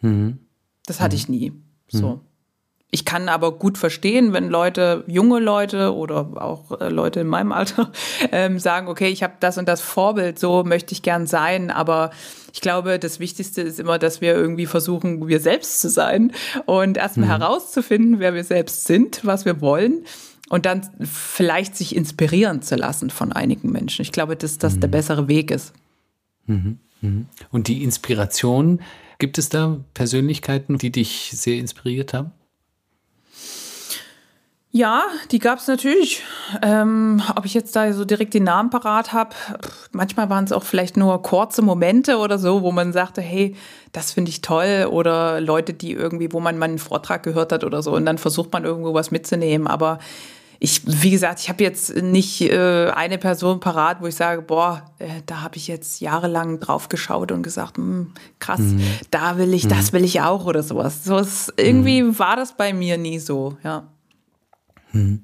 Mhm. 0.00 0.38
Das 0.86 1.00
hatte 1.00 1.16
mhm. 1.16 1.20
ich 1.20 1.28
nie. 1.28 1.52
So. 1.88 2.20
Ich 2.90 3.04
kann 3.04 3.28
aber 3.28 3.52
gut 3.52 3.78
verstehen, 3.78 4.32
wenn 4.32 4.48
Leute, 4.48 5.02
junge 5.06 5.40
Leute 5.40 5.94
oder 5.94 6.28
auch 6.40 6.80
äh, 6.80 6.88
Leute 6.88 7.20
in 7.20 7.26
meinem 7.26 7.52
Alter 7.52 7.90
ähm, 8.32 8.58
sagen, 8.58 8.88
okay, 8.88 9.08
ich 9.08 9.22
habe 9.22 9.34
das 9.40 9.58
und 9.58 9.68
das 9.68 9.80
Vorbild, 9.80 10.38
so 10.38 10.62
möchte 10.64 10.92
ich 10.92 11.02
gern 11.02 11.26
sein. 11.26 11.70
Aber 11.70 12.10
ich 12.52 12.60
glaube, 12.60 12.98
das 12.98 13.18
Wichtigste 13.18 13.62
ist 13.62 13.80
immer, 13.80 13.98
dass 13.98 14.20
wir 14.20 14.34
irgendwie 14.34 14.66
versuchen, 14.66 15.26
wir 15.26 15.40
selbst 15.40 15.80
zu 15.80 15.90
sein 15.90 16.32
und 16.64 16.96
erstmal 16.96 17.26
mhm. 17.26 17.42
herauszufinden, 17.42 18.20
wer 18.20 18.34
wir 18.34 18.44
selbst 18.44 18.84
sind, 18.84 19.24
was 19.24 19.44
wir 19.44 19.60
wollen 19.60 20.04
und 20.48 20.64
dann 20.64 20.88
vielleicht 21.02 21.76
sich 21.76 21.96
inspirieren 21.96 22.62
zu 22.62 22.76
lassen 22.76 23.10
von 23.10 23.32
einigen 23.32 23.72
Menschen. 23.72 24.02
Ich 24.02 24.12
glaube, 24.12 24.36
dass 24.36 24.58
das 24.58 24.76
mhm. 24.76 24.80
der 24.80 24.88
bessere 24.88 25.28
Weg 25.28 25.50
ist. 25.50 25.72
Mhm. 26.46 26.78
mhm. 27.00 27.26
Und 27.50 27.66
die 27.66 27.82
Inspiration, 27.82 28.80
Gibt 29.18 29.38
es 29.38 29.48
da 29.48 29.82
Persönlichkeiten, 29.94 30.78
die 30.78 30.92
dich 30.92 31.30
sehr 31.32 31.56
inspiriert 31.56 32.12
haben? 32.12 32.32
Ja, 34.72 35.04
die 35.30 35.38
gab 35.38 35.58
es 35.58 35.68
natürlich. 35.68 36.22
Ähm, 36.60 37.22
ob 37.34 37.46
ich 37.46 37.54
jetzt 37.54 37.74
da 37.76 37.90
so 37.92 38.04
direkt 38.04 38.34
den 38.34 38.44
Namen 38.44 38.68
parat 38.68 39.12
habe, 39.12 39.30
manchmal 39.92 40.28
waren 40.28 40.44
es 40.44 40.52
auch 40.52 40.64
vielleicht 40.64 40.98
nur 40.98 41.22
kurze 41.22 41.62
Momente 41.62 42.18
oder 42.18 42.38
so, 42.38 42.62
wo 42.62 42.72
man 42.72 42.92
sagte, 42.92 43.22
hey, 43.22 43.56
das 43.92 44.12
finde 44.12 44.30
ich 44.30 44.42
toll. 44.42 44.86
Oder 44.90 45.40
Leute, 45.40 45.72
die 45.72 45.92
irgendwie, 45.92 46.30
wo 46.32 46.40
man 46.40 46.58
mal 46.58 46.66
einen 46.66 46.78
Vortrag 46.78 47.22
gehört 47.22 47.52
hat 47.52 47.64
oder 47.64 47.82
so 47.82 47.94
und 47.94 48.04
dann 48.04 48.18
versucht 48.18 48.52
man 48.52 48.64
irgendwo 48.64 48.92
was 48.92 49.10
mitzunehmen. 49.10 49.66
Aber 49.66 49.98
ich, 50.58 50.82
wie 50.84 51.10
gesagt, 51.10 51.40
ich 51.40 51.48
habe 51.48 51.62
jetzt 51.62 51.96
nicht 51.96 52.40
äh, 52.42 52.90
eine 52.90 53.18
Person 53.18 53.60
parat, 53.60 54.00
wo 54.00 54.06
ich 54.06 54.14
sage, 54.14 54.42
boah, 54.42 54.82
äh, 54.98 55.22
da 55.26 55.42
habe 55.42 55.56
ich 55.56 55.68
jetzt 55.68 56.00
jahrelang 56.00 56.60
drauf 56.60 56.88
geschaut 56.88 57.32
und 57.32 57.42
gesagt, 57.42 57.76
hm, 57.76 58.12
krass, 58.38 58.60
mhm. 58.60 58.82
da 59.10 59.38
will 59.38 59.52
ich, 59.54 59.64
mhm. 59.64 59.68
das 59.70 59.92
will 59.92 60.04
ich 60.04 60.20
auch 60.20 60.46
oder 60.46 60.62
sowas. 60.62 61.04
So 61.04 61.18
ist, 61.18 61.52
irgendwie 61.56 62.02
mhm. 62.02 62.18
war 62.18 62.36
das 62.36 62.56
bei 62.56 62.72
mir 62.72 62.98
nie 62.98 63.18
so, 63.18 63.56
ja. 63.62 63.84
Mhm. 64.96 65.22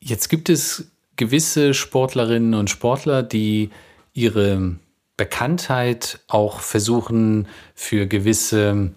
Jetzt 0.00 0.28
gibt 0.28 0.48
es 0.48 0.92
gewisse 1.16 1.74
Sportlerinnen 1.74 2.54
und 2.54 2.70
Sportler, 2.70 3.22
die 3.22 3.70
ihre 4.12 4.76
Bekanntheit 5.16 6.20
auch 6.28 6.60
versuchen 6.60 7.46
für 7.74 8.06
gewisse 8.06 8.92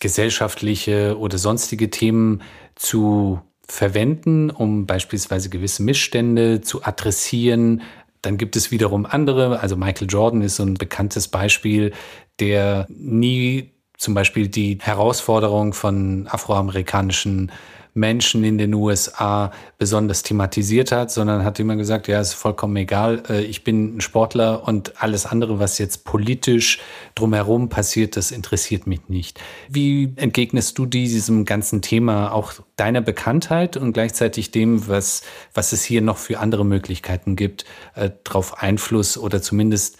gesellschaftliche 0.00 1.18
oder 1.18 1.38
sonstige 1.38 1.90
Themen 1.90 2.42
zu 2.74 3.40
verwenden, 3.66 4.50
um 4.50 4.86
beispielsweise 4.86 5.48
gewisse 5.48 5.82
Missstände 5.82 6.60
zu 6.60 6.84
adressieren. 6.84 7.82
Dann 8.22 8.36
gibt 8.36 8.56
es 8.56 8.70
wiederum 8.70 9.06
andere, 9.06 9.60
also 9.60 9.76
Michael 9.76 10.08
Jordan 10.10 10.42
ist 10.42 10.56
so 10.56 10.64
ein 10.64 10.74
bekanntes 10.74 11.28
Beispiel, 11.28 11.92
der 12.38 12.86
nie 12.88 13.72
zum 13.96 14.14
Beispiel 14.14 14.48
die 14.48 14.78
Herausforderung 14.80 15.72
von 15.72 16.28
afroamerikanischen 16.28 17.50
Menschen 17.96 18.44
in 18.44 18.58
den 18.58 18.74
USA 18.74 19.50
besonders 19.78 20.22
thematisiert 20.22 20.92
hat, 20.92 21.10
sondern 21.10 21.44
hat 21.44 21.58
immer 21.58 21.76
gesagt, 21.76 22.08
ja, 22.08 22.20
ist 22.20 22.34
vollkommen 22.34 22.76
egal, 22.76 23.22
äh, 23.28 23.42
ich 23.42 23.64
bin 23.64 23.96
ein 23.96 24.00
Sportler 24.00 24.68
und 24.68 25.02
alles 25.02 25.26
andere, 25.26 25.58
was 25.58 25.78
jetzt 25.78 26.04
politisch 26.04 26.78
drumherum 27.14 27.68
passiert, 27.68 28.16
das 28.16 28.30
interessiert 28.30 28.86
mich 28.86 29.08
nicht. 29.08 29.40
Wie 29.68 30.12
entgegnest 30.16 30.78
du 30.78 30.86
diesem 30.86 31.44
ganzen 31.46 31.80
Thema 31.80 32.32
auch 32.32 32.52
deiner 32.76 33.00
Bekanntheit 33.00 33.76
und 33.76 33.94
gleichzeitig 33.94 34.50
dem, 34.50 34.86
was, 34.88 35.22
was 35.54 35.72
es 35.72 35.82
hier 35.82 36.02
noch 36.02 36.18
für 36.18 36.38
andere 36.38 36.66
Möglichkeiten 36.66 37.34
gibt, 37.34 37.64
äh, 37.94 38.10
darauf 38.24 38.62
Einfluss 38.62 39.16
oder 39.16 39.40
zumindest 39.40 39.96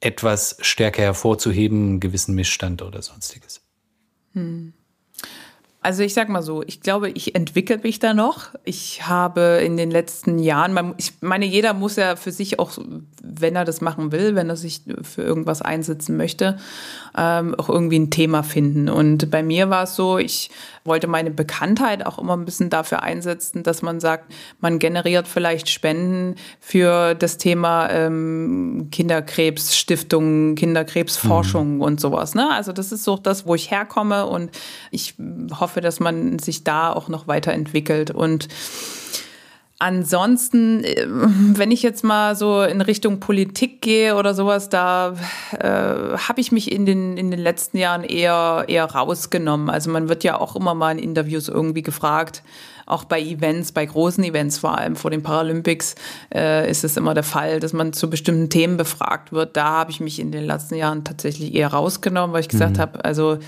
etwas 0.00 0.56
stärker 0.60 1.02
hervorzuheben, 1.02 1.88
einen 1.88 2.00
gewissen 2.00 2.34
Missstand 2.34 2.82
oder 2.82 3.00
sonstiges? 3.00 3.62
Hm. 4.32 4.74
Also 5.82 6.02
ich 6.02 6.12
sag 6.12 6.28
mal 6.28 6.42
so, 6.42 6.62
ich 6.62 6.82
glaube, 6.82 7.08
ich 7.08 7.34
entwickle 7.34 7.78
mich 7.78 7.98
da 7.98 8.12
noch. 8.12 8.48
Ich 8.64 9.08
habe 9.08 9.62
in 9.64 9.78
den 9.78 9.90
letzten 9.90 10.38
Jahren, 10.38 10.94
ich 10.98 11.14
meine, 11.22 11.46
jeder 11.46 11.72
muss 11.72 11.96
ja 11.96 12.16
für 12.16 12.32
sich 12.32 12.58
auch, 12.58 12.72
wenn 13.22 13.56
er 13.56 13.64
das 13.64 13.80
machen 13.80 14.12
will, 14.12 14.34
wenn 14.34 14.50
er 14.50 14.56
sich 14.56 14.82
für 15.02 15.22
irgendwas 15.22 15.62
einsetzen 15.62 16.18
möchte, 16.18 16.58
ähm, 17.16 17.54
auch 17.54 17.70
irgendwie 17.70 17.98
ein 17.98 18.10
Thema 18.10 18.42
finden. 18.42 18.90
Und 18.90 19.30
bei 19.30 19.42
mir 19.42 19.70
war 19.70 19.84
es 19.84 19.96
so, 19.96 20.18
ich 20.18 20.50
wollte 20.84 21.06
meine 21.06 21.30
Bekanntheit 21.30 22.04
auch 22.04 22.18
immer 22.18 22.36
ein 22.36 22.44
bisschen 22.44 22.68
dafür 22.68 23.02
einsetzen, 23.02 23.62
dass 23.62 23.80
man 23.80 24.00
sagt, 24.00 24.32
man 24.60 24.78
generiert 24.78 25.28
vielleicht 25.28 25.68
Spenden 25.68 26.36
für 26.58 27.14
das 27.14 27.38
Thema 27.38 27.88
ähm, 27.90 28.88
Kinderkrebsstiftung, 28.90 30.56
Kinderkrebsforschung 30.56 31.76
mhm. 31.76 31.82
und 31.82 32.00
sowas. 32.00 32.34
Ne? 32.34 32.50
Also 32.50 32.72
das 32.72 32.92
ist 32.92 33.04
so 33.04 33.16
das, 33.16 33.46
wo 33.46 33.54
ich 33.54 33.70
herkomme 33.70 34.26
und 34.26 34.50
ich 34.90 35.14
hoffe, 35.58 35.69
dass 35.76 36.00
man 36.00 36.38
sich 36.38 36.64
da 36.64 36.92
auch 36.92 37.08
noch 37.08 37.28
weiterentwickelt 37.28 38.10
und 38.10 38.48
Ansonsten, 39.82 40.84
äh, 40.84 41.06
wenn 41.08 41.70
ich 41.70 41.82
jetzt 41.82 42.04
mal 42.04 42.36
so 42.36 42.62
in 42.62 42.82
Richtung 42.82 43.18
Politik 43.18 43.80
gehe 43.80 44.14
oder 44.14 44.34
sowas, 44.34 44.68
da 44.68 45.14
äh, 45.58 46.18
habe 46.18 46.38
ich 46.38 46.52
mich 46.52 46.70
in 46.70 46.84
den, 46.84 47.16
in 47.16 47.30
den 47.30 47.40
letzten 47.40 47.78
Jahren 47.78 48.04
eher, 48.04 48.66
eher 48.68 48.84
rausgenommen. 48.84 49.70
Also 49.70 49.90
man 49.90 50.10
wird 50.10 50.22
ja 50.22 50.38
auch 50.38 50.54
immer 50.54 50.74
mal 50.74 50.90
in 50.92 50.98
Interviews 50.98 51.48
irgendwie 51.48 51.80
gefragt, 51.80 52.42
auch 52.84 53.04
bei 53.04 53.22
Events, 53.22 53.72
bei 53.72 53.86
großen 53.86 54.22
Events, 54.22 54.58
vor 54.58 54.76
allem 54.76 54.96
vor 54.96 55.10
den 55.10 55.22
Paralympics, 55.22 55.94
äh, 56.34 56.70
ist 56.70 56.84
es 56.84 56.98
immer 56.98 57.14
der 57.14 57.22
Fall, 57.22 57.58
dass 57.58 57.72
man 57.72 57.94
zu 57.94 58.10
bestimmten 58.10 58.50
Themen 58.50 58.76
befragt 58.76 59.32
wird. 59.32 59.56
Da 59.56 59.64
habe 59.64 59.92
ich 59.92 60.00
mich 60.00 60.20
in 60.20 60.30
den 60.30 60.44
letzten 60.44 60.74
Jahren 60.74 61.04
tatsächlich 61.04 61.54
eher 61.54 61.68
rausgenommen, 61.68 62.34
weil 62.34 62.42
ich 62.42 62.48
gesagt 62.48 62.76
mhm. 62.76 62.80
habe, 62.80 63.02
also 63.02 63.38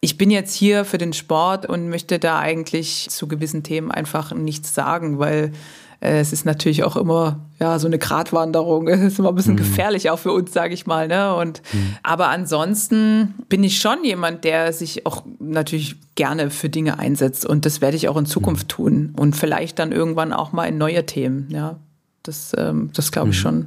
ich 0.00 0.18
bin 0.18 0.30
jetzt 0.30 0.54
hier 0.54 0.84
für 0.84 0.98
den 0.98 1.12
Sport 1.12 1.66
und 1.66 1.88
möchte 1.88 2.18
da 2.18 2.38
eigentlich 2.38 3.08
zu 3.10 3.28
gewissen 3.28 3.62
Themen 3.62 3.90
einfach 3.90 4.32
nichts 4.32 4.74
sagen, 4.74 5.18
weil 5.18 5.52
äh, 6.00 6.20
es 6.20 6.32
ist 6.32 6.44
natürlich 6.44 6.84
auch 6.84 6.96
immer 6.96 7.40
ja 7.58 7.78
so 7.78 7.86
eine 7.86 7.98
Gratwanderung. 7.98 8.88
Es 8.96 9.00
ist 9.00 9.18
immer 9.18 9.30
ein 9.30 9.34
bisschen 9.34 9.54
mhm. 9.54 9.58
gefährlich 9.58 10.10
auch 10.10 10.18
für 10.18 10.32
uns, 10.32 10.52
sage 10.52 10.74
ich 10.74 10.86
mal. 10.86 11.08
Ne? 11.08 11.34
Und 11.34 11.62
mhm. 11.72 11.96
aber 12.02 12.28
ansonsten 12.28 13.34
bin 13.48 13.64
ich 13.64 13.78
schon 13.78 14.04
jemand, 14.04 14.44
der 14.44 14.72
sich 14.72 15.06
auch 15.06 15.24
natürlich 15.38 15.96
gerne 16.14 16.50
für 16.50 16.68
Dinge 16.68 16.98
einsetzt 16.98 17.46
und 17.46 17.66
das 17.66 17.80
werde 17.80 17.96
ich 17.96 18.08
auch 18.08 18.16
in 18.16 18.26
Zukunft 18.26 18.66
mhm. 18.66 18.68
tun 18.68 19.14
und 19.18 19.36
vielleicht 19.36 19.78
dann 19.78 19.92
irgendwann 19.92 20.32
auch 20.32 20.52
mal 20.52 20.66
in 20.66 20.78
neue 20.78 21.06
Themen. 21.06 21.48
Ja, 21.50 21.78
das 22.22 22.52
ähm, 22.56 22.90
das 22.94 23.12
glaube 23.12 23.30
ich 23.30 23.36
mhm. 23.36 23.40
schon. 23.40 23.66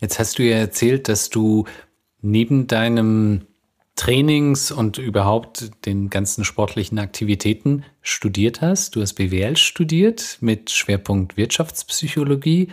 Jetzt 0.00 0.18
hast 0.18 0.38
du 0.38 0.42
ja 0.42 0.56
erzählt, 0.56 1.08
dass 1.08 1.28
du 1.28 1.66
neben 2.22 2.66
deinem 2.66 3.42
Trainings 3.96 4.70
und 4.70 4.98
überhaupt 4.98 5.70
den 5.84 6.08
ganzen 6.08 6.44
sportlichen 6.44 6.98
Aktivitäten 6.98 7.84
studiert 8.00 8.60
hast. 8.62 8.96
Du 8.96 9.02
hast 9.02 9.14
BWL 9.14 9.56
studiert 9.56 10.38
mit 10.40 10.70
Schwerpunkt 10.70 11.36
Wirtschaftspsychologie. 11.36 12.68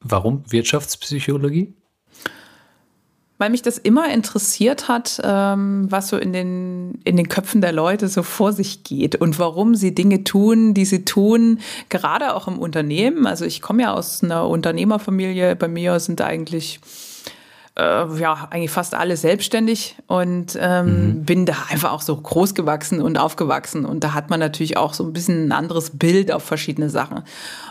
Warum 0.00 0.42
Wirtschaftspsychologie? 0.50 1.74
Weil 3.40 3.50
mich 3.50 3.62
das 3.62 3.78
immer 3.78 4.12
interessiert 4.12 4.88
hat, 4.88 5.18
ähm, 5.24 5.86
was 5.88 6.08
so 6.08 6.18
in 6.18 6.34
den, 6.34 7.00
in 7.04 7.16
den 7.16 7.28
Köpfen 7.28 7.62
der 7.62 7.72
Leute 7.72 8.08
so 8.08 8.22
vor 8.22 8.52
sich 8.52 8.84
geht 8.84 9.16
und 9.16 9.38
warum 9.38 9.74
sie 9.74 9.94
Dinge 9.94 10.24
tun, 10.24 10.74
die 10.74 10.84
sie 10.84 11.06
tun, 11.06 11.60
gerade 11.88 12.34
auch 12.34 12.48
im 12.48 12.58
Unternehmen. 12.58 13.26
Also 13.26 13.46
ich 13.46 13.62
komme 13.62 13.84
ja 13.84 13.94
aus 13.94 14.22
einer 14.22 14.46
Unternehmerfamilie. 14.46 15.56
Bei 15.56 15.68
mir 15.68 16.00
sind 16.00 16.20
eigentlich 16.20 16.80
äh, 17.76 18.18
ja, 18.18 18.48
eigentlich 18.50 18.70
fast 18.70 18.94
alle 18.94 19.16
selbstständig 19.16 19.96
und 20.06 20.58
ähm, 20.60 20.86
mhm. 20.86 21.24
bin 21.24 21.46
da 21.46 21.54
einfach 21.70 21.92
auch 21.92 22.02
so 22.02 22.16
groß 22.16 22.54
gewachsen 22.54 23.00
und 23.00 23.18
aufgewachsen. 23.18 23.84
Und 23.84 24.04
da 24.04 24.12
hat 24.14 24.30
man 24.30 24.40
natürlich 24.40 24.76
auch 24.76 24.94
so 24.94 25.04
ein 25.04 25.12
bisschen 25.12 25.48
ein 25.48 25.52
anderes 25.52 25.90
Bild 25.98 26.32
auf 26.32 26.42
verschiedene 26.42 26.90
Sachen. 26.90 27.22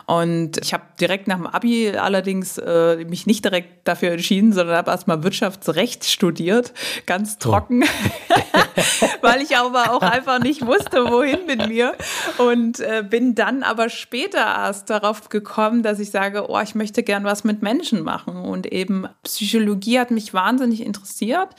Und 0.10 0.58
ich 0.64 0.74
habe 0.74 0.86
direkt 1.00 1.28
nach 1.28 1.36
dem 1.36 1.46
Abi 1.46 1.92
allerdings 1.92 2.58
äh, 2.58 3.06
mich 3.06 3.28
nicht 3.28 3.46
direkt 3.46 3.88
dafür 3.88 4.14
entschieden, 4.14 4.54
sondern 4.54 4.76
habe 4.76 4.90
erstmal 4.90 5.22
Wirtschaftsrecht 5.22 6.04
studiert, 6.04 6.74
ganz 7.06 7.38
trocken, 7.38 7.84
oh. 7.84 9.06
weil 9.22 9.44
ich 9.44 9.56
aber 9.56 9.92
auch 9.94 10.02
einfach 10.02 10.40
nicht 10.40 10.66
wusste, 10.66 11.06
wohin 11.12 11.46
mit 11.46 11.68
mir. 11.68 11.94
Und 12.40 12.80
äh, 12.80 13.06
bin 13.08 13.36
dann 13.36 13.62
aber 13.62 13.90
später 13.90 14.40
erst 14.40 14.90
darauf 14.90 15.30
gekommen, 15.30 15.84
dass 15.84 16.00
ich 16.00 16.10
sage, 16.10 16.50
oh, 16.50 16.60
ich 16.60 16.74
möchte 16.74 17.04
gern 17.04 17.24
was 17.24 17.44
mit 17.44 17.62
Menschen 17.62 18.02
machen. 18.02 18.36
Und 18.38 18.66
eben 18.66 19.06
Psychologie 19.22 20.00
hat 20.00 20.10
mich 20.10 20.34
wahnsinnig 20.34 20.84
interessiert. 20.84 21.50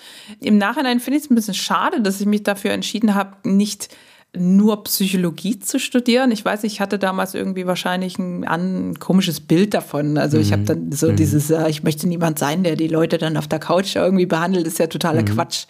Im 0.41 0.59
Nachhinein 0.59 0.99
finde 0.99 1.19
ich 1.19 1.25
es 1.27 1.31
ein 1.31 1.37
bisschen 1.37 1.55
schade, 1.55 2.01
dass 2.01 2.21
ich 2.21 2.27
mich 2.27 2.43
dafür 2.43 2.73
entschieden 2.73 3.15
habe, 3.15 3.49
nicht 3.49 3.91
nur 4.37 4.85
Psychologie 4.85 5.59
zu 5.59 5.81
studieren. 5.81 6.31
Ich 6.31 6.45
weiß, 6.45 6.63
ich 6.63 6.81
hatte 6.81 7.01
damals 7.01 7.35
irgendwie 7.35 7.67
wahrscheinlich 7.67 8.17
ein, 8.17 8.45
ein 8.47 8.99
komisches 9.01 9.41
Bild 9.41 9.75
davon. 9.75 10.19
Also 10.19 10.39
ich 10.39 10.53
habe 10.53 10.63
mhm. 10.63 10.67
dann 10.67 10.93
so 10.93 11.11
mhm. 11.11 11.17
dieses, 11.17 11.51
äh, 11.51 11.69
ich 11.69 11.83
möchte 11.83 12.07
niemand 12.07 12.39
sein, 12.39 12.63
der 12.63 12.77
die 12.77 12.87
Leute 12.87 13.19
dann 13.19 13.37
auf 13.37 13.49
der 13.49 13.59
Couch 13.59 13.97
irgendwie 13.97 14.27
behandelt, 14.27 14.69
ist 14.69 14.79
ja 14.79 14.87
totaler 14.87 15.23
mhm. 15.23 15.27
Quatsch. 15.27 15.67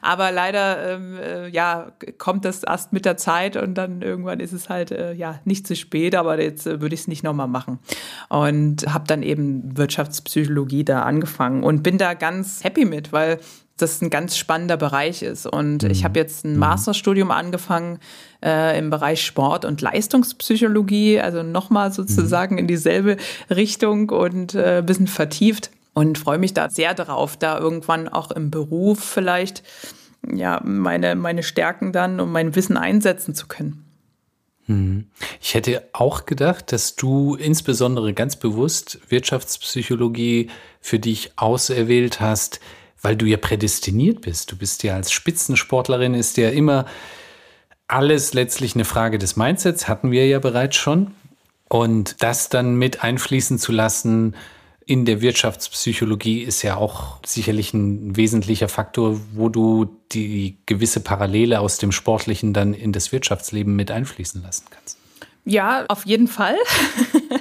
Aber 0.00 0.32
leider, 0.32 0.94
ähm, 0.94 1.18
äh, 1.18 1.48
ja, 1.48 1.92
kommt 2.16 2.46
das 2.46 2.62
erst 2.62 2.94
mit 2.94 3.04
der 3.04 3.18
Zeit 3.18 3.56
und 3.56 3.74
dann 3.74 4.00
irgendwann 4.00 4.40
ist 4.40 4.52
es 4.52 4.70
halt, 4.70 4.90
äh, 4.90 5.12
ja, 5.12 5.40
nicht 5.44 5.66
zu 5.66 5.76
spät, 5.76 6.14
aber 6.14 6.40
jetzt 6.40 6.66
äh, 6.66 6.80
würde 6.80 6.94
ich 6.94 7.02
es 7.02 7.08
nicht 7.08 7.24
nochmal 7.24 7.48
machen. 7.48 7.78
Und 8.30 8.86
habe 8.92 9.04
dann 9.06 9.22
eben 9.22 9.76
Wirtschaftspsychologie 9.76 10.84
da 10.84 11.02
angefangen 11.02 11.62
und 11.62 11.82
bin 11.82 11.98
da 11.98 12.14
ganz 12.14 12.64
happy 12.64 12.86
mit, 12.86 13.12
weil 13.12 13.38
das 13.78 14.02
ein 14.02 14.10
ganz 14.10 14.36
spannender 14.36 14.76
Bereich 14.76 15.22
ist. 15.22 15.46
Und 15.46 15.82
mhm. 15.82 15.90
ich 15.90 16.04
habe 16.04 16.18
jetzt 16.18 16.44
ein 16.44 16.54
mhm. 16.54 16.58
Masterstudium 16.58 17.30
angefangen 17.30 17.98
äh, 18.44 18.78
im 18.78 18.90
Bereich 18.90 19.24
Sport 19.24 19.64
und 19.64 19.80
Leistungspsychologie, 19.80 21.20
also 21.20 21.42
nochmal 21.42 21.92
sozusagen 21.92 22.56
mhm. 22.56 22.60
in 22.60 22.66
dieselbe 22.66 23.16
Richtung 23.50 24.10
und 24.10 24.54
äh, 24.54 24.78
ein 24.78 24.86
bisschen 24.86 25.06
vertieft 25.06 25.70
und 25.94 26.18
freue 26.18 26.38
mich 26.38 26.54
da 26.54 26.70
sehr 26.70 26.94
darauf, 26.94 27.36
da 27.36 27.58
irgendwann 27.58 28.08
auch 28.08 28.30
im 28.30 28.50
Beruf 28.50 29.00
vielleicht 29.00 29.62
ja 30.32 30.60
meine, 30.64 31.14
meine 31.14 31.42
Stärken 31.42 31.92
dann 31.92 32.20
und 32.20 32.30
mein 32.30 32.54
Wissen 32.54 32.76
einsetzen 32.76 33.34
zu 33.34 33.46
können. 33.46 33.84
Mhm. 34.68 35.06
Ich 35.40 35.54
hätte 35.54 35.88
auch 35.92 36.26
gedacht, 36.26 36.72
dass 36.72 36.94
du 36.94 37.34
insbesondere 37.34 38.12
ganz 38.12 38.36
bewusst 38.36 39.00
Wirtschaftspsychologie 39.08 40.50
für 40.80 40.98
dich 40.98 41.32
auserwählt 41.36 42.20
hast, 42.20 42.60
weil 43.02 43.16
du 43.16 43.26
ja 43.26 43.36
prädestiniert 43.36 44.20
bist. 44.20 44.50
Du 44.52 44.56
bist 44.56 44.82
ja 44.82 44.94
als 44.94 45.12
Spitzensportlerin, 45.12 46.14
ist 46.14 46.36
ja 46.36 46.50
immer 46.50 46.86
alles 47.86 48.34
letztlich 48.34 48.74
eine 48.74 48.84
Frage 48.84 49.18
des 49.18 49.36
Mindsets, 49.36 49.88
hatten 49.88 50.10
wir 50.10 50.26
ja 50.26 50.38
bereits 50.38 50.76
schon. 50.76 51.12
Und 51.68 52.22
das 52.22 52.48
dann 52.48 52.76
mit 52.76 53.02
einfließen 53.02 53.58
zu 53.58 53.72
lassen 53.72 54.34
in 54.88 55.04
der 55.04 55.20
Wirtschaftspsychologie 55.20 56.40
ist 56.40 56.62
ja 56.62 56.76
auch 56.76 57.18
sicherlich 57.24 57.74
ein 57.74 58.16
wesentlicher 58.16 58.68
Faktor, 58.68 59.20
wo 59.34 59.50
du 59.50 60.00
die 60.12 60.56
gewisse 60.64 61.00
Parallele 61.00 61.60
aus 61.60 61.76
dem 61.76 61.92
Sportlichen 61.92 62.54
dann 62.54 62.72
in 62.72 62.92
das 62.92 63.12
Wirtschaftsleben 63.12 63.76
mit 63.76 63.90
einfließen 63.90 64.42
lassen 64.42 64.64
kannst. 64.70 64.96
Ja, 65.44 65.84
auf 65.88 66.06
jeden 66.06 66.26
Fall. 66.26 66.56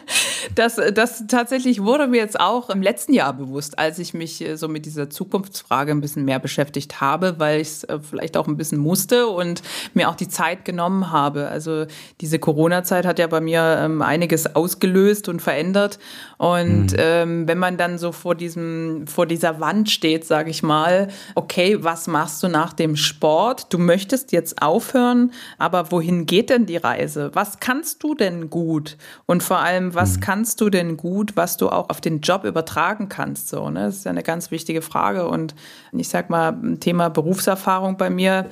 Das, 0.57 0.81
das 0.91 1.27
tatsächlich 1.27 1.83
wurde 1.83 2.07
mir 2.07 2.17
jetzt 2.17 2.39
auch 2.39 2.71
im 2.71 2.81
letzten 2.81 3.13
Jahr 3.13 3.31
bewusst, 3.31 3.77
als 3.77 3.99
ich 3.99 4.15
mich 4.15 4.41
äh, 4.41 4.57
so 4.57 4.67
mit 4.67 4.87
dieser 4.87 5.07
Zukunftsfrage 5.07 5.91
ein 5.91 6.01
bisschen 6.01 6.25
mehr 6.25 6.39
beschäftigt 6.39 6.99
habe, 6.99 7.35
weil 7.37 7.61
ich 7.61 7.67
es 7.67 7.83
äh, 7.83 7.99
vielleicht 7.99 8.35
auch 8.37 8.47
ein 8.47 8.57
bisschen 8.57 8.79
musste 8.79 9.27
und 9.27 9.61
mir 9.93 10.09
auch 10.09 10.15
die 10.15 10.27
Zeit 10.27 10.65
genommen 10.65 11.11
habe. 11.11 11.49
Also 11.49 11.85
diese 12.21 12.39
Corona-Zeit 12.39 13.05
hat 13.05 13.19
ja 13.19 13.27
bei 13.27 13.39
mir 13.39 13.77
ähm, 13.81 14.01
einiges 14.01 14.55
ausgelöst 14.55 15.29
und 15.29 15.43
verändert. 15.43 15.99
Und 16.37 16.91
mhm. 16.91 16.97
ähm, 16.97 17.47
wenn 17.47 17.57
man 17.57 17.77
dann 17.77 17.97
so 17.97 18.11
vor 18.11 18.35
diesem, 18.35 19.07
vor 19.07 19.25
dieser 19.25 19.59
Wand 19.59 19.89
steht, 19.89 20.25
sage 20.25 20.51
ich 20.51 20.61
mal, 20.61 21.07
okay, 21.33 21.83
was 21.83 22.07
machst 22.07 22.43
du 22.43 22.47
nach 22.47 22.73
dem 22.73 22.95
Sport? 22.95 23.73
Du 23.73 23.79
möchtest 23.79 24.31
jetzt 24.31 24.61
aufhören, 24.61 25.31
aber 25.57 25.91
wohin 25.91 26.27
geht 26.27 26.51
denn 26.51 26.67
die 26.67 26.77
Reise? 26.77 27.31
Was 27.33 27.59
kannst 27.59 28.03
du 28.03 28.13
denn 28.13 28.49
gut? 28.51 28.97
Und 29.25 29.41
vor 29.41 29.59
allem, 29.59 29.95
was 29.95 30.17
mhm. 30.17 30.21
kannst 30.21 30.61
du 30.61 30.69
denn 30.69 30.95
gut, 30.95 31.35
was 31.35 31.57
du 31.57 31.69
auch 31.69 31.89
auf 31.89 32.01
den 32.01 32.21
Job 32.21 32.43
übertragen 32.43 33.09
kannst? 33.09 33.49
So, 33.49 33.69
ne? 33.71 33.85
Das 33.87 33.97
ist 33.97 34.05
ja 34.05 34.11
eine 34.11 34.23
ganz 34.23 34.51
wichtige 34.51 34.83
Frage. 34.83 35.27
Und 35.27 35.55
ich 35.91 36.09
sag 36.09 36.29
mal, 36.29 36.55
Thema 36.79 37.09
Berufserfahrung 37.09 37.97
bei 37.97 38.11
mir 38.11 38.47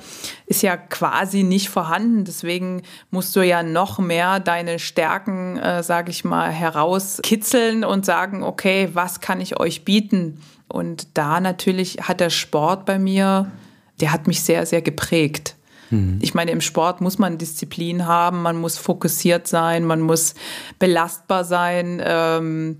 ist 0.46 0.62
ja 0.62 0.76
quasi 0.76 1.44
nicht 1.44 1.68
vorhanden. 1.68 2.24
Deswegen 2.24 2.82
musst 3.10 3.36
du 3.36 3.42
ja 3.42 3.62
noch 3.62 4.00
mehr 4.00 4.40
deine 4.40 4.80
Stärken, 4.80 5.56
äh, 5.58 5.84
sage 5.84 6.10
ich 6.10 6.24
mal, 6.24 6.50
herauskitzeln 6.50 7.75
und 7.84 8.04
sagen, 8.04 8.42
okay, 8.42 8.90
was 8.92 9.20
kann 9.20 9.40
ich 9.40 9.58
euch 9.58 9.84
bieten? 9.84 10.40
Und 10.68 11.08
da 11.14 11.40
natürlich 11.40 11.98
hat 12.02 12.20
der 12.20 12.30
Sport 12.30 12.86
bei 12.86 12.98
mir, 12.98 13.50
der 14.00 14.12
hat 14.12 14.26
mich 14.26 14.42
sehr, 14.42 14.66
sehr 14.66 14.82
geprägt. 14.82 15.54
Mhm. 15.90 16.18
Ich 16.20 16.34
meine, 16.34 16.50
im 16.50 16.60
Sport 16.60 17.00
muss 17.00 17.18
man 17.18 17.38
Disziplin 17.38 18.06
haben, 18.06 18.42
man 18.42 18.56
muss 18.56 18.78
fokussiert 18.78 19.46
sein, 19.46 19.84
man 19.84 20.00
muss 20.00 20.34
belastbar 20.78 21.44
sein. 21.44 22.02
Ähm, 22.04 22.76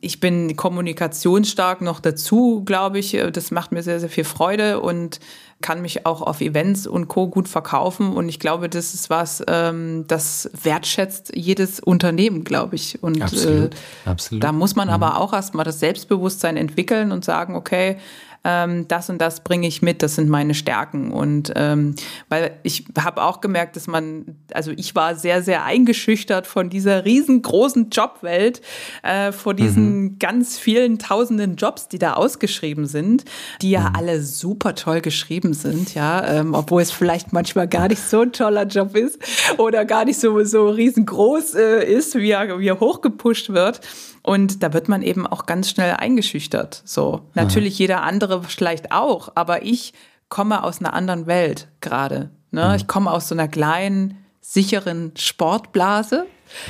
ich 0.00 0.20
bin 0.20 0.56
kommunikationsstark 0.56 1.80
noch 1.82 2.00
dazu, 2.00 2.62
glaube 2.64 2.98
ich. 2.98 3.18
Das 3.32 3.50
macht 3.50 3.72
mir 3.72 3.82
sehr, 3.82 4.00
sehr 4.00 4.08
viel 4.08 4.24
Freude 4.24 4.80
und 4.80 5.20
kann 5.60 5.82
mich 5.82 6.06
auch 6.06 6.22
auf 6.22 6.40
Events 6.40 6.86
und 6.86 7.08
Co. 7.08 7.28
gut 7.28 7.46
verkaufen. 7.46 8.14
Und 8.14 8.28
ich 8.28 8.40
glaube, 8.40 8.68
das 8.68 8.94
ist 8.94 9.10
was, 9.10 9.44
ähm, 9.46 10.04
das 10.08 10.50
wertschätzt 10.62 11.32
jedes 11.34 11.80
Unternehmen, 11.80 12.44
glaube 12.44 12.76
ich. 12.76 13.02
Und 13.02 13.20
absolut, 13.20 13.74
äh, 13.74 14.08
absolut. 14.08 14.42
da 14.42 14.52
muss 14.52 14.74
man 14.74 14.88
mhm. 14.88 14.94
aber 14.94 15.18
auch 15.18 15.34
erstmal 15.34 15.64
das 15.64 15.80
Selbstbewusstsein 15.80 16.56
entwickeln 16.56 17.12
und 17.12 17.24
sagen, 17.24 17.54
okay, 17.54 17.98
ähm, 18.44 18.88
das 18.88 19.10
und 19.10 19.18
das 19.18 19.40
bringe 19.40 19.66
ich 19.66 19.82
mit, 19.82 20.02
das 20.02 20.14
sind 20.14 20.28
meine 20.28 20.54
Stärken. 20.54 21.12
Und 21.12 21.52
ähm, 21.56 21.94
weil 22.28 22.52
ich 22.62 22.84
habe 22.98 23.22
auch 23.22 23.40
gemerkt, 23.40 23.76
dass 23.76 23.86
man, 23.86 24.36
also 24.52 24.70
ich 24.70 24.94
war 24.94 25.14
sehr, 25.14 25.42
sehr 25.42 25.64
eingeschüchtert 25.64 26.46
von 26.46 26.70
dieser 26.70 27.04
riesengroßen 27.04 27.90
Jobwelt, 27.90 28.62
äh, 29.02 29.32
vor 29.32 29.54
diesen 29.54 30.02
mhm. 30.02 30.18
ganz 30.18 30.58
vielen 30.58 30.98
tausenden 30.98 31.56
Jobs, 31.56 31.88
die 31.88 31.98
da 31.98 32.14
ausgeschrieben 32.14 32.86
sind, 32.86 33.24
die 33.60 33.70
ja 33.70 33.90
mhm. 33.90 33.96
alle 33.96 34.22
super 34.22 34.74
toll 34.74 35.00
geschrieben 35.00 35.52
sind, 35.52 35.94
ja, 35.94 36.26
ähm, 36.26 36.54
obwohl 36.54 36.82
es 36.82 36.90
vielleicht 36.90 37.32
manchmal 37.32 37.68
gar 37.68 37.88
nicht 37.88 38.02
so 38.02 38.22
ein 38.22 38.32
toller 38.32 38.66
Job 38.66 38.96
ist 38.96 39.18
oder 39.58 39.84
gar 39.84 40.04
nicht 40.04 40.18
so, 40.18 40.42
so 40.44 40.70
riesengroß 40.70 41.54
äh, 41.54 41.84
ist, 41.84 42.14
wie 42.14 42.30
er, 42.30 42.58
wie 42.58 42.68
er 42.68 42.80
hochgepusht 42.80 43.50
wird. 43.50 43.80
Und 44.22 44.62
da 44.62 44.72
wird 44.74 44.88
man 44.88 45.02
eben 45.02 45.26
auch 45.26 45.46
ganz 45.46 45.70
schnell 45.70 45.94
eingeschüchtert. 45.94 46.82
So. 46.84 47.22
Natürlich 47.34 47.78
jeder 47.78 48.02
andere 48.02 48.29
vielleicht 48.42 48.92
auch, 48.92 49.32
aber 49.34 49.62
ich 49.62 49.92
komme 50.28 50.64
aus 50.64 50.80
einer 50.80 50.94
anderen 50.94 51.26
Welt 51.26 51.68
gerade. 51.80 52.30
Ne? 52.50 52.68
Mhm. 52.68 52.74
Ich 52.76 52.86
komme 52.86 53.10
aus 53.10 53.28
so 53.28 53.34
einer 53.34 53.48
kleinen, 53.48 54.24
sicheren 54.40 55.12
Sportblase. 55.16 56.26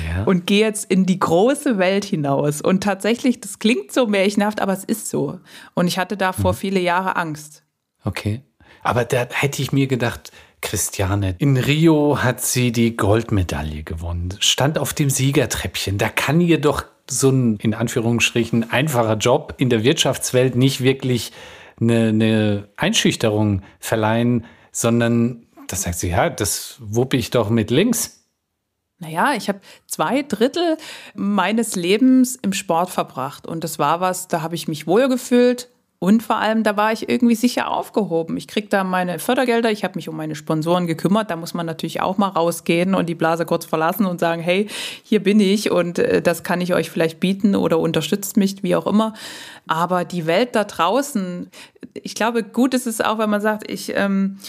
Ja. 0.07 0.25
Und 0.25 0.45
gehe 0.45 0.59
jetzt 0.59 0.91
in 0.91 1.07
die 1.07 1.17
große 1.17 1.79
Welt 1.79 2.05
hinaus. 2.05 2.61
Und 2.61 2.83
tatsächlich, 2.83 3.41
das 3.41 3.57
klingt 3.57 3.91
so 3.91 4.05
märchenhaft, 4.05 4.61
aber 4.61 4.73
es 4.73 4.83
ist 4.83 5.09
so. 5.09 5.39
Und 5.73 5.87
ich 5.87 5.97
hatte 5.97 6.17
davor 6.17 6.51
mhm. 6.51 6.57
viele 6.57 6.79
Jahre 6.79 7.15
Angst. 7.15 7.63
Okay. 8.03 8.43
Aber 8.83 9.05
da 9.05 9.25
hätte 9.31 9.61
ich 9.63 9.71
mir 9.71 9.87
gedacht, 9.87 10.31
Christiane, 10.61 11.35
in 11.39 11.57
Rio 11.57 12.19
hat 12.21 12.41
sie 12.41 12.71
die 12.71 12.95
Goldmedaille 12.95 13.83
gewonnen, 13.83 14.35
stand 14.39 14.77
auf 14.77 14.93
dem 14.93 15.09
Siegertreppchen. 15.09 15.97
Da 15.97 16.09
kann 16.09 16.39
ihr 16.39 16.61
doch 16.61 16.85
so 17.11 17.29
ein, 17.29 17.57
in 17.57 17.73
Anführungsstrichen, 17.73 18.71
einfacher 18.71 19.15
Job 19.15 19.55
in 19.57 19.69
der 19.69 19.83
Wirtschaftswelt 19.83 20.55
nicht 20.55 20.81
wirklich 20.81 21.31
eine, 21.79 22.09
eine 22.09 22.69
Einschüchterung 22.77 23.61
verleihen, 23.79 24.45
sondern 24.71 25.47
das 25.67 25.83
sagt 25.83 25.99
sie, 25.99 26.09
ja, 26.09 26.29
das 26.29 26.77
wuppe 26.79 27.17
ich 27.17 27.29
doch 27.29 27.49
mit 27.49 27.71
links. 27.71 28.21
Naja, 28.99 29.33
ich 29.35 29.49
habe 29.49 29.61
zwei 29.87 30.21
Drittel 30.21 30.77
meines 31.15 31.75
Lebens 31.75 32.35
im 32.35 32.53
Sport 32.53 32.91
verbracht 32.91 33.47
und 33.47 33.63
das 33.63 33.79
war 33.79 33.99
was, 33.99 34.27
da 34.27 34.43
habe 34.43 34.53
ich 34.53 34.67
mich 34.67 34.85
wohlgefühlt, 34.85 35.70
und 36.03 36.23
vor 36.23 36.37
allem, 36.37 36.63
da 36.63 36.77
war 36.77 36.91
ich 36.91 37.09
irgendwie 37.09 37.35
sicher 37.35 37.69
aufgehoben. 37.69 38.35
Ich 38.35 38.47
krieg 38.47 38.71
da 38.71 38.83
meine 38.83 39.19
Fördergelder, 39.19 39.69
ich 39.69 39.83
habe 39.83 39.99
mich 39.99 40.09
um 40.09 40.17
meine 40.17 40.33
Sponsoren 40.33 40.87
gekümmert. 40.87 41.29
Da 41.29 41.35
muss 41.35 41.53
man 41.53 41.67
natürlich 41.67 42.01
auch 42.01 42.17
mal 42.17 42.29
rausgehen 42.29 42.95
und 42.95 43.07
die 43.07 43.13
Blase 43.13 43.45
kurz 43.45 43.65
verlassen 43.65 44.07
und 44.07 44.19
sagen, 44.19 44.41
hey, 44.41 44.67
hier 45.03 45.21
bin 45.21 45.39
ich 45.39 45.69
und 45.69 45.99
äh, 45.99 46.23
das 46.23 46.41
kann 46.41 46.59
ich 46.59 46.73
euch 46.73 46.89
vielleicht 46.89 47.19
bieten 47.19 47.55
oder 47.55 47.77
unterstützt 47.77 48.35
mich, 48.35 48.63
wie 48.63 48.75
auch 48.75 48.87
immer. 48.87 49.13
Aber 49.67 50.03
die 50.03 50.25
Welt 50.25 50.55
da 50.55 50.63
draußen, 50.63 51.51
ich 51.93 52.15
glaube, 52.15 52.41
gut 52.41 52.73
ist 52.73 52.87
es 52.87 52.99
auch, 52.99 53.19
wenn 53.19 53.29
man 53.29 53.41
sagt, 53.41 53.69
ich... 53.69 53.95
Ähm, 53.95 54.39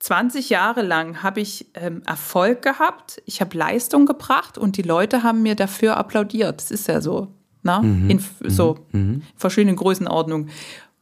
20 0.00 0.50
Jahre 0.50 0.82
lang 0.82 1.22
habe 1.22 1.40
ich 1.40 1.66
ähm, 1.72 2.02
Erfolg 2.04 2.60
gehabt, 2.60 3.22
ich 3.24 3.40
habe 3.40 3.56
Leistung 3.56 4.04
gebracht 4.04 4.58
und 4.58 4.76
die 4.76 4.82
Leute 4.82 5.22
haben 5.22 5.40
mir 5.42 5.54
dafür 5.54 5.96
applaudiert. 5.96 6.60
Das 6.60 6.70
ist 6.70 6.88
ja 6.88 7.00
so, 7.00 7.28
ne? 7.62 7.80
Mhm. 7.82 8.10
in 8.10 8.24
so 8.50 8.76
mhm. 8.92 9.22
verschiedenen 9.34 9.76
Größenordnungen. 9.76 10.50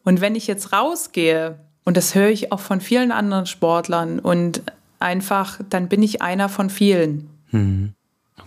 Und 0.04 0.20
wenn 0.20 0.34
ich 0.34 0.46
jetzt 0.46 0.72
rausgehe, 0.72 1.58
und 1.84 1.96
das 1.96 2.14
höre 2.14 2.28
ich 2.28 2.52
auch 2.52 2.60
von 2.60 2.80
vielen 2.80 3.12
anderen 3.12 3.46
Sportlern, 3.46 4.18
und 4.18 4.62
einfach, 4.98 5.60
dann 5.68 5.88
bin 5.88 6.02
ich 6.02 6.22
einer 6.22 6.48
von 6.48 6.70
vielen. 6.70 7.28
Mhm. 7.50 7.94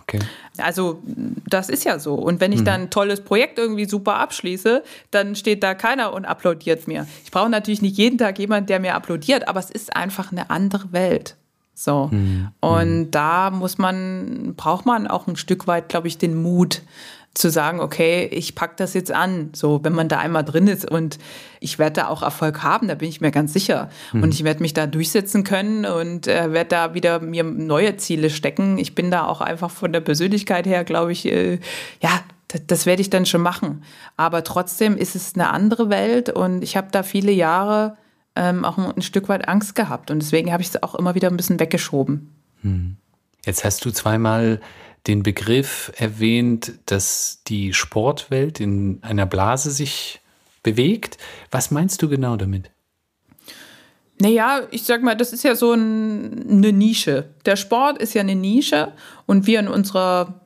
Okay. 0.02 0.20
Also 0.58 1.02
das 1.48 1.68
ist 1.68 1.84
ja 1.84 1.98
so. 1.98 2.14
Und 2.14 2.40
wenn 2.40 2.52
ich 2.52 2.60
mhm. 2.60 2.64
dann 2.64 2.80
ein 2.82 2.90
tolles 2.90 3.20
Projekt 3.20 3.58
irgendwie 3.58 3.86
super 3.86 4.16
abschließe, 4.16 4.82
dann 5.10 5.34
steht 5.34 5.62
da 5.62 5.74
keiner 5.74 6.12
und 6.12 6.24
applaudiert 6.24 6.86
mir. 6.86 7.06
Ich 7.24 7.30
brauche 7.30 7.50
natürlich 7.50 7.82
nicht 7.82 7.96
jeden 7.98 8.18
Tag 8.18 8.38
jemanden, 8.38 8.66
der 8.66 8.80
mir 8.80 8.94
applaudiert, 8.94 9.48
aber 9.48 9.60
es 9.60 9.70
ist 9.70 9.94
einfach 9.96 10.32
eine 10.32 10.50
andere 10.50 10.92
Welt. 10.92 11.36
So. 11.74 12.08
Mhm. 12.10 12.48
Und 12.60 12.98
mhm. 12.98 13.10
da 13.10 13.50
muss 13.50 13.78
man, 13.78 14.54
braucht 14.56 14.86
man 14.86 15.06
auch 15.06 15.26
ein 15.26 15.36
Stück 15.36 15.66
weit, 15.66 15.88
glaube 15.88 16.08
ich, 16.08 16.18
den 16.18 16.40
Mut, 16.40 16.82
zu 17.36 17.50
sagen, 17.50 17.80
okay, 17.80 18.24
ich 18.32 18.54
packe 18.54 18.74
das 18.76 18.94
jetzt 18.94 19.12
an. 19.12 19.50
So, 19.54 19.80
wenn 19.84 19.92
man 19.92 20.08
da 20.08 20.18
einmal 20.18 20.44
drin 20.44 20.68
ist 20.68 20.90
und 20.90 21.18
ich 21.60 21.78
werde 21.78 22.00
da 22.00 22.08
auch 22.08 22.22
Erfolg 22.22 22.62
haben, 22.62 22.88
da 22.88 22.94
bin 22.94 23.08
ich 23.08 23.20
mir 23.20 23.30
ganz 23.30 23.52
sicher. 23.52 23.90
Mhm. 24.12 24.22
Und 24.22 24.34
ich 24.34 24.44
werde 24.44 24.62
mich 24.62 24.74
da 24.74 24.86
durchsetzen 24.86 25.44
können 25.44 25.84
und 25.84 26.26
äh, 26.26 26.52
werde 26.52 26.68
da 26.68 26.94
wieder 26.94 27.20
mir 27.20 27.44
neue 27.44 27.96
Ziele 27.96 28.30
stecken. 28.30 28.78
Ich 28.78 28.94
bin 28.94 29.10
da 29.10 29.26
auch 29.26 29.40
einfach 29.40 29.70
von 29.70 29.92
der 29.92 30.00
Persönlichkeit 30.00 30.66
her, 30.66 30.84
glaube 30.84 31.12
ich, 31.12 31.26
äh, 31.26 31.58
ja, 32.00 32.20
das, 32.48 32.62
das 32.66 32.86
werde 32.86 33.02
ich 33.02 33.10
dann 33.10 33.26
schon 33.26 33.42
machen. 33.42 33.82
Aber 34.16 34.42
trotzdem 34.42 34.96
ist 34.96 35.14
es 35.14 35.34
eine 35.34 35.50
andere 35.50 35.90
Welt 35.90 36.30
und 36.30 36.62
ich 36.62 36.76
habe 36.76 36.88
da 36.90 37.02
viele 37.02 37.32
Jahre 37.32 37.96
ähm, 38.34 38.64
auch 38.64 38.78
ein 38.78 39.02
Stück 39.02 39.28
weit 39.28 39.48
Angst 39.48 39.74
gehabt 39.74 40.10
und 40.10 40.20
deswegen 40.20 40.52
habe 40.52 40.62
ich 40.62 40.68
es 40.68 40.82
auch 40.82 40.94
immer 40.94 41.14
wieder 41.14 41.28
ein 41.28 41.36
bisschen 41.36 41.60
weggeschoben. 41.60 42.34
Mhm. 42.62 42.96
Jetzt 43.44 43.64
hast 43.64 43.84
du 43.84 43.90
zweimal 43.92 44.60
den 45.06 45.22
Begriff 45.22 45.92
erwähnt, 45.96 46.72
dass 46.86 47.42
die 47.46 47.72
Sportwelt 47.72 48.60
in 48.60 48.98
einer 49.02 49.26
Blase 49.26 49.70
sich 49.70 50.20
bewegt. 50.62 51.18
Was 51.50 51.70
meinst 51.70 52.02
du 52.02 52.08
genau 52.08 52.36
damit? 52.36 52.70
Naja, 54.18 54.62
ich 54.70 54.82
sag 54.84 55.02
mal, 55.02 55.14
das 55.14 55.32
ist 55.32 55.44
ja 55.44 55.54
so 55.54 55.72
ein, 55.72 56.48
eine 56.48 56.72
Nische. 56.72 57.30
Der 57.44 57.56
Sport 57.56 57.98
ist 57.98 58.14
ja 58.14 58.22
eine 58.22 58.34
Nische 58.34 58.92
und 59.26 59.46
wir 59.46 59.60
in 59.60 59.68
unserer 59.68 60.45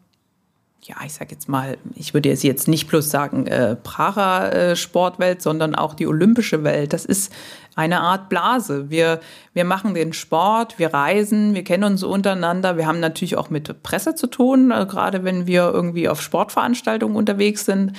ja, 0.82 0.96
ich 1.04 1.12
sag 1.12 1.30
jetzt 1.30 1.48
mal, 1.48 1.76
ich 1.94 2.14
würde 2.14 2.30
jetzt 2.30 2.68
nicht 2.68 2.88
bloß 2.88 3.10
sagen 3.10 3.46
äh, 3.46 3.76
Para-Sportwelt, 3.76 5.42
sondern 5.42 5.74
auch 5.74 5.92
die 5.92 6.06
olympische 6.06 6.64
Welt. 6.64 6.94
Das 6.94 7.04
ist 7.04 7.32
eine 7.76 8.00
Art 8.00 8.30
Blase. 8.30 8.88
Wir, 8.88 9.20
wir 9.52 9.66
machen 9.66 9.92
den 9.94 10.14
Sport, 10.14 10.78
wir 10.78 10.94
reisen, 10.94 11.54
wir 11.54 11.64
kennen 11.64 11.84
uns 11.84 12.02
untereinander. 12.02 12.78
Wir 12.78 12.86
haben 12.86 12.98
natürlich 12.98 13.36
auch 13.36 13.50
mit 13.50 13.82
Presse 13.82 14.14
zu 14.14 14.26
tun, 14.26 14.70
äh, 14.70 14.86
gerade 14.86 15.22
wenn 15.22 15.46
wir 15.46 15.70
irgendwie 15.70 16.08
auf 16.08 16.22
Sportveranstaltungen 16.22 17.14
unterwegs 17.14 17.66
sind. 17.66 17.92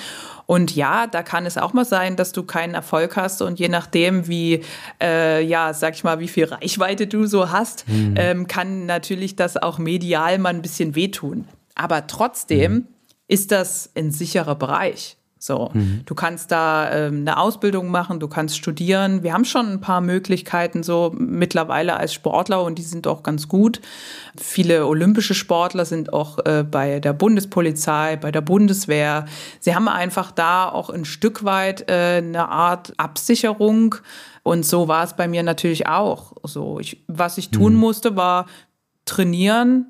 Und 0.48 0.76
ja, 0.76 1.06
da 1.06 1.22
kann 1.22 1.46
es 1.46 1.60
auch 1.60 1.74
mal 1.74 1.86
sein, 1.86 2.16
dass 2.16 2.32
du 2.32 2.44
keinen 2.44 2.74
Erfolg 2.74 3.16
hast 3.16 3.44
und 3.44 3.60
je 3.60 3.70
nachdem, 3.70 4.28
wie, 4.28 4.64
äh, 5.00 5.44
ja, 5.44 5.74
sag 5.74 5.94
ich 5.94 6.04
mal, 6.04 6.20
wie 6.20 6.28
viel 6.28 6.46
Reichweite 6.46 7.06
du 7.06 7.28
so 7.28 7.52
hast, 7.52 7.88
mhm. 7.88 8.16
ähm, 8.18 8.48
kann 8.48 8.88
natürlich 8.88 9.36
das 9.36 9.56
auch 9.56 9.78
medial 9.78 10.40
mal 10.40 10.50
ein 10.50 10.64
bisschen 10.64 10.96
wehtun. 10.96 11.48
Aber 11.76 12.08
trotzdem 12.08 12.74
mhm. 12.74 12.88
ist 13.28 13.52
das 13.52 13.92
ein 13.96 14.12
sicherer 14.12 14.56
Bereich. 14.56 15.18
So, 15.44 15.72
mhm. 15.74 16.02
du 16.06 16.14
kannst 16.14 16.52
da 16.52 16.92
ähm, 16.92 17.22
eine 17.22 17.40
Ausbildung 17.40 17.90
machen, 17.90 18.20
du 18.20 18.28
kannst 18.28 18.56
studieren. 18.56 19.24
Wir 19.24 19.34
haben 19.34 19.44
schon 19.44 19.72
ein 19.72 19.82
paar 19.82 20.00
Möglichkeiten 20.00 20.84
so 20.84 21.12
mittlerweile 21.18 21.98
als 21.98 22.14
Sportler 22.14 22.64
und 22.64 22.78
die 22.78 22.84
sind 22.84 23.08
auch 23.08 23.24
ganz 23.24 23.48
gut. 23.48 23.82
Viele 24.38 24.86
olympische 24.86 25.34
Sportler 25.34 25.86
sind 25.86 26.14
auch 26.14 26.38
äh, 26.46 26.64
bei 26.64 27.00
der 27.00 27.14
Bundespolizei, 27.14 28.18
bei 28.18 28.32
der 28.32 28.42
Bundeswehr. 28.42 29.26
Sie 29.60 29.74
haben 29.74 29.88
einfach 29.88 30.30
da 30.30 30.70
auch 30.70 30.92
ein 30.92 31.06
Stück 31.06 31.44
weit 31.44 31.90
äh, 31.90 32.18
eine 32.18 32.50
Art 32.50 32.94
Absicherung. 32.98 33.96
Und 34.44 34.64
so 34.64 34.88
war 34.88 35.04
es 35.04 35.16
bei 35.16 35.28
mir 35.28 35.42
natürlich 35.42 35.88
auch. 35.88 36.34
So, 36.44 36.80
ich, 36.80 37.04
was 37.08 37.40
ich 37.40 37.50
tun 37.50 37.74
mhm. 37.74 37.80
musste, 37.80 38.16
war 38.16 38.46
trainieren, 39.06 39.88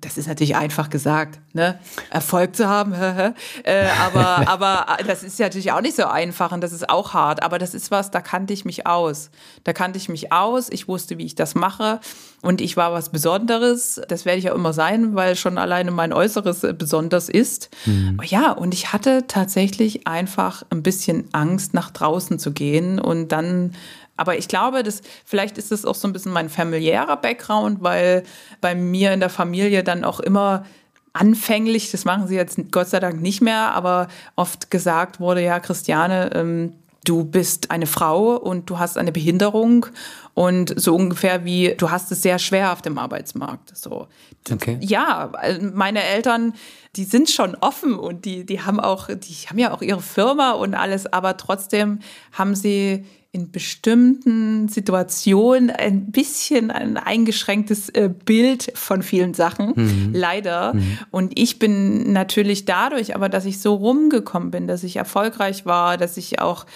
das 0.00 0.18
ist 0.18 0.28
natürlich 0.28 0.56
einfach 0.56 0.90
gesagt, 0.90 1.40
ne? 1.52 1.78
Erfolg 2.10 2.56
zu 2.56 2.68
haben, 2.68 2.92
äh, 3.64 3.86
aber, 4.04 4.48
aber 4.48 4.86
das 5.06 5.22
ist 5.22 5.38
ja 5.38 5.46
natürlich 5.46 5.72
auch 5.72 5.80
nicht 5.80 5.96
so 5.96 6.06
einfach 6.06 6.52
und 6.52 6.60
das 6.60 6.72
ist 6.72 6.88
auch 6.88 7.14
hart. 7.14 7.42
Aber 7.42 7.58
das 7.58 7.74
ist 7.74 7.90
was, 7.90 8.10
da 8.10 8.20
kannte 8.20 8.52
ich 8.52 8.64
mich 8.64 8.86
aus. 8.86 9.30
Da 9.64 9.72
kannte 9.72 9.98
ich 9.98 10.08
mich 10.08 10.32
aus, 10.32 10.68
ich 10.70 10.88
wusste, 10.88 11.18
wie 11.18 11.26
ich 11.26 11.34
das 11.34 11.54
mache 11.54 12.00
und 12.42 12.60
ich 12.60 12.76
war 12.76 12.92
was 12.92 13.10
Besonderes. 13.10 14.00
Das 14.08 14.24
werde 14.24 14.38
ich 14.38 14.50
auch 14.50 14.54
immer 14.54 14.72
sein, 14.72 15.14
weil 15.14 15.36
schon 15.36 15.58
alleine 15.58 15.90
mein 15.90 16.12
Äußeres 16.12 16.66
besonders 16.78 17.28
ist. 17.28 17.70
Mhm. 17.86 18.20
Ja, 18.24 18.52
und 18.52 18.74
ich 18.74 18.92
hatte 18.92 19.24
tatsächlich 19.26 20.06
einfach 20.06 20.64
ein 20.70 20.82
bisschen 20.82 21.28
Angst, 21.32 21.74
nach 21.74 21.90
draußen 21.90 22.38
zu 22.38 22.52
gehen 22.52 23.00
und 23.00 23.28
dann 23.32 23.72
aber 24.18 24.36
ich 24.36 24.48
glaube, 24.48 24.82
dass 24.82 25.00
vielleicht 25.24 25.56
ist 25.56 25.72
es 25.72 25.86
auch 25.86 25.94
so 25.94 26.06
ein 26.06 26.12
bisschen 26.12 26.32
mein 26.32 26.50
familiärer 26.50 27.16
Background, 27.16 27.82
weil 27.82 28.24
bei 28.60 28.74
mir 28.74 29.12
in 29.12 29.20
der 29.20 29.30
Familie 29.30 29.82
dann 29.82 30.04
auch 30.04 30.20
immer 30.20 30.64
anfänglich, 31.12 31.90
das 31.90 32.04
machen 32.04 32.28
sie 32.28 32.36
jetzt 32.36 32.58
Gott 32.70 32.88
sei 32.88 33.00
Dank 33.00 33.20
nicht 33.22 33.40
mehr, 33.40 33.72
aber 33.74 34.08
oft 34.36 34.70
gesagt 34.70 35.20
wurde, 35.20 35.42
ja, 35.42 35.60
Christiane, 35.60 36.30
ähm, 36.34 36.74
du 37.04 37.24
bist 37.24 37.70
eine 37.70 37.86
Frau 37.86 38.36
und 38.36 38.68
du 38.68 38.78
hast 38.78 38.98
eine 38.98 39.12
Behinderung 39.12 39.86
und 40.34 40.78
so 40.78 40.94
ungefähr 40.94 41.44
wie 41.44 41.74
du 41.76 41.90
hast 41.90 42.12
es 42.12 42.22
sehr 42.22 42.38
schwer 42.38 42.72
auf 42.72 42.82
dem 42.82 42.98
Arbeitsmarkt. 42.98 43.76
So. 43.76 44.08
Okay. 44.50 44.78
Ja, 44.80 45.32
meine 45.74 46.02
Eltern, 46.02 46.54
die 46.96 47.04
sind 47.04 47.30
schon 47.30 47.54
offen 47.56 47.94
und 47.94 48.24
die, 48.24 48.44
die 48.44 48.60
haben 48.60 48.78
auch, 48.78 49.08
die 49.08 49.34
haben 49.48 49.58
ja 49.58 49.72
auch 49.72 49.82
ihre 49.82 50.02
Firma 50.02 50.52
und 50.52 50.74
alles, 50.74 51.12
aber 51.12 51.36
trotzdem 51.36 52.00
haben 52.32 52.54
sie 52.54 53.04
in 53.38 53.50
bestimmten 53.52 54.68
Situationen 54.68 55.70
ein 55.70 56.10
bisschen 56.10 56.70
ein 56.70 56.96
eingeschränktes 56.96 57.88
äh, 57.90 58.10
Bild 58.24 58.72
von 58.74 59.02
vielen 59.02 59.34
Sachen, 59.34 59.72
mhm. 59.76 60.10
leider. 60.12 60.74
Mhm. 60.74 60.98
Und 61.10 61.38
ich 61.38 61.58
bin 61.58 62.12
natürlich 62.12 62.64
dadurch, 62.64 63.14
aber 63.14 63.28
dass 63.28 63.44
ich 63.44 63.60
so 63.60 63.74
rumgekommen 63.74 64.50
bin, 64.50 64.66
dass 64.66 64.82
ich 64.82 64.96
erfolgreich 64.96 65.66
war, 65.66 65.96
dass 65.96 66.16
ich 66.16 66.40
auch 66.40 66.66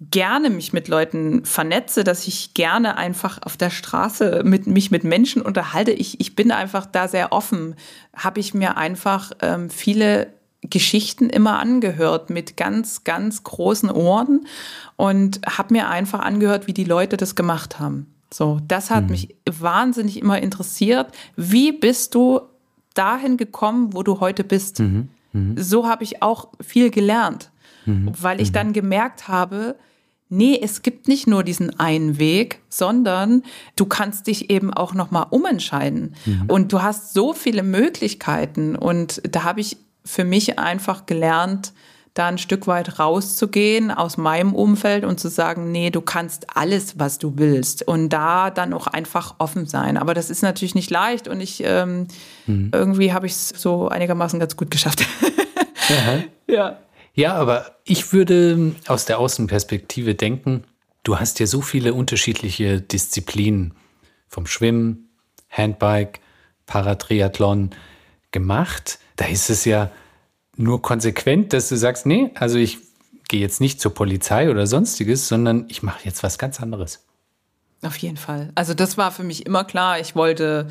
gerne 0.00 0.48
mich 0.48 0.72
mit 0.72 0.88
Leuten 0.88 1.44
vernetze, 1.44 2.04
dass 2.04 2.26
ich 2.26 2.54
gerne 2.54 2.96
einfach 2.96 3.38
auf 3.42 3.58
der 3.58 3.68
Straße 3.68 4.40
mit 4.44 4.66
mich 4.66 4.90
mit 4.90 5.04
Menschen 5.04 5.42
unterhalte. 5.42 5.90
Ich, 5.90 6.18
ich 6.20 6.34
bin 6.34 6.50
einfach 6.50 6.86
da 6.86 7.06
sehr 7.06 7.32
offen. 7.32 7.74
Habe 8.16 8.40
ich 8.40 8.54
mir 8.54 8.78
einfach 8.78 9.32
ähm, 9.42 9.68
viele 9.68 10.28
Geschichten 10.62 11.30
immer 11.30 11.58
angehört 11.58 12.28
mit 12.28 12.56
ganz, 12.56 13.04
ganz 13.04 13.44
großen 13.44 13.90
Ohren 13.90 14.46
und 14.96 15.40
habe 15.46 15.72
mir 15.72 15.88
einfach 15.88 16.20
angehört, 16.20 16.66
wie 16.66 16.74
die 16.74 16.84
Leute 16.84 17.16
das 17.16 17.34
gemacht 17.34 17.78
haben. 17.80 18.12
So, 18.32 18.60
das 18.68 18.90
hat 18.90 19.04
mhm. 19.04 19.10
mich 19.10 19.36
wahnsinnig 19.48 20.20
immer 20.20 20.40
interessiert. 20.40 21.12
Wie 21.36 21.72
bist 21.72 22.14
du 22.14 22.40
dahin 22.94 23.36
gekommen, 23.36 23.94
wo 23.94 24.02
du 24.02 24.20
heute 24.20 24.44
bist? 24.44 24.80
Mhm. 24.80 25.08
Mhm. 25.32 25.54
So 25.56 25.88
habe 25.88 26.04
ich 26.04 26.22
auch 26.22 26.48
viel 26.60 26.90
gelernt, 26.90 27.50
mhm. 27.86 28.12
weil 28.20 28.40
ich 28.40 28.50
mhm. 28.50 28.54
dann 28.54 28.72
gemerkt 28.72 29.28
habe, 29.28 29.76
nee, 30.28 30.58
es 30.62 30.82
gibt 30.82 31.08
nicht 31.08 31.26
nur 31.26 31.42
diesen 31.42 31.78
einen 31.80 32.18
Weg, 32.18 32.60
sondern 32.68 33.42
du 33.76 33.86
kannst 33.86 34.26
dich 34.26 34.50
eben 34.50 34.72
auch 34.72 34.94
noch 34.94 35.10
mal 35.10 35.24
umentscheiden 35.24 36.14
mhm. 36.24 36.44
und 36.48 36.72
du 36.72 36.82
hast 36.82 37.14
so 37.14 37.32
viele 37.32 37.62
Möglichkeiten 37.62 38.76
und 38.76 39.22
da 39.28 39.42
habe 39.42 39.60
ich 39.60 39.76
für 40.04 40.24
mich 40.24 40.58
einfach 40.58 41.06
gelernt, 41.06 41.72
da 42.14 42.26
ein 42.26 42.38
Stück 42.38 42.66
weit 42.66 42.98
rauszugehen 42.98 43.90
aus 43.90 44.16
meinem 44.16 44.52
Umfeld 44.54 45.04
und 45.04 45.20
zu 45.20 45.28
sagen, 45.28 45.70
nee, 45.70 45.90
du 45.90 46.00
kannst 46.00 46.56
alles, 46.56 46.98
was 46.98 47.18
du 47.18 47.34
willst 47.36 47.86
und 47.86 48.08
da 48.08 48.50
dann 48.50 48.72
auch 48.72 48.88
einfach 48.88 49.36
offen 49.38 49.66
sein. 49.66 49.96
Aber 49.96 50.12
das 50.12 50.28
ist 50.28 50.42
natürlich 50.42 50.74
nicht 50.74 50.90
leicht 50.90 51.28
und 51.28 51.40
ich 51.40 51.62
ähm, 51.64 52.08
mhm. 52.46 52.70
irgendwie 52.74 53.12
habe 53.12 53.26
ich 53.26 53.32
es 53.32 53.48
so 53.50 53.88
einigermaßen 53.88 54.40
ganz 54.40 54.56
gut 54.56 54.70
geschafft. 54.70 55.06
ja. 56.48 56.78
Ja, 57.14 57.34
aber 57.34 57.76
ich 57.84 58.12
würde 58.12 58.74
aus 58.86 59.04
der 59.04 59.18
Außenperspektive 59.18 60.14
denken, 60.14 60.64
du 61.02 61.18
hast 61.18 61.40
ja 61.40 61.46
so 61.46 61.60
viele 61.60 61.94
unterschiedliche 61.94 62.80
Disziplinen 62.80 63.74
vom 64.28 64.46
Schwimmen, 64.46 65.10
Handbike, 65.48 66.20
Paratriathlon 66.66 67.70
gemacht. 68.30 68.98
Da 69.20 69.26
ist 69.26 69.50
es 69.50 69.66
ja 69.66 69.90
nur 70.56 70.80
konsequent, 70.80 71.52
dass 71.52 71.68
du 71.68 71.76
sagst, 71.76 72.06
nee, 72.06 72.30
also 72.36 72.56
ich 72.56 72.78
gehe 73.28 73.38
jetzt 73.38 73.60
nicht 73.60 73.78
zur 73.78 73.92
Polizei 73.92 74.50
oder 74.50 74.66
sonstiges, 74.66 75.28
sondern 75.28 75.66
ich 75.68 75.82
mache 75.82 76.00
jetzt 76.04 76.22
was 76.22 76.38
ganz 76.38 76.58
anderes. 76.58 77.04
Auf 77.82 77.98
jeden 77.98 78.16
Fall. 78.16 78.50
Also 78.54 78.72
das 78.72 78.96
war 78.96 79.10
für 79.12 79.22
mich 79.22 79.44
immer 79.44 79.64
klar. 79.64 80.00
Ich 80.00 80.16
wollte, 80.16 80.68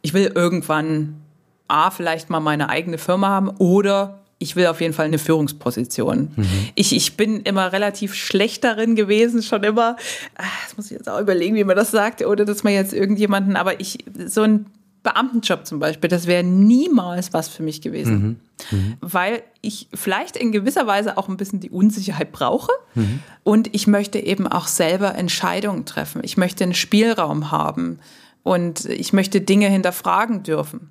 ich 0.00 0.14
will 0.14 0.30
irgendwann 0.32 1.22
A, 1.66 1.90
vielleicht 1.90 2.30
mal 2.30 2.38
meine 2.38 2.68
eigene 2.68 2.98
Firma 2.98 3.30
haben 3.30 3.48
oder 3.48 4.20
ich 4.38 4.54
will 4.54 4.68
auf 4.68 4.80
jeden 4.80 4.94
Fall 4.94 5.06
eine 5.06 5.18
Führungsposition. 5.18 6.30
Mhm. 6.36 6.68
Ich, 6.76 6.94
ich 6.94 7.16
bin 7.16 7.40
immer 7.40 7.72
relativ 7.72 8.14
schlecht 8.14 8.62
darin 8.62 8.94
gewesen, 8.94 9.42
schon 9.42 9.64
immer. 9.64 9.96
Ah, 10.36 10.44
das 10.64 10.76
muss 10.76 10.86
ich 10.86 10.98
jetzt 10.98 11.08
auch 11.08 11.20
überlegen, 11.20 11.56
wie 11.56 11.64
man 11.64 11.74
das 11.74 11.90
sagt, 11.90 12.24
oder 12.24 12.44
dass 12.44 12.62
man 12.62 12.74
jetzt 12.74 12.92
irgendjemanden, 12.92 13.56
aber 13.56 13.80
ich, 13.80 14.04
so 14.26 14.42
ein 14.42 14.66
Beamtenjob 15.02 15.66
zum 15.66 15.78
Beispiel, 15.78 16.08
das 16.08 16.26
wäre 16.26 16.44
niemals 16.44 17.32
was 17.32 17.48
für 17.48 17.62
mich 17.62 17.80
gewesen. 17.80 18.40
Mhm. 18.70 18.78
Mhm. 18.78 18.96
Weil 19.00 19.42
ich 19.60 19.88
vielleicht 19.92 20.36
in 20.36 20.52
gewisser 20.52 20.86
Weise 20.86 21.18
auch 21.18 21.28
ein 21.28 21.36
bisschen 21.36 21.60
die 21.60 21.70
Unsicherheit 21.70 22.30
brauche. 22.32 22.70
Mhm. 22.94 23.20
Und 23.42 23.74
ich 23.74 23.86
möchte 23.86 24.18
eben 24.18 24.46
auch 24.46 24.68
selber 24.68 25.14
Entscheidungen 25.16 25.84
treffen. 25.84 26.22
Ich 26.24 26.36
möchte 26.36 26.64
einen 26.64 26.74
Spielraum 26.74 27.50
haben. 27.50 27.98
Und 28.44 28.86
ich 28.86 29.12
möchte 29.12 29.40
Dinge 29.40 29.68
hinterfragen 29.68 30.42
dürfen. 30.42 30.90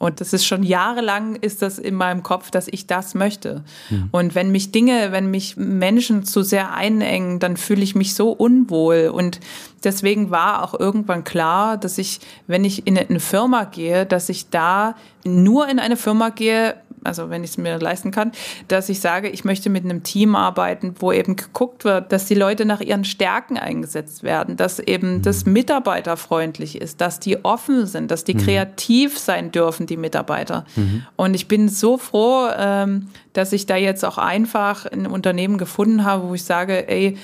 Und 0.00 0.22
das 0.22 0.32
ist 0.32 0.46
schon 0.46 0.62
jahrelang 0.62 1.36
ist 1.36 1.60
das 1.60 1.78
in 1.78 1.94
meinem 1.94 2.22
Kopf, 2.22 2.50
dass 2.50 2.68
ich 2.68 2.86
das 2.86 3.14
möchte. 3.14 3.62
Mhm. 3.90 4.08
Und 4.12 4.34
wenn 4.34 4.50
mich 4.50 4.72
Dinge, 4.72 5.12
wenn 5.12 5.30
mich 5.30 5.58
Menschen 5.58 6.24
zu 6.24 6.42
sehr 6.42 6.72
einengen, 6.72 7.38
dann 7.38 7.58
fühle 7.58 7.82
ich 7.82 7.94
mich 7.94 8.14
so 8.14 8.30
unwohl. 8.32 9.10
Und 9.12 9.40
deswegen 9.84 10.30
war 10.30 10.64
auch 10.64 10.72
irgendwann 10.72 11.22
klar, 11.22 11.76
dass 11.76 11.98
ich, 11.98 12.20
wenn 12.46 12.64
ich 12.64 12.86
in 12.86 12.96
eine 12.96 13.20
Firma 13.20 13.64
gehe, 13.64 14.06
dass 14.06 14.30
ich 14.30 14.48
da 14.48 14.96
nur 15.22 15.68
in 15.68 15.78
eine 15.78 15.98
Firma 15.98 16.30
gehe, 16.30 16.76
also 17.04 17.30
wenn 17.30 17.44
ich 17.44 17.50
es 17.50 17.58
mir 17.58 17.78
leisten 17.78 18.10
kann, 18.10 18.32
dass 18.68 18.88
ich 18.88 19.00
sage, 19.00 19.28
ich 19.28 19.44
möchte 19.44 19.70
mit 19.70 19.84
einem 19.84 20.02
Team 20.02 20.36
arbeiten, 20.36 20.94
wo 20.98 21.12
eben 21.12 21.36
geguckt 21.36 21.84
wird, 21.84 22.12
dass 22.12 22.26
die 22.26 22.34
Leute 22.34 22.64
nach 22.64 22.80
ihren 22.80 23.04
Stärken 23.04 23.56
eingesetzt 23.56 24.22
werden, 24.22 24.56
dass 24.56 24.78
eben 24.78 25.16
mhm. 25.16 25.22
das 25.22 25.46
mitarbeiterfreundlich 25.46 26.80
ist, 26.80 27.00
dass 27.00 27.20
die 27.20 27.44
offen 27.44 27.86
sind, 27.86 28.10
dass 28.10 28.24
die 28.24 28.34
mhm. 28.34 28.38
kreativ 28.38 29.18
sein 29.18 29.52
dürfen, 29.52 29.86
die 29.86 29.96
Mitarbeiter. 29.96 30.64
Mhm. 30.76 31.06
Und 31.16 31.34
ich 31.34 31.48
bin 31.48 31.68
so 31.68 31.98
froh, 31.98 32.48
ähm, 32.56 33.08
dass 33.32 33.52
ich 33.52 33.66
da 33.66 33.76
jetzt 33.76 34.04
auch 34.04 34.18
einfach 34.18 34.86
ein 34.86 35.06
Unternehmen 35.06 35.58
gefunden 35.58 36.04
habe, 36.04 36.28
wo 36.28 36.34
ich 36.34 36.44
sage, 36.44 36.88
ey, 36.88 37.16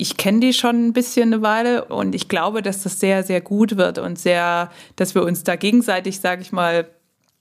ich 0.00 0.16
kenne 0.16 0.40
die 0.40 0.54
schon 0.54 0.86
ein 0.86 0.92
bisschen 0.94 1.34
eine 1.34 1.42
Weile 1.42 1.84
und 1.84 2.14
ich 2.14 2.28
glaube, 2.28 2.62
dass 2.62 2.82
das 2.82 2.98
sehr, 2.98 3.22
sehr 3.22 3.42
gut 3.42 3.76
wird 3.76 3.98
und 3.98 4.18
sehr, 4.18 4.70
dass 4.96 5.14
wir 5.14 5.22
uns 5.22 5.44
da 5.44 5.56
gegenseitig, 5.56 6.20
sage 6.20 6.40
ich 6.40 6.52
mal, 6.52 6.88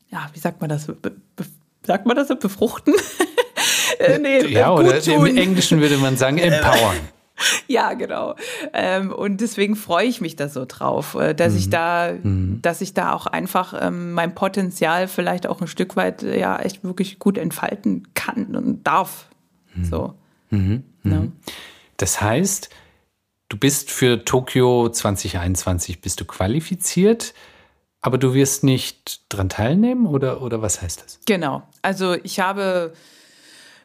ja, 0.09 0.29
wie 0.33 0.39
sagt 0.39 0.59
man 0.59 0.69
das, 0.69 0.91
sagt 1.89 2.05
man 2.05 2.15
das 2.15 2.27
so, 2.27 2.35
befruchten? 2.35 2.93
Äh, 3.99 4.17
nee, 4.17 4.45
ja, 4.45 4.71
oder 4.71 5.01
tun. 5.01 5.25
im 5.25 5.37
Englischen 5.37 5.81
würde 5.81 5.97
man 5.97 6.15
sagen, 6.15 6.37
empowern. 6.37 6.95
Ja, 7.67 7.93
genau. 7.93 8.35
Ähm, 8.73 9.11
und 9.11 9.41
deswegen 9.41 9.75
freue 9.75 10.05
ich 10.05 10.21
mich 10.21 10.35
da 10.35 10.47
so 10.47 10.65
drauf, 10.65 11.15
äh, 11.15 11.33
dass 11.33 11.53
mhm. 11.53 11.59
ich 11.59 11.69
da, 11.69 12.13
mhm. 12.21 12.59
dass 12.61 12.81
ich 12.81 12.93
da 12.93 13.13
auch 13.13 13.27
einfach 13.27 13.73
ähm, 13.79 14.13
mein 14.13 14.35
Potenzial 14.35 15.07
vielleicht 15.07 15.47
auch 15.47 15.61
ein 15.61 15.67
Stück 15.67 15.95
weit 15.95 16.21
ja 16.21 16.59
echt 16.59 16.83
wirklich 16.83 17.19
gut 17.19 17.37
entfalten 17.37 18.07
kann 18.13 18.55
und 18.55 18.85
darf. 18.85 19.29
Mhm. 19.75 19.85
So. 19.85 20.13
Mhm. 20.49 20.83
Ja. 21.03 21.11
Mhm. 21.11 21.31
Das 21.97 22.21
heißt, 22.21 22.69
du 23.49 23.57
bist 23.57 23.91
für 23.91 24.23
Tokio 24.23 24.89
2021 24.89 26.01
bist 26.01 26.19
du 26.19 26.25
qualifiziert. 26.25 27.33
Aber 28.01 28.17
du 28.17 28.33
wirst 28.33 28.63
nicht 28.63 29.21
dran 29.29 29.49
teilnehmen 29.49 30.05
oder, 30.05 30.41
oder 30.41 30.61
was 30.61 30.81
heißt 30.81 31.03
das? 31.03 31.19
Genau. 31.25 31.63
Also 31.81 32.13
ich 32.13 32.39
habe 32.39 32.93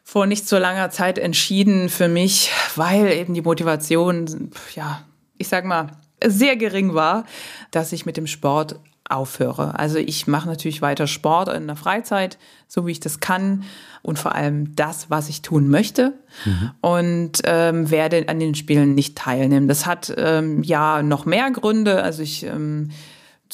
vor 0.03 0.25
nicht 0.25 0.47
so 0.47 0.57
langer 0.57 0.89
Zeit 0.89 1.17
entschieden 1.17 1.89
für 1.89 2.07
mich, 2.07 2.51
weil 2.75 3.11
eben 3.11 3.33
die 3.33 3.41
Motivation, 3.41 4.51
ja, 4.75 5.01
ich 5.37 5.47
sag 5.47 5.65
mal, 5.65 5.87
sehr 6.23 6.55
gering 6.55 6.93
war, 6.93 7.25
dass 7.71 7.91
ich 7.91 8.05
mit 8.05 8.15
dem 8.15 8.27
Sport 8.27 8.79
aufhöre. 9.09 9.77
Also 9.77 9.97
ich 9.97 10.27
mache 10.27 10.47
natürlich 10.47 10.81
weiter 10.81 11.07
Sport 11.07 11.49
in 11.49 11.67
der 11.67 11.75
Freizeit, 11.75 12.37
so 12.67 12.87
wie 12.87 12.91
ich 12.91 12.99
das 12.99 13.19
kann 13.19 13.63
und 14.01 14.17
vor 14.17 14.33
allem 14.33 14.75
das, 14.75 15.09
was 15.09 15.29
ich 15.29 15.41
tun 15.41 15.69
möchte 15.69 16.13
mhm. 16.45 16.71
und 16.81 17.31
ähm, 17.43 17.91
werde 17.91 18.25
an 18.27 18.39
den 18.39 18.55
Spielen 18.55 18.95
nicht 18.95 19.17
teilnehmen. 19.17 19.67
Das 19.67 19.85
hat 19.85 20.13
ähm, 20.17 20.63
ja 20.63 21.03
noch 21.03 21.25
mehr 21.25 21.51
Gründe. 21.51 22.01
Also 22.01 22.23
ich 22.23 22.43
ähm, 22.43 22.89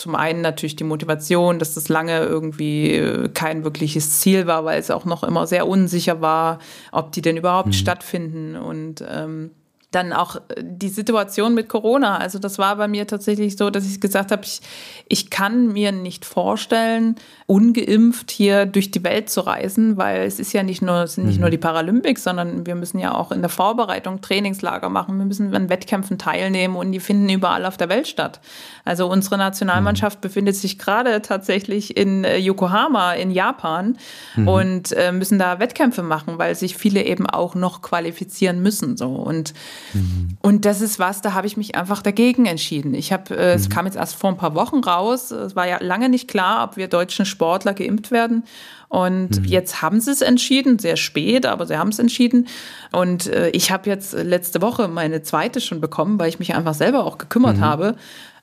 zum 0.02 0.16
einen 0.16 0.42
natürlich 0.42 0.76
die 0.76 0.84
Motivation, 0.84 1.60
dass 1.60 1.76
das 1.76 1.88
lange 1.88 2.22
irgendwie 2.24 2.92
äh, 2.92 3.30
kein 3.30 3.64
wirkliches 3.64 4.20
Ziel 4.20 4.48
war, 4.48 4.66
weil 4.66 4.80
es 4.80 4.90
auch 4.90 5.06
noch 5.06 5.24
immer 5.24 5.46
sehr 5.46 5.68
unsicher 5.68 6.22
war, 6.22 6.58
ob 6.92 7.12
die 7.12 7.22
denn 7.22 7.38
überhaupt 7.38 7.68
mhm. 7.68 7.74
stattfinden. 7.74 8.56
Und 8.56 9.06
ähm, 9.08 9.52
dann 9.92 10.14
auch 10.14 10.38
äh, 10.38 10.40
die 10.62 10.90
Situation 10.90 11.54
mit 11.54 11.70
Corona. 11.70 12.18
Also 12.18 12.40
das 12.40 12.58
war 12.58 12.78
bei 12.78 12.88
mir 12.88 13.06
tatsächlich 13.08 13.58
so, 13.58 13.70
dass 13.70 13.86
ich 13.86 14.02
gesagt 14.02 14.32
habe, 14.32 14.44
ich, 14.44 14.62
ich 15.08 15.30
kann 15.30 15.68
mir 15.68 15.92
nicht 15.92 16.26
vorstellen, 16.26 17.16
ungeimpft 17.46 18.32
hier 18.32 18.66
durch 18.66 18.92
die 18.92 19.04
Welt 19.04 19.30
zu 19.30 19.42
reisen, 19.42 19.98
weil 19.98 20.22
es 20.22 20.40
ist 20.40 20.54
ja 20.54 20.64
nicht 20.64 20.82
nur, 20.82 21.04
es 21.04 21.16
sind 21.16 21.26
nicht 21.26 21.36
mhm. 21.36 21.42
nur 21.42 21.50
die 21.50 21.58
Paralympics, 21.58 22.24
sondern 22.24 22.66
wir 22.66 22.76
müssen 22.76 22.98
ja 22.98 23.14
auch 23.14 23.32
in 23.32 23.42
der 23.42 23.50
Vorbereitung 23.50 24.22
Trainingslager 24.22 24.90
machen, 24.90 25.18
wir 25.18 25.26
müssen 25.26 25.54
an 25.54 25.70
Wettkämpfen 25.70 26.18
teilnehmen 26.18 26.78
und 26.78 26.92
die 26.94 27.02
finden 27.02 27.30
überall 27.30 27.66
auf 27.66 27.76
der 27.76 27.90
Welt 27.90 28.08
statt. 28.08 28.40
Also 28.86 29.08
unsere 29.08 29.38
Nationalmannschaft 29.38 30.20
mhm. 30.20 30.22
befindet 30.22 30.56
sich 30.56 30.80
gerade 30.80 31.22
tatsächlich 31.22 31.98
in 31.98 32.24
äh, 32.24 32.38
Yokohama 32.38 33.14
in 33.14 33.32
Japan 33.32 33.98
mhm. 34.36 34.48
und 34.48 34.92
äh, 34.94 35.12
müssen 35.12 35.38
da 35.38 35.60
Wettkämpfe 35.60 36.04
machen, 36.04 36.38
weil 36.38 36.56
sich 36.56 36.78
viele 36.78 37.04
eben 37.04 37.26
auch 37.28 37.56
noch 37.56 37.82
qualifizieren 37.82 38.62
müssen. 38.62 38.96
So. 38.96 39.10
Und 39.10 39.54
Mhm. 39.94 40.38
Und 40.42 40.66
das 40.66 40.82
ist 40.82 41.00
was, 41.00 41.22
da 41.22 41.34
habe 41.34 41.48
ich 41.48 41.58
mich 41.58 41.76
einfach 41.76 42.02
dagegen 42.02 42.46
entschieden. 42.46 42.94
Ich 42.94 43.12
habe, 43.12 43.36
äh, 43.36 43.54
mhm. 43.56 43.62
es 43.62 43.70
kam 43.70 43.86
jetzt 43.86 43.98
erst 43.98 44.16
vor 44.16 44.30
ein 44.30 44.38
paar 44.38 44.56
Wochen 44.56 44.80
raus. 44.80 45.32
Es 45.32 45.56
war 45.56 45.68
ja 45.68 45.78
lange 45.82 46.10
nicht 46.10 46.28
klar, 46.28 46.64
ob 46.64 46.78
wir 46.78 46.88
deutschen 46.88 47.26
Sportler 47.26 47.74
geimpft 47.74 48.12
werden. 48.12 48.44
Und 48.90 49.40
mhm. 49.40 49.46
jetzt 49.46 49.82
haben 49.82 50.02
sie 50.02 50.12
es 50.12 50.22
entschieden, 50.22 50.78
sehr 50.78 50.98
spät, 50.98 51.46
aber 51.46 51.66
sie 51.66 51.78
haben 51.78 51.90
es 51.90 52.00
entschieden. 52.00 52.48
Und 52.92 53.28
äh, 53.28 53.50
ich 53.52 53.72
habe 53.72 53.90
jetzt 53.90 54.14
letzte 54.14 54.62
Woche 54.62 54.88
meine 54.88 55.24
zweite 55.24 55.62
schon 55.62 55.80
bekommen, 55.80 56.20
weil 56.20 56.28
ich 56.30 56.40
mich 56.40 56.54
einfach 56.56 56.74
selber 56.74 57.06
auch 57.06 57.18
gekümmert 57.18 57.58
mhm. 57.58 57.62
habe. 57.62 57.96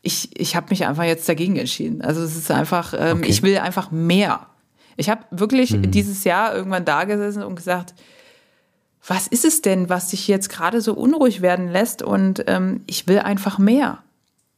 Ich, 0.02 0.30
ich 0.40 0.56
habe 0.56 0.68
mich 0.70 0.86
einfach 0.86 1.04
jetzt 1.04 1.28
dagegen 1.28 1.56
entschieden. 1.56 2.00
Also 2.00 2.22
es 2.22 2.34
ist 2.34 2.50
einfach, 2.50 2.94
ähm, 2.98 3.18
okay. 3.18 3.28
ich 3.28 3.42
will 3.42 3.58
einfach 3.58 3.90
mehr. 3.90 4.46
Ich 4.96 5.10
habe 5.10 5.22
wirklich 5.30 5.72
mhm. 5.72 5.90
dieses 5.90 6.24
Jahr 6.24 6.54
irgendwann 6.54 6.84
da 6.84 7.04
gesessen 7.04 7.42
und 7.42 7.54
gesagt, 7.54 7.94
was 9.08 9.26
ist 9.26 9.44
es 9.44 9.62
denn, 9.62 9.88
was 9.88 10.08
dich 10.08 10.28
jetzt 10.28 10.50
gerade 10.50 10.80
so 10.80 10.94
unruhig 10.94 11.40
werden 11.40 11.68
lässt? 11.68 12.02
Und 12.02 12.44
ähm, 12.46 12.82
ich 12.86 13.08
will 13.08 13.18
einfach 13.18 13.58
mehr. 13.58 13.98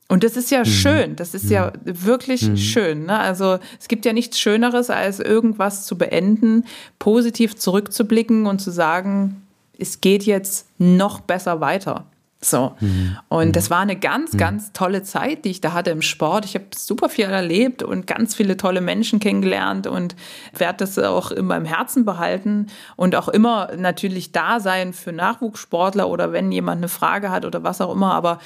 Und 0.09 0.25
das 0.25 0.37
ist 0.37 0.51
ja 0.51 0.61
mhm. 0.61 0.65
schön, 0.65 1.17
das 1.17 1.35
ist 1.35 1.45
mhm. 1.45 1.53
ja 1.53 1.73
wirklich 1.85 2.43
mhm. 2.43 2.57
schön. 2.57 3.07
Ne? 3.07 3.17
Also 3.17 3.61
es 3.79 3.87
gibt 3.87 4.05
ja 4.05 4.13
nichts 4.13 4.41
Schöneres, 4.41 4.91
als 4.91 5.21
irgendwas 5.21 5.87
zu 5.87 5.97
beenden, 5.97 6.65
positiv 6.99 7.55
zurückzublicken 7.57 8.47
und 8.47 8.61
zu 8.61 8.73
sagen, 8.73 9.47
es 9.79 10.01
geht 10.01 10.25
jetzt 10.25 10.67
noch 10.79 11.21
besser 11.21 11.61
weiter. 11.61 12.07
So. 12.43 12.75
Mhm. 12.81 13.19
Und 13.29 13.49
mhm. 13.49 13.53
das 13.53 13.69
war 13.69 13.81
eine 13.81 13.97
ganz, 13.97 14.33
mhm. 14.33 14.39
ganz 14.39 14.73
tolle 14.73 15.03
Zeit, 15.03 15.45
die 15.45 15.51
ich 15.51 15.61
da 15.61 15.73
hatte 15.73 15.91
im 15.91 16.01
Sport. 16.01 16.47
Ich 16.47 16.55
habe 16.55 16.67
super 16.75 17.11
viel 17.11 17.27
erlebt 17.27 17.83
und 17.83 18.07
ganz 18.07 18.35
viele 18.35 18.57
tolle 18.57 18.81
Menschen 18.81 19.21
kennengelernt 19.21 19.87
und 19.87 20.17
werde 20.57 20.79
das 20.79 20.99
auch 20.99 21.31
immer 21.31 21.57
im 21.57 21.67
Herzen 21.67 22.05
behalten 22.05 22.69
und 22.97 23.15
auch 23.15 23.29
immer 23.29 23.71
natürlich 23.77 24.33
da 24.33 24.59
sein 24.59 24.95
für 24.95 25.13
Nachwuchssportler 25.13 26.09
oder 26.09 26.33
wenn 26.33 26.51
jemand 26.51 26.79
eine 26.79 26.89
Frage 26.89 27.31
hat 27.31 27.45
oder 27.45 27.63
was 27.63 27.81
auch 27.83 27.93
immer. 27.93 28.15
Aber 28.15 28.39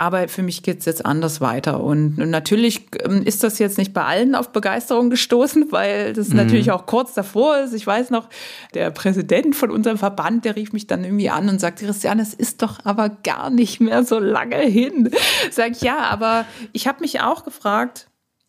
aber 0.00 0.28
für 0.28 0.42
mich 0.42 0.62
geht 0.62 0.78
es 0.78 0.86
jetzt 0.86 1.04
anders 1.04 1.42
weiter. 1.42 1.84
Und 1.84 2.16
natürlich 2.16 2.86
ähm, 3.04 3.22
ist 3.22 3.44
das 3.44 3.58
jetzt 3.58 3.76
nicht 3.76 3.92
bei 3.92 4.02
allen 4.02 4.34
auf 4.34 4.50
Begeisterung 4.50 5.10
gestoßen, 5.10 5.70
weil 5.72 6.14
das 6.14 6.30
mhm. 6.30 6.36
natürlich 6.36 6.70
auch 6.70 6.86
kurz 6.86 7.12
davor 7.12 7.58
ist. 7.58 7.74
Ich 7.74 7.86
weiß 7.86 8.08
noch, 8.08 8.30
der 8.72 8.90
Präsident 8.92 9.54
von 9.54 9.70
unserem 9.70 9.98
Verband, 9.98 10.46
der 10.46 10.56
rief 10.56 10.72
mich 10.72 10.86
dann 10.86 11.04
irgendwie 11.04 11.28
an 11.28 11.50
und 11.50 11.60
sagte, 11.60 11.84
Christian, 11.84 12.18
es 12.18 12.32
ist 12.32 12.62
doch 12.62 12.78
aber 12.84 13.10
gar 13.10 13.50
nicht 13.50 13.82
mehr 13.82 14.02
so 14.02 14.18
lange 14.18 14.56
hin. 14.56 15.10
Sag 15.50 15.72
ich, 15.72 15.82
ja, 15.82 15.98
aber 15.98 16.46
ich 16.72 16.86
habe 16.88 17.00
mich 17.00 17.20
auch 17.20 17.44
gefragt, 17.44 18.08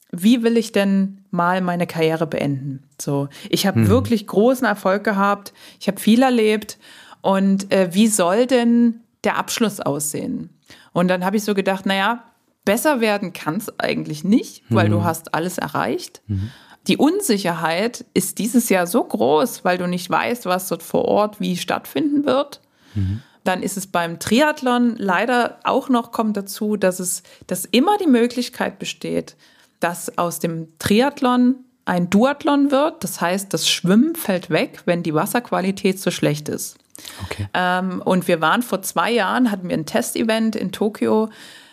wie 0.09 0.43
will 0.43 0.55
ich 0.55 0.71
denn 0.71 1.25
mal 1.31 1.59
meine 1.59 1.85
Karriere 1.85 2.27
beenden? 2.27 2.83
So, 2.97 3.27
ich 3.49 3.67
habe 3.67 3.81
mhm. 3.81 3.87
wirklich 3.89 4.25
großen 4.25 4.65
Erfolg 4.65 5.03
gehabt, 5.03 5.51
ich 5.81 5.89
habe 5.89 5.99
viel 5.99 6.21
erlebt 6.21 6.77
und 7.19 7.73
äh, 7.73 7.89
wie 7.91 8.07
soll 8.07 8.45
denn 8.45 9.01
der 9.25 9.37
Abschluss 9.37 9.81
aussehen? 9.81 10.49
Und 10.93 11.07
dann 11.07 11.25
habe 11.25 11.37
ich 11.37 11.43
so 11.43 11.53
gedacht, 11.53 11.85
naja, 11.85 12.23
besser 12.65 13.01
werden 13.01 13.33
kann 13.33 13.55
es 13.55 13.79
eigentlich 13.79 14.23
nicht, 14.23 14.63
weil 14.69 14.87
mhm. 14.87 14.93
du 14.93 15.03
hast 15.03 15.33
alles 15.33 15.57
erreicht. 15.57 16.21
Mhm. 16.27 16.51
Die 16.87 16.97
Unsicherheit 16.97 18.05
ist 18.13 18.39
dieses 18.39 18.69
Jahr 18.69 18.87
so 18.87 19.03
groß, 19.03 19.63
weil 19.63 19.77
du 19.77 19.87
nicht 19.87 20.09
weißt, 20.09 20.45
was 20.45 20.67
dort 20.67 20.83
vor 20.83 21.05
Ort 21.05 21.39
wie 21.39 21.57
stattfinden 21.57 22.25
wird. 22.25 22.61
Mhm. 22.95 23.21
Dann 23.43 23.63
ist 23.63 23.77
es 23.77 23.87
beim 23.87 24.19
Triathlon 24.19 24.95
leider 24.97 25.59
auch 25.63 25.89
noch 25.89 26.11
kommt 26.11 26.37
dazu, 26.37 26.77
dass 26.77 26.99
es, 26.99 27.23
dass 27.47 27.65
immer 27.65 27.97
die 27.97 28.07
Möglichkeit 28.07 28.79
besteht, 28.79 29.35
dass 29.79 30.17
aus 30.17 30.39
dem 30.39 30.67
Triathlon 30.79 31.55
ein 31.85 32.09
Duathlon 32.09 32.71
wird. 32.71 33.03
Das 33.03 33.21
heißt, 33.21 33.53
das 33.53 33.67
Schwimmen 33.67 34.15
fällt 34.15 34.49
weg, 34.49 34.83
wenn 34.85 35.03
die 35.03 35.15
Wasserqualität 35.15 35.99
so 35.99 36.11
schlecht 36.11 36.49
ist. 36.49 36.77
Okay. 37.25 37.47
Ähm, 37.53 38.01
und 38.03 38.27
wir 38.27 38.41
waren 38.41 38.61
vor 38.61 38.81
zwei 38.81 39.11
Jahren, 39.11 39.51
hatten 39.51 39.69
wir 39.69 39.77
ein 39.77 39.85
Testevent 39.85 40.55
in 40.55 40.71
Tokio, 40.71 41.29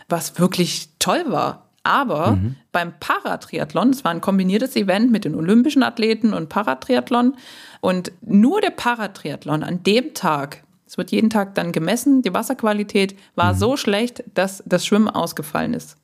was 0.08 0.38
wirklich 0.38 0.90
toll 0.98 1.24
war. 1.26 1.68
Aber 1.88 2.32
mhm. 2.32 2.56
beim 2.70 2.92
Paratriathlon, 2.98 3.90
es 3.90 4.04
war 4.04 4.10
ein 4.10 4.20
kombiniertes 4.20 4.76
Event 4.76 5.10
mit 5.10 5.24
den 5.24 5.34
olympischen 5.34 5.82
Athleten 5.82 6.34
und 6.34 6.48
Paratriathlon. 6.48 7.34
Und 7.80 8.12
nur 8.20 8.60
der 8.60 8.70
Paratriathlon 8.70 9.62
an 9.62 9.82
dem 9.84 10.12
Tag, 10.12 10.64
es 10.86 10.98
wird 10.98 11.10
jeden 11.10 11.30
Tag 11.30 11.54
dann 11.54 11.72
gemessen, 11.72 12.22
die 12.22 12.34
Wasserqualität 12.34 13.16
war 13.36 13.54
mhm. 13.54 13.58
so 13.58 13.76
schlecht, 13.76 14.24
dass 14.34 14.62
das 14.66 14.84
Schwimmen 14.84 15.08
ausgefallen 15.08 15.74
ist. 15.74 15.96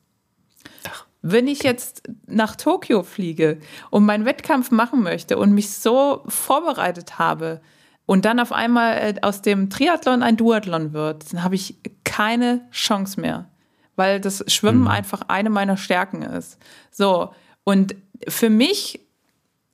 Ach. 0.89 1.05
Wenn 1.21 1.47
ich 1.47 1.63
jetzt 1.63 2.03
nach 2.25 2.55
Tokio 2.55 3.03
fliege 3.03 3.59
und 3.89 4.05
meinen 4.05 4.25
Wettkampf 4.25 4.71
machen 4.71 5.03
möchte 5.03 5.37
und 5.37 5.53
mich 5.53 5.71
so 5.71 6.23
vorbereitet 6.27 7.19
habe, 7.19 7.61
und 8.05 8.25
dann 8.25 8.39
auf 8.39 8.51
einmal 8.51 8.97
äh, 8.97 9.15
aus 9.21 9.41
dem 9.41 9.69
Triathlon 9.69 10.23
ein 10.23 10.37
Duathlon 10.37 10.93
wird, 10.93 11.33
dann 11.33 11.43
habe 11.43 11.55
ich 11.55 11.75
keine 12.03 12.61
Chance 12.71 13.19
mehr, 13.19 13.49
weil 13.95 14.19
das 14.19 14.43
Schwimmen 14.47 14.81
mhm. 14.81 14.87
einfach 14.87 15.21
eine 15.27 15.49
meiner 15.49 15.77
Stärken 15.77 16.21
ist. 16.21 16.57
So, 16.91 17.33
und 17.63 17.95
für 18.27 18.49
mich 18.49 18.99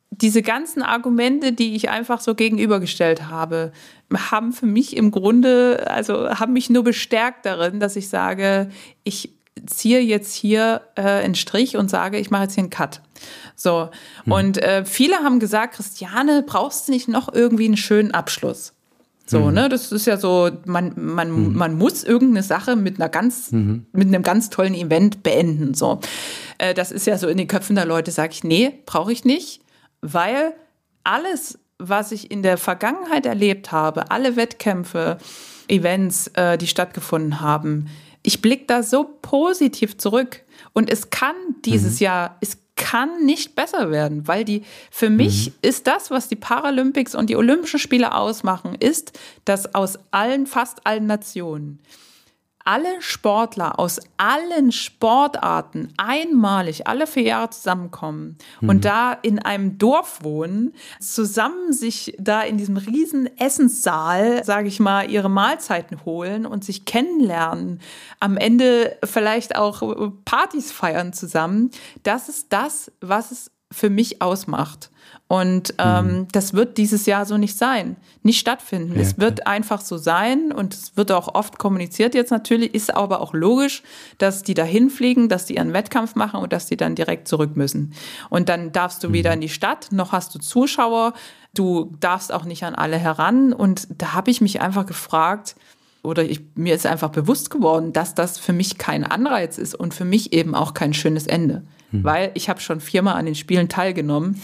diese 0.09 0.41
ganzen 0.41 0.83
Argumente, 0.83 1.53
die 1.53 1.75
ich 1.75 1.89
einfach 1.89 2.19
so 2.19 2.35
gegenübergestellt 2.35 3.29
habe, 3.29 3.71
haben 4.31 4.51
für 4.51 4.65
mich 4.65 4.95
im 4.95 5.09
Grunde, 5.09 5.85
also 5.89 6.29
haben 6.29 6.53
mich 6.53 6.69
nur 6.69 6.83
bestärkt 6.83 7.45
darin, 7.45 7.79
dass 7.79 7.95
ich 7.95 8.09
sage, 8.09 8.69
ich 9.03 9.33
ziehe 9.65 9.99
jetzt 9.99 10.33
hier 10.33 10.81
äh, 10.95 11.01
einen 11.01 11.35
Strich 11.35 11.77
und 11.77 11.89
sage, 11.89 12.17
ich 12.17 12.31
mache 12.31 12.43
jetzt 12.43 12.55
hier 12.55 12.63
einen 12.63 12.69
Cut. 12.69 13.01
So. 13.55 13.89
Hm. 14.23 14.31
Und 14.31 14.57
äh, 14.57 14.85
viele 14.85 15.17
haben 15.17 15.39
gesagt, 15.39 15.75
Christiane, 15.75 16.43
brauchst 16.45 16.87
du 16.87 16.91
nicht 16.91 17.07
noch 17.07 17.33
irgendwie 17.33 17.65
einen 17.65 17.77
schönen 17.77 18.11
Abschluss? 18.11 18.73
So, 19.31 19.39
mhm. 19.39 19.53
ne, 19.53 19.69
das 19.69 19.91
ist 19.91 20.07
ja 20.07 20.17
so, 20.17 20.49
man, 20.65 20.93
man, 20.95 21.31
mhm. 21.31 21.55
man 21.55 21.77
muss 21.77 22.03
irgendeine 22.03 22.43
Sache 22.43 22.75
mit 22.75 22.99
einer 22.99 23.07
ganz, 23.07 23.51
mhm. 23.51 23.85
mit 23.93 24.07
einem 24.07 24.23
ganz 24.23 24.49
tollen 24.49 24.73
Event 24.73 25.23
beenden. 25.23 25.73
So. 25.73 26.01
Äh, 26.57 26.73
das 26.73 26.91
ist 26.91 27.07
ja 27.07 27.17
so 27.17 27.29
in 27.29 27.37
den 27.37 27.47
Köpfen 27.47 27.75
der 27.75 27.85
Leute, 27.85 28.11
sage 28.11 28.33
ich, 28.33 28.43
nee, 28.43 28.79
brauche 28.85 29.13
ich 29.13 29.23
nicht, 29.23 29.61
weil 30.01 30.53
alles, 31.05 31.59
was 31.77 32.11
ich 32.11 32.29
in 32.29 32.43
der 32.43 32.57
Vergangenheit 32.57 33.25
erlebt 33.25 33.71
habe, 33.71 34.11
alle 34.11 34.35
Wettkämpfe, 34.35 35.17
Events, 35.69 36.27
äh, 36.33 36.57
die 36.57 36.67
stattgefunden 36.67 37.39
haben, 37.39 37.87
ich 38.23 38.41
blicke 38.41 38.65
da 38.67 38.83
so 38.83 39.17
positiv 39.21 39.97
zurück. 39.97 40.43
Und 40.73 40.89
es 40.89 41.09
kann 41.09 41.35
dieses 41.65 41.99
mhm. 41.99 42.05
Jahr, 42.05 42.37
es 42.41 42.57
kann 42.75 43.25
nicht 43.25 43.55
besser 43.55 43.91
werden, 43.91 44.27
weil 44.27 44.43
die, 44.43 44.63
für 44.89 45.09
mich 45.09 45.47
mhm. 45.47 45.53
ist 45.61 45.87
das, 45.87 46.09
was 46.11 46.29
die 46.29 46.35
Paralympics 46.35 47.15
und 47.15 47.29
die 47.29 47.35
Olympischen 47.35 47.79
Spiele 47.79 48.13
ausmachen, 48.15 48.75
ist, 48.75 49.17
dass 49.45 49.75
aus 49.75 49.99
allen, 50.11 50.47
fast 50.47 50.85
allen 50.85 51.05
Nationen 51.05 51.79
alle 52.65 53.01
Sportler 53.01 53.79
aus 53.79 53.99
allen 54.17 54.71
Sportarten 54.71 55.93
einmalig 55.97 56.87
alle 56.87 57.07
vier 57.07 57.23
Jahre 57.23 57.49
zusammenkommen 57.49 58.37
mhm. 58.59 58.69
und 58.69 58.85
da 58.85 59.13
in 59.13 59.39
einem 59.39 59.77
Dorf 59.77 60.23
wohnen, 60.23 60.73
zusammen 60.99 61.73
sich 61.73 62.15
da 62.19 62.41
in 62.41 62.57
diesem 62.57 62.77
riesen 62.77 63.29
Essenssaal, 63.37 64.43
sage 64.43 64.67
ich 64.67 64.79
mal, 64.79 65.09
ihre 65.09 65.29
Mahlzeiten 65.29 66.05
holen 66.05 66.45
und 66.45 66.63
sich 66.63 66.85
kennenlernen, 66.85 67.79
am 68.19 68.37
Ende 68.37 68.97
vielleicht 69.03 69.55
auch 69.55 69.81
Partys 70.25 70.71
feiern 70.71 71.13
zusammen. 71.13 71.71
Das 72.03 72.29
ist 72.29 72.53
das, 72.53 72.91
was 73.01 73.31
es 73.31 73.51
für 73.71 73.89
mich 73.89 74.21
ausmacht. 74.21 74.90
Und 75.31 75.75
ähm, 75.77 76.05
mhm. 76.05 76.27
das 76.33 76.53
wird 76.55 76.77
dieses 76.77 77.05
Jahr 77.05 77.25
so 77.25 77.37
nicht 77.37 77.57
sein, 77.57 77.95
nicht 78.21 78.37
stattfinden. 78.37 78.95
Ja, 78.95 79.01
es 79.01 79.17
wird 79.17 79.39
klar. 79.39 79.47
einfach 79.47 79.79
so 79.79 79.95
sein 79.95 80.51
und 80.51 80.73
es 80.73 80.97
wird 80.97 81.09
auch 81.13 81.35
oft 81.35 81.57
kommuniziert 81.57 82.15
jetzt 82.15 82.31
natürlich, 82.31 82.75
ist 82.75 82.93
aber 82.93 83.21
auch 83.21 83.33
logisch, 83.33 83.81
dass 84.17 84.43
die 84.43 84.55
dahin 84.55 84.89
fliegen, 84.89 85.29
dass 85.29 85.45
die 85.45 85.55
ihren 85.55 85.71
Wettkampf 85.71 86.15
machen 86.15 86.41
und 86.41 86.51
dass 86.51 86.65
die 86.65 86.75
dann 86.75 86.95
direkt 86.95 87.29
zurück 87.29 87.55
müssen. 87.55 87.93
Und 88.29 88.49
dann 88.49 88.73
darfst 88.73 89.05
du 89.05 89.07
mhm. 89.07 89.13
weder 89.13 89.31
in 89.31 89.39
die 89.39 89.47
Stadt, 89.47 89.93
noch 89.93 90.11
hast 90.11 90.35
du 90.35 90.39
Zuschauer, 90.39 91.13
du 91.53 91.95
darfst 92.01 92.33
auch 92.33 92.43
nicht 92.43 92.65
an 92.65 92.75
alle 92.75 92.97
heran. 92.97 93.53
Und 93.53 93.87
da 94.01 94.11
habe 94.11 94.31
ich 94.31 94.41
mich 94.41 94.59
einfach 94.59 94.85
gefragt, 94.85 95.55
oder 96.03 96.25
ich, 96.25 96.41
mir 96.55 96.75
ist 96.75 96.85
einfach 96.85 97.09
bewusst 97.09 97.49
geworden, 97.49 97.93
dass 97.93 98.15
das 98.15 98.37
für 98.37 98.51
mich 98.51 98.77
kein 98.77 99.05
Anreiz 99.05 99.57
ist 99.57 99.75
und 99.75 99.93
für 99.93 100.03
mich 100.03 100.33
eben 100.33 100.55
auch 100.55 100.73
kein 100.73 100.93
schönes 100.93 101.25
Ende. 101.25 101.63
Mhm. 101.91 102.03
Weil 102.03 102.31
ich 102.33 102.49
habe 102.49 102.59
schon 102.59 102.81
viermal 102.81 103.15
an 103.15 103.27
den 103.27 103.35
Spielen 103.35 103.69
teilgenommen 103.69 104.41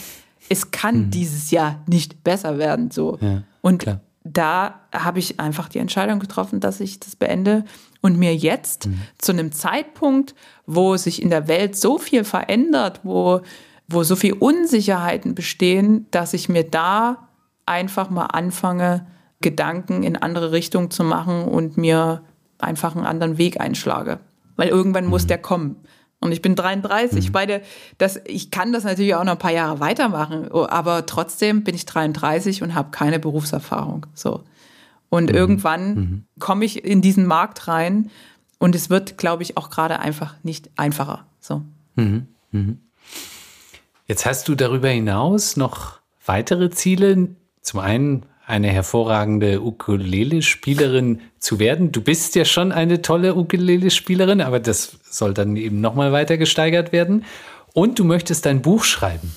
es 0.49 0.71
kann 0.71 1.05
mhm. 1.05 1.11
dieses 1.11 1.51
Jahr 1.51 1.81
nicht 1.87 2.23
besser 2.23 2.57
werden. 2.57 2.91
So. 2.91 3.17
Ja, 3.21 3.43
und 3.61 3.79
klar. 3.79 4.01
da 4.23 4.81
habe 4.93 5.19
ich 5.19 5.39
einfach 5.39 5.69
die 5.69 5.79
Entscheidung 5.79 6.19
getroffen, 6.19 6.59
dass 6.59 6.79
ich 6.79 6.99
das 6.99 7.15
beende 7.15 7.65
und 8.01 8.17
mir 8.17 8.35
jetzt 8.35 8.87
mhm. 8.87 9.01
zu 9.17 9.31
einem 9.31 9.51
Zeitpunkt, 9.51 10.35
wo 10.65 10.97
sich 10.97 11.21
in 11.21 11.29
der 11.29 11.47
Welt 11.47 11.75
so 11.75 11.97
viel 11.97 12.23
verändert, 12.23 13.01
wo, 13.03 13.41
wo 13.87 14.03
so 14.03 14.15
viel 14.15 14.33
Unsicherheiten 14.33 15.35
bestehen, 15.35 16.07
dass 16.11 16.33
ich 16.33 16.49
mir 16.49 16.63
da 16.63 17.29
einfach 17.65 18.09
mal 18.09 18.27
anfange, 18.27 19.05
Gedanken 19.41 20.03
in 20.03 20.15
andere 20.15 20.51
Richtungen 20.51 20.89
zu 20.89 21.03
machen 21.03 21.45
und 21.45 21.77
mir 21.77 22.23
einfach 22.57 22.95
einen 22.95 23.05
anderen 23.05 23.37
Weg 23.37 23.61
einschlage. 23.61 24.19
Weil 24.55 24.69
irgendwann 24.69 25.05
muss 25.05 25.23
mhm. 25.23 25.27
der 25.27 25.37
kommen. 25.37 25.75
Und 26.19 26.31
ich 26.31 26.41
bin 26.41 26.55
33. 26.55 27.27
Mhm. 27.27 27.31
Beide, 27.31 27.61
das, 27.97 28.19
ich 28.25 28.49
kann 28.49 28.73
das 28.73 28.83
natürlich 28.83 29.15
auch 29.15 29.23
noch 29.23 29.33
ein 29.33 29.39
paar 29.39 29.51
Jahre 29.51 29.79
weitermachen, 29.79 30.51
aber 30.51 31.05
trotzdem 31.05 31.63
bin 31.63 31.75
ich 31.75 31.85
33 31.85 32.63
und 32.63 32.73
habe 32.73 32.89
keine 32.91 33.19
Berufserfahrung. 33.19 34.07
So. 34.13 34.43
Und 35.09 35.29
mhm. 35.29 35.35
irgendwann 35.35 35.95
mhm. 35.95 36.25
komme 36.39 36.65
ich 36.65 36.83
in 36.83 37.01
diesen 37.01 37.25
Markt 37.25 37.67
rein 37.67 38.09
und 38.57 38.75
es 38.75 38.89
wird, 38.89 39.17
glaube 39.17 39.43
ich, 39.43 39.57
auch 39.57 39.69
gerade 39.69 39.99
einfach 39.99 40.35
nicht 40.43 40.69
einfacher. 40.75 41.25
So. 41.39 41.61
Mhm. 41.95 42.27
Mhm. 42.51 42.79
Jetzt 44.07 44.25
hast 44.25 44.47
du 44.47 44.55
darüber 44.55 44.89
hinaus 44.89 45.57
noch 45.57 45.99
weitere 46.25 46.69
Ziele. 46.69 47.35
Zum 47.61 47.79
einen 47.79 48.25
eine 48.47 48.69
hervorragende 48.69 49.61
Ukulele-Spielerin 49.61 51.19
zu 51.37 51.59
werden. 51.59 51.91
Du 51.91 52.01
bist 52.01 52.33
ja 52.35 52.45
schon 52.45 52.71
eine 52.71 53.01
tolle 53.01 53.35
Ukulele-Spielerin, 53.35 54.39
aber 54.39 54.61
das 54.61 54.97
soll 55.03 55.33
dann 55.33 55.57
eben 55.57 55.81
nochmal 55.81 56.13
weiter 56.13 56.37
gesteigert 56.37 56.93
werden. 56.93 57.25
Und 57.73 57.99
du 57.99 58.05
möchtest 58.05 58.47
ein 58.47 58.61
Buch 58.61 58.85
schreiben. 58.85 59.35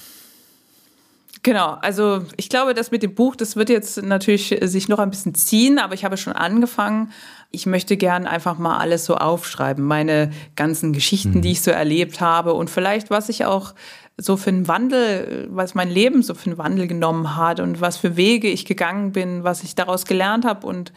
Genau, 1.42 1.70
also 1.80 2.22
ich 2.36 2.48
glaube, 2.50 2.72
das 2.72 2.92
mit 2.92 3.02
dem 3.02 3.14
Buch, 3.14 3.34
das 3.34 3.56
wird 3.56 3.68
jetzt 3.68 4.00
natürlich 4.00 4.56
sich 4.62 4.88
noch 4.88 4.98
ein 5.00 5.10
bisschen 5.10 5.34
ziehen, 5.34 5.78
aber 5.78 5.94
ich 5.94 6.04
habe 6.04 6.16
schon 6.16 6.34
angefangen. 6.34 7.12
Ich 7.50 7.66
möchte 7.66 7.96
gern 7.96 8.26
einfach 8.26 8.58
mal 8.58 8.78
alles 8.78 9.06
so 9.06 9.16
aufschreiben, 9.16 9.84
meine 9.84 10.30
ganzen 10.54 10.92
Geschichten, 10.92 11.38
mhm. 11.38 11.42
die 11.42 11.52
ich 11.52 11.62
so 11.62 11.72
erlebt 11.72 12.20
habe 12.20 12.54
und 12.54 12.70
vielleicht, 12.70 13.10
was 13.10 13.28
ich 13.28 13.44
auch 13.44 13.74
so 14.20 14.36
für 14.36 14.50
einen 14.50 14.68
Wandel, 14.68 15.48
was 15.50 15.74
mein 15.74 15.90
Leben 15.90 16.22
so 16.22 16.34
für 16.34 16.50
einen 16.50 16.58
Wandel 16.58 16.86
genommen 16.86 17.36
hat 17.36 17.60
und 17.60 17.80
was 17.80 17.96
für 17.96 18.16
Wege 18.16 18.48
ich 18.48 18.64
gegangen 18.64 19.12
bin, 19.12 19.44
was 19.44 19.62
ich 19.62 19.74
daraus 19.74 20.04
gelernt 20.04 20.44
habe 20.44 20.66
und 20.66 20.92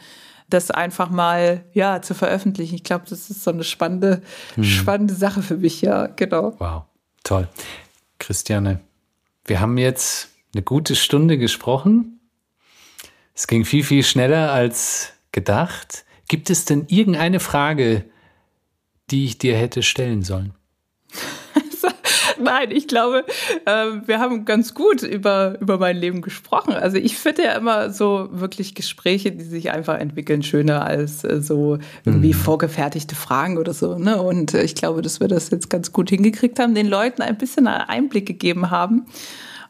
das 0.50 0.70
einfach 0.70 1.10
mal 1.10 1.64
ja 1.72 2.02
zu 2.02 2.14
veröffentlichen. 2.14 2.74
Ich 2.74 2.84
glaube, 2.84 3.04
das 3.08 3.30
ist 3.30 3.42
so 3.42 3.50
eine 3.50 3.64
spannende, 3.64 4.22
mhm. 4.56 4.64
spannende 4.64 5.14
Sache 5.14 5.42
für 5.42 5.56
mich, 5.56 5.80
ja, 5.80 6.06
genau. 6.06 6.54
Wow. 6.58 6.84
Toll. 7.22 7.48
Christiane, 8.18 8.80
wir 9.46 9.60
haben 9.60 9.78
jetzt 9.78 10.28
eine 10.54 10.62
gute 10.62 10.94
Stunde 10.94 11.38
gesprochen. 11.38 12.20
Es 13.34 13.46
ging 13.46 13.64
viel, 13.64 13.82
viel 13.82 14.04
schneller 14.04 14.52
als 14.52 15.12
gedacht. 15.32 16.04
Gibt 16.28 16.50
es 16.50 16.64
denn 16.64 16.86
irgendeine 16.88 17.40
Frage, 17.40 18.04
die 19.10 19.24
ich 19.24 19.38
dir 19.38 19.56
hätte 19.56 19.82
stellen 19.82 20.22
sollen? 20.22 20.54
Nein, 22.42 22.70
ich 22.70 22.88
glaube, 22.88 23.24
äh, 23.66 23.86
wir 24.06 24.18
haben 24.18 24.44
ganz 24.44 24.74
gut 24.74 25.02
über, 25.02 25.56
über 25.60 25.78
mein 25.78 25.96
Leben 25.96 26.22
gesprochen. 26.22 26.74
Also 26.74 26.96
ich 26.96 27.16
finde 27.16 27.44
ja 27.44 27.52
immer 27.52 27.90
so 27.90 28.28
wirklich 28.32 28.74
Gespräche, 28.74 29.32
die 29.32 29.44
sich 29.44 29.70
einfach 29.70 29.98
entwickeln, 29.98 30.42
schöner 30.42 30.84
als 30.84 31.24
äh, 31.24 31.40
so 31.40 31.78
irgendwie 32.04 32.28
mhm. 32.28 32.38
vorgefertigte 32.38 33.14
Fragen 33.14 33.58
oder 33.58 33.74
so. 33.74 33.98
Ne? 33.98 34.20
Und 34.20 34.54
ich 34.54 34.74
glaube, 34.74 35.02
dass 35.02 35.20
wir 35.20 35.28
das 35.28 35.50
jetzt 35.50 35.70
ganz 35.70 35.92
gut 35.92 36.10
hingekriegt 36.10 36.58
haben, 36.58 36.74
den 36.74 36.88
Leuten 36.88 37.22
ein 37.22 37.38
bisschen 37.38 37.66
einen 37.66 37.88
Einblick 37.88 38.26
gegeben 38.26 38.70
haben. 38.70 39.06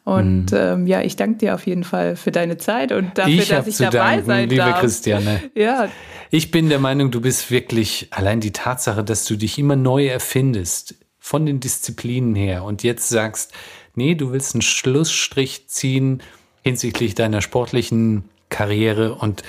Und 0.05 0.53
mhm. 0.53 0.59
ähm, 0.59 0.87
ja, 0.87 1.01
ich 1.01 1.17
danke 1.17 1.39
dir 1.39 1.55
auf 1.55 1.67
jeden 1.67 1.83
Fall 1.83 2.15
für 2.15 2.31
deine 2.31 2.59
Zeit 2.59 2.93
und 2.93 3.17
dafür, 3.17 3.33
ich 3.33 3.49
dass 3.49 3.67
ich 3.67 3.79
dabei 3.79 4.17
danken, 4.17 4.27
sein 4.27 4.49
liebe 4.51 4.57
darf. 4.57 4.81
Christiane. 4.81 5.41
Ja. 5.55 5.89
Ich 6.31 6.51
bin 6.51 6.69
der 6.69 6.79
Meinung, 6.79 7.11
du 7.11 7.23
bist 7.23 7.51
wirklich 7.51 8.09
allein 8.11 8.41
die 8.41 8.53
Tatsache, 8.53 9.03
dass 9.03 9.25
du 9.25 9.37
dich 9.37 9.59
immer 9.59 9.77
neu 9.77 10.07
erfindest, 10.07 10.97
von 11.25 11.47
den 11.47 11.59
Disziplinen 11.59 12.35
her 12.35 12.65
und 12.65 12.83
jetzt 12.83 13.09
sagst, 13.09 13.51
nee, 13.95 14.15
du 14.15 14.31
willst 14.31 14.55
einen 14.55 14.61
Schlussstrich 14.61 15.69
ziehen 15.69 16.23
hinsichtlich 16.63 17.15
deiner 17.15 17.41
sportlichen 17.41 18.25
Karriere 18.51 19.15
und 19.15 19.43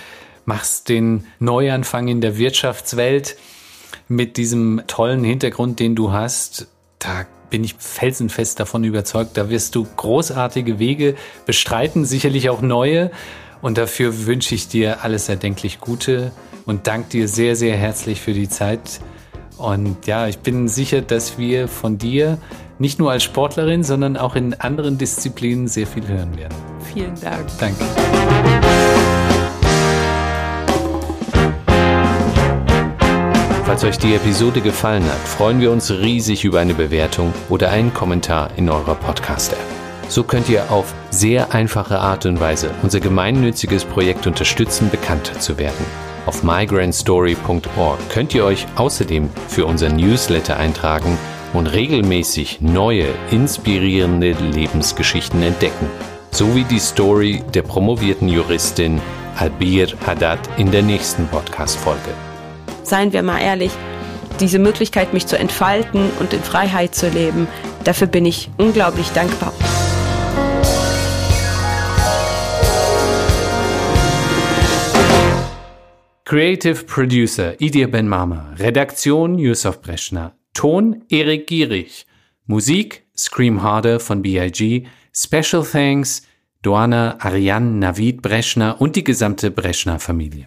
machst 0.45 0.87
den 0.87 1.27
Neuanfang 1.39 2.07
in 2.07 2.21
der 2.21 2.37
Wirtschaftswelt 2.37 3.35
mit 4.07 4.37
diesem 4.37 4.83
tollen 4.87 5.25
Hintergrund, 5.25 5.81
den 5.81 5.95
du 5.95 6.13
hast, 6.13 6.67
da 6.97 7.25
bin 7.49 7.65
ich 7.65 7.75
felsenfest 7.77 8.57
davon 8.57 8.85
überzeugt, 8.85 9.35
da 9.35 9.49
wirst 9.49 9.75
du 9.75 9.85
großartige 9.97 10.79
Wege 10.79 11.15
bestreiten, 11.45 12.05
sicherlich 12.05 12.49
auch 12.49 12.61
neue. 12.61 13.11
Und 13.61 13.77
dafür 13.77 14.25
wünsche 14.25 14.55
ich 14.55 14.69
dir 14.69 15.03
alles 15.03 15.27
erdenklich 15.27 15.81
Gute 15.81 16.31
und 16.65 16.87
danke 16.87 17.09
dir 17.09 17.27
sehr, 17.27 17.57
sehr 17.57 17.75
herzlich 17.75 18.21
für 18.21 18.33
die 18.33 18.47
Zeit, 18.47 19.01
und 19.57 20.07
ja, 20.07 20.27
ich 20.27 20.39
bin 20.39 20.67
sicher, 20.67 21.01
dass 21.01 21.37
wir 21.37 21.67
von 21.67 21.97
dir 21.97 22.37
nicht 22.79 22.99
nur 22.99 23.11
als 23.11 23.23
Sportlerin, 23.23 23.83
sondern 23.83 24.17
auch 24.17 24.35
in 24.35 24.53
anderen 24.53 24.97
Disziplinen 24.97 25.67
sehr 25.67 25.87
viel 25.87 26.07
hören 26.07 26.37
werden. 26.37 26.55
Vielen 26.93 27.19
Dank. 27.21 27.45
Danke. 27.59 27.85
Falls 33.65 33.83
euch 33.83 33.97
die 33.97 34.13
Episode 34.13 34.61
gefallen 34.61 35.03
hat, 35.03 35.27
freuen 35.27 35.59
wir 35.59 35.71
uns 35.71 35.91
riesig 35.91 36.45
über 36.45 36.59
eine 36.59 36.73
Bewertung 36.73 37.33
oder 37.49 37.71
einen 37.71 37.93
Kommentar 37.93 38.49
in 38.57 38.69
eurer 38.69 38.95
Podcast-App. 38.95 39.57
So 40.07 40.23
könnt 40.23 40.49
ihr 40.49 40.71
auf 40.71 40.93
sehr 41.09 41.53
einfache 41.53 41.99
Art 41.99 42.25
und 42.25 42.39
Weise 42.39 42.69
unser 42.83 42.99
gemeinnütziges 42.99 43.83
Projekt 43.83 44.27
unterstützen, 44.27 44.89
bekannter 44.91 45.39
zu 45.39 45.57
werden. 45.57 46.04
Auf 46.25 46.43
migrantstory.org 46.43 48.09
könnt 48.09 48.33
ihr 48.33 48.45
euch 48.45 48.65
außerdem 48.75 49.29
für 49.47 49.65
unser 49.65 49.89
Newsletter 49.89 50.57
eintragen 50.57 51.17
und 51.53 51.67
regelmäßig 51.67 52.61
neue, 52.61 53.07
inspirierende 53.29 54.31
Lebensgeschichten 54.31 55.43
entdecken. 55.43 55.87
So 56.31 56.55
wie 56.55 56.63
die 56.63 56.79
Story 56.79 57.43
der 57.53 57.61
promovierten 57.61 58.27
Juristin 58.27 58.99
Albir 59.37 59.87
Haddad 60.05 60.39
in 60.57 60.71
der 60.71 60.81
nächsten 60.81 61.27
Podcast-Folge. 61.27 62.13
Seien 62.83 63.13
wir 63.13 63.21
mal 63.21 63.39
ehrlich, 63.39 63.71
diese 64.39 64.59
Möglichkeit, 64.59 65.13
mich 65.13 65.27
zu 65.27 65.37
entfalten 65.37 66.09
und 66.19 66.33
in 66.33 66.41
Freiheit 66.41 66.95
zu 66.95 67.07
leben, 67.07 67.47
dafür 67.83 68.07
bin 68.07 68.25
ich 68.25 68.49
unglaublich 68.57 69.09
dankbar. 69.11 69.53
Creative 76.27 76.85
Producer 76.85 77.53
Idir 77.61 77.87
Ben 77.87 78.07
Mama, 78.07 78.55
Redaktion 78.57 79.37
Yusuf 79.37 79.79
Breschner, 79.79 80.33
Ton 80.55 81.03
Erik 81.07 81.45
Gierig, 81.45 82.07
Musik 82.47 83.05
Scream 83.15 83.61
Harder 83.61 83.99
von 83.99 84.23
BIG, 84.23 84.87
Special 85.13 85.63
Thanks 85.63 86.23
Doana 86.63 87.19
Ariane 87.19 87.77
Navid 87.77 88.23
Breschner 88.23 88.81
und 88.81 88.95
die 88.95 89.03
gesamte 89.03 89.51
Breschner 89.51 89.99
Familie. 89.99 90.43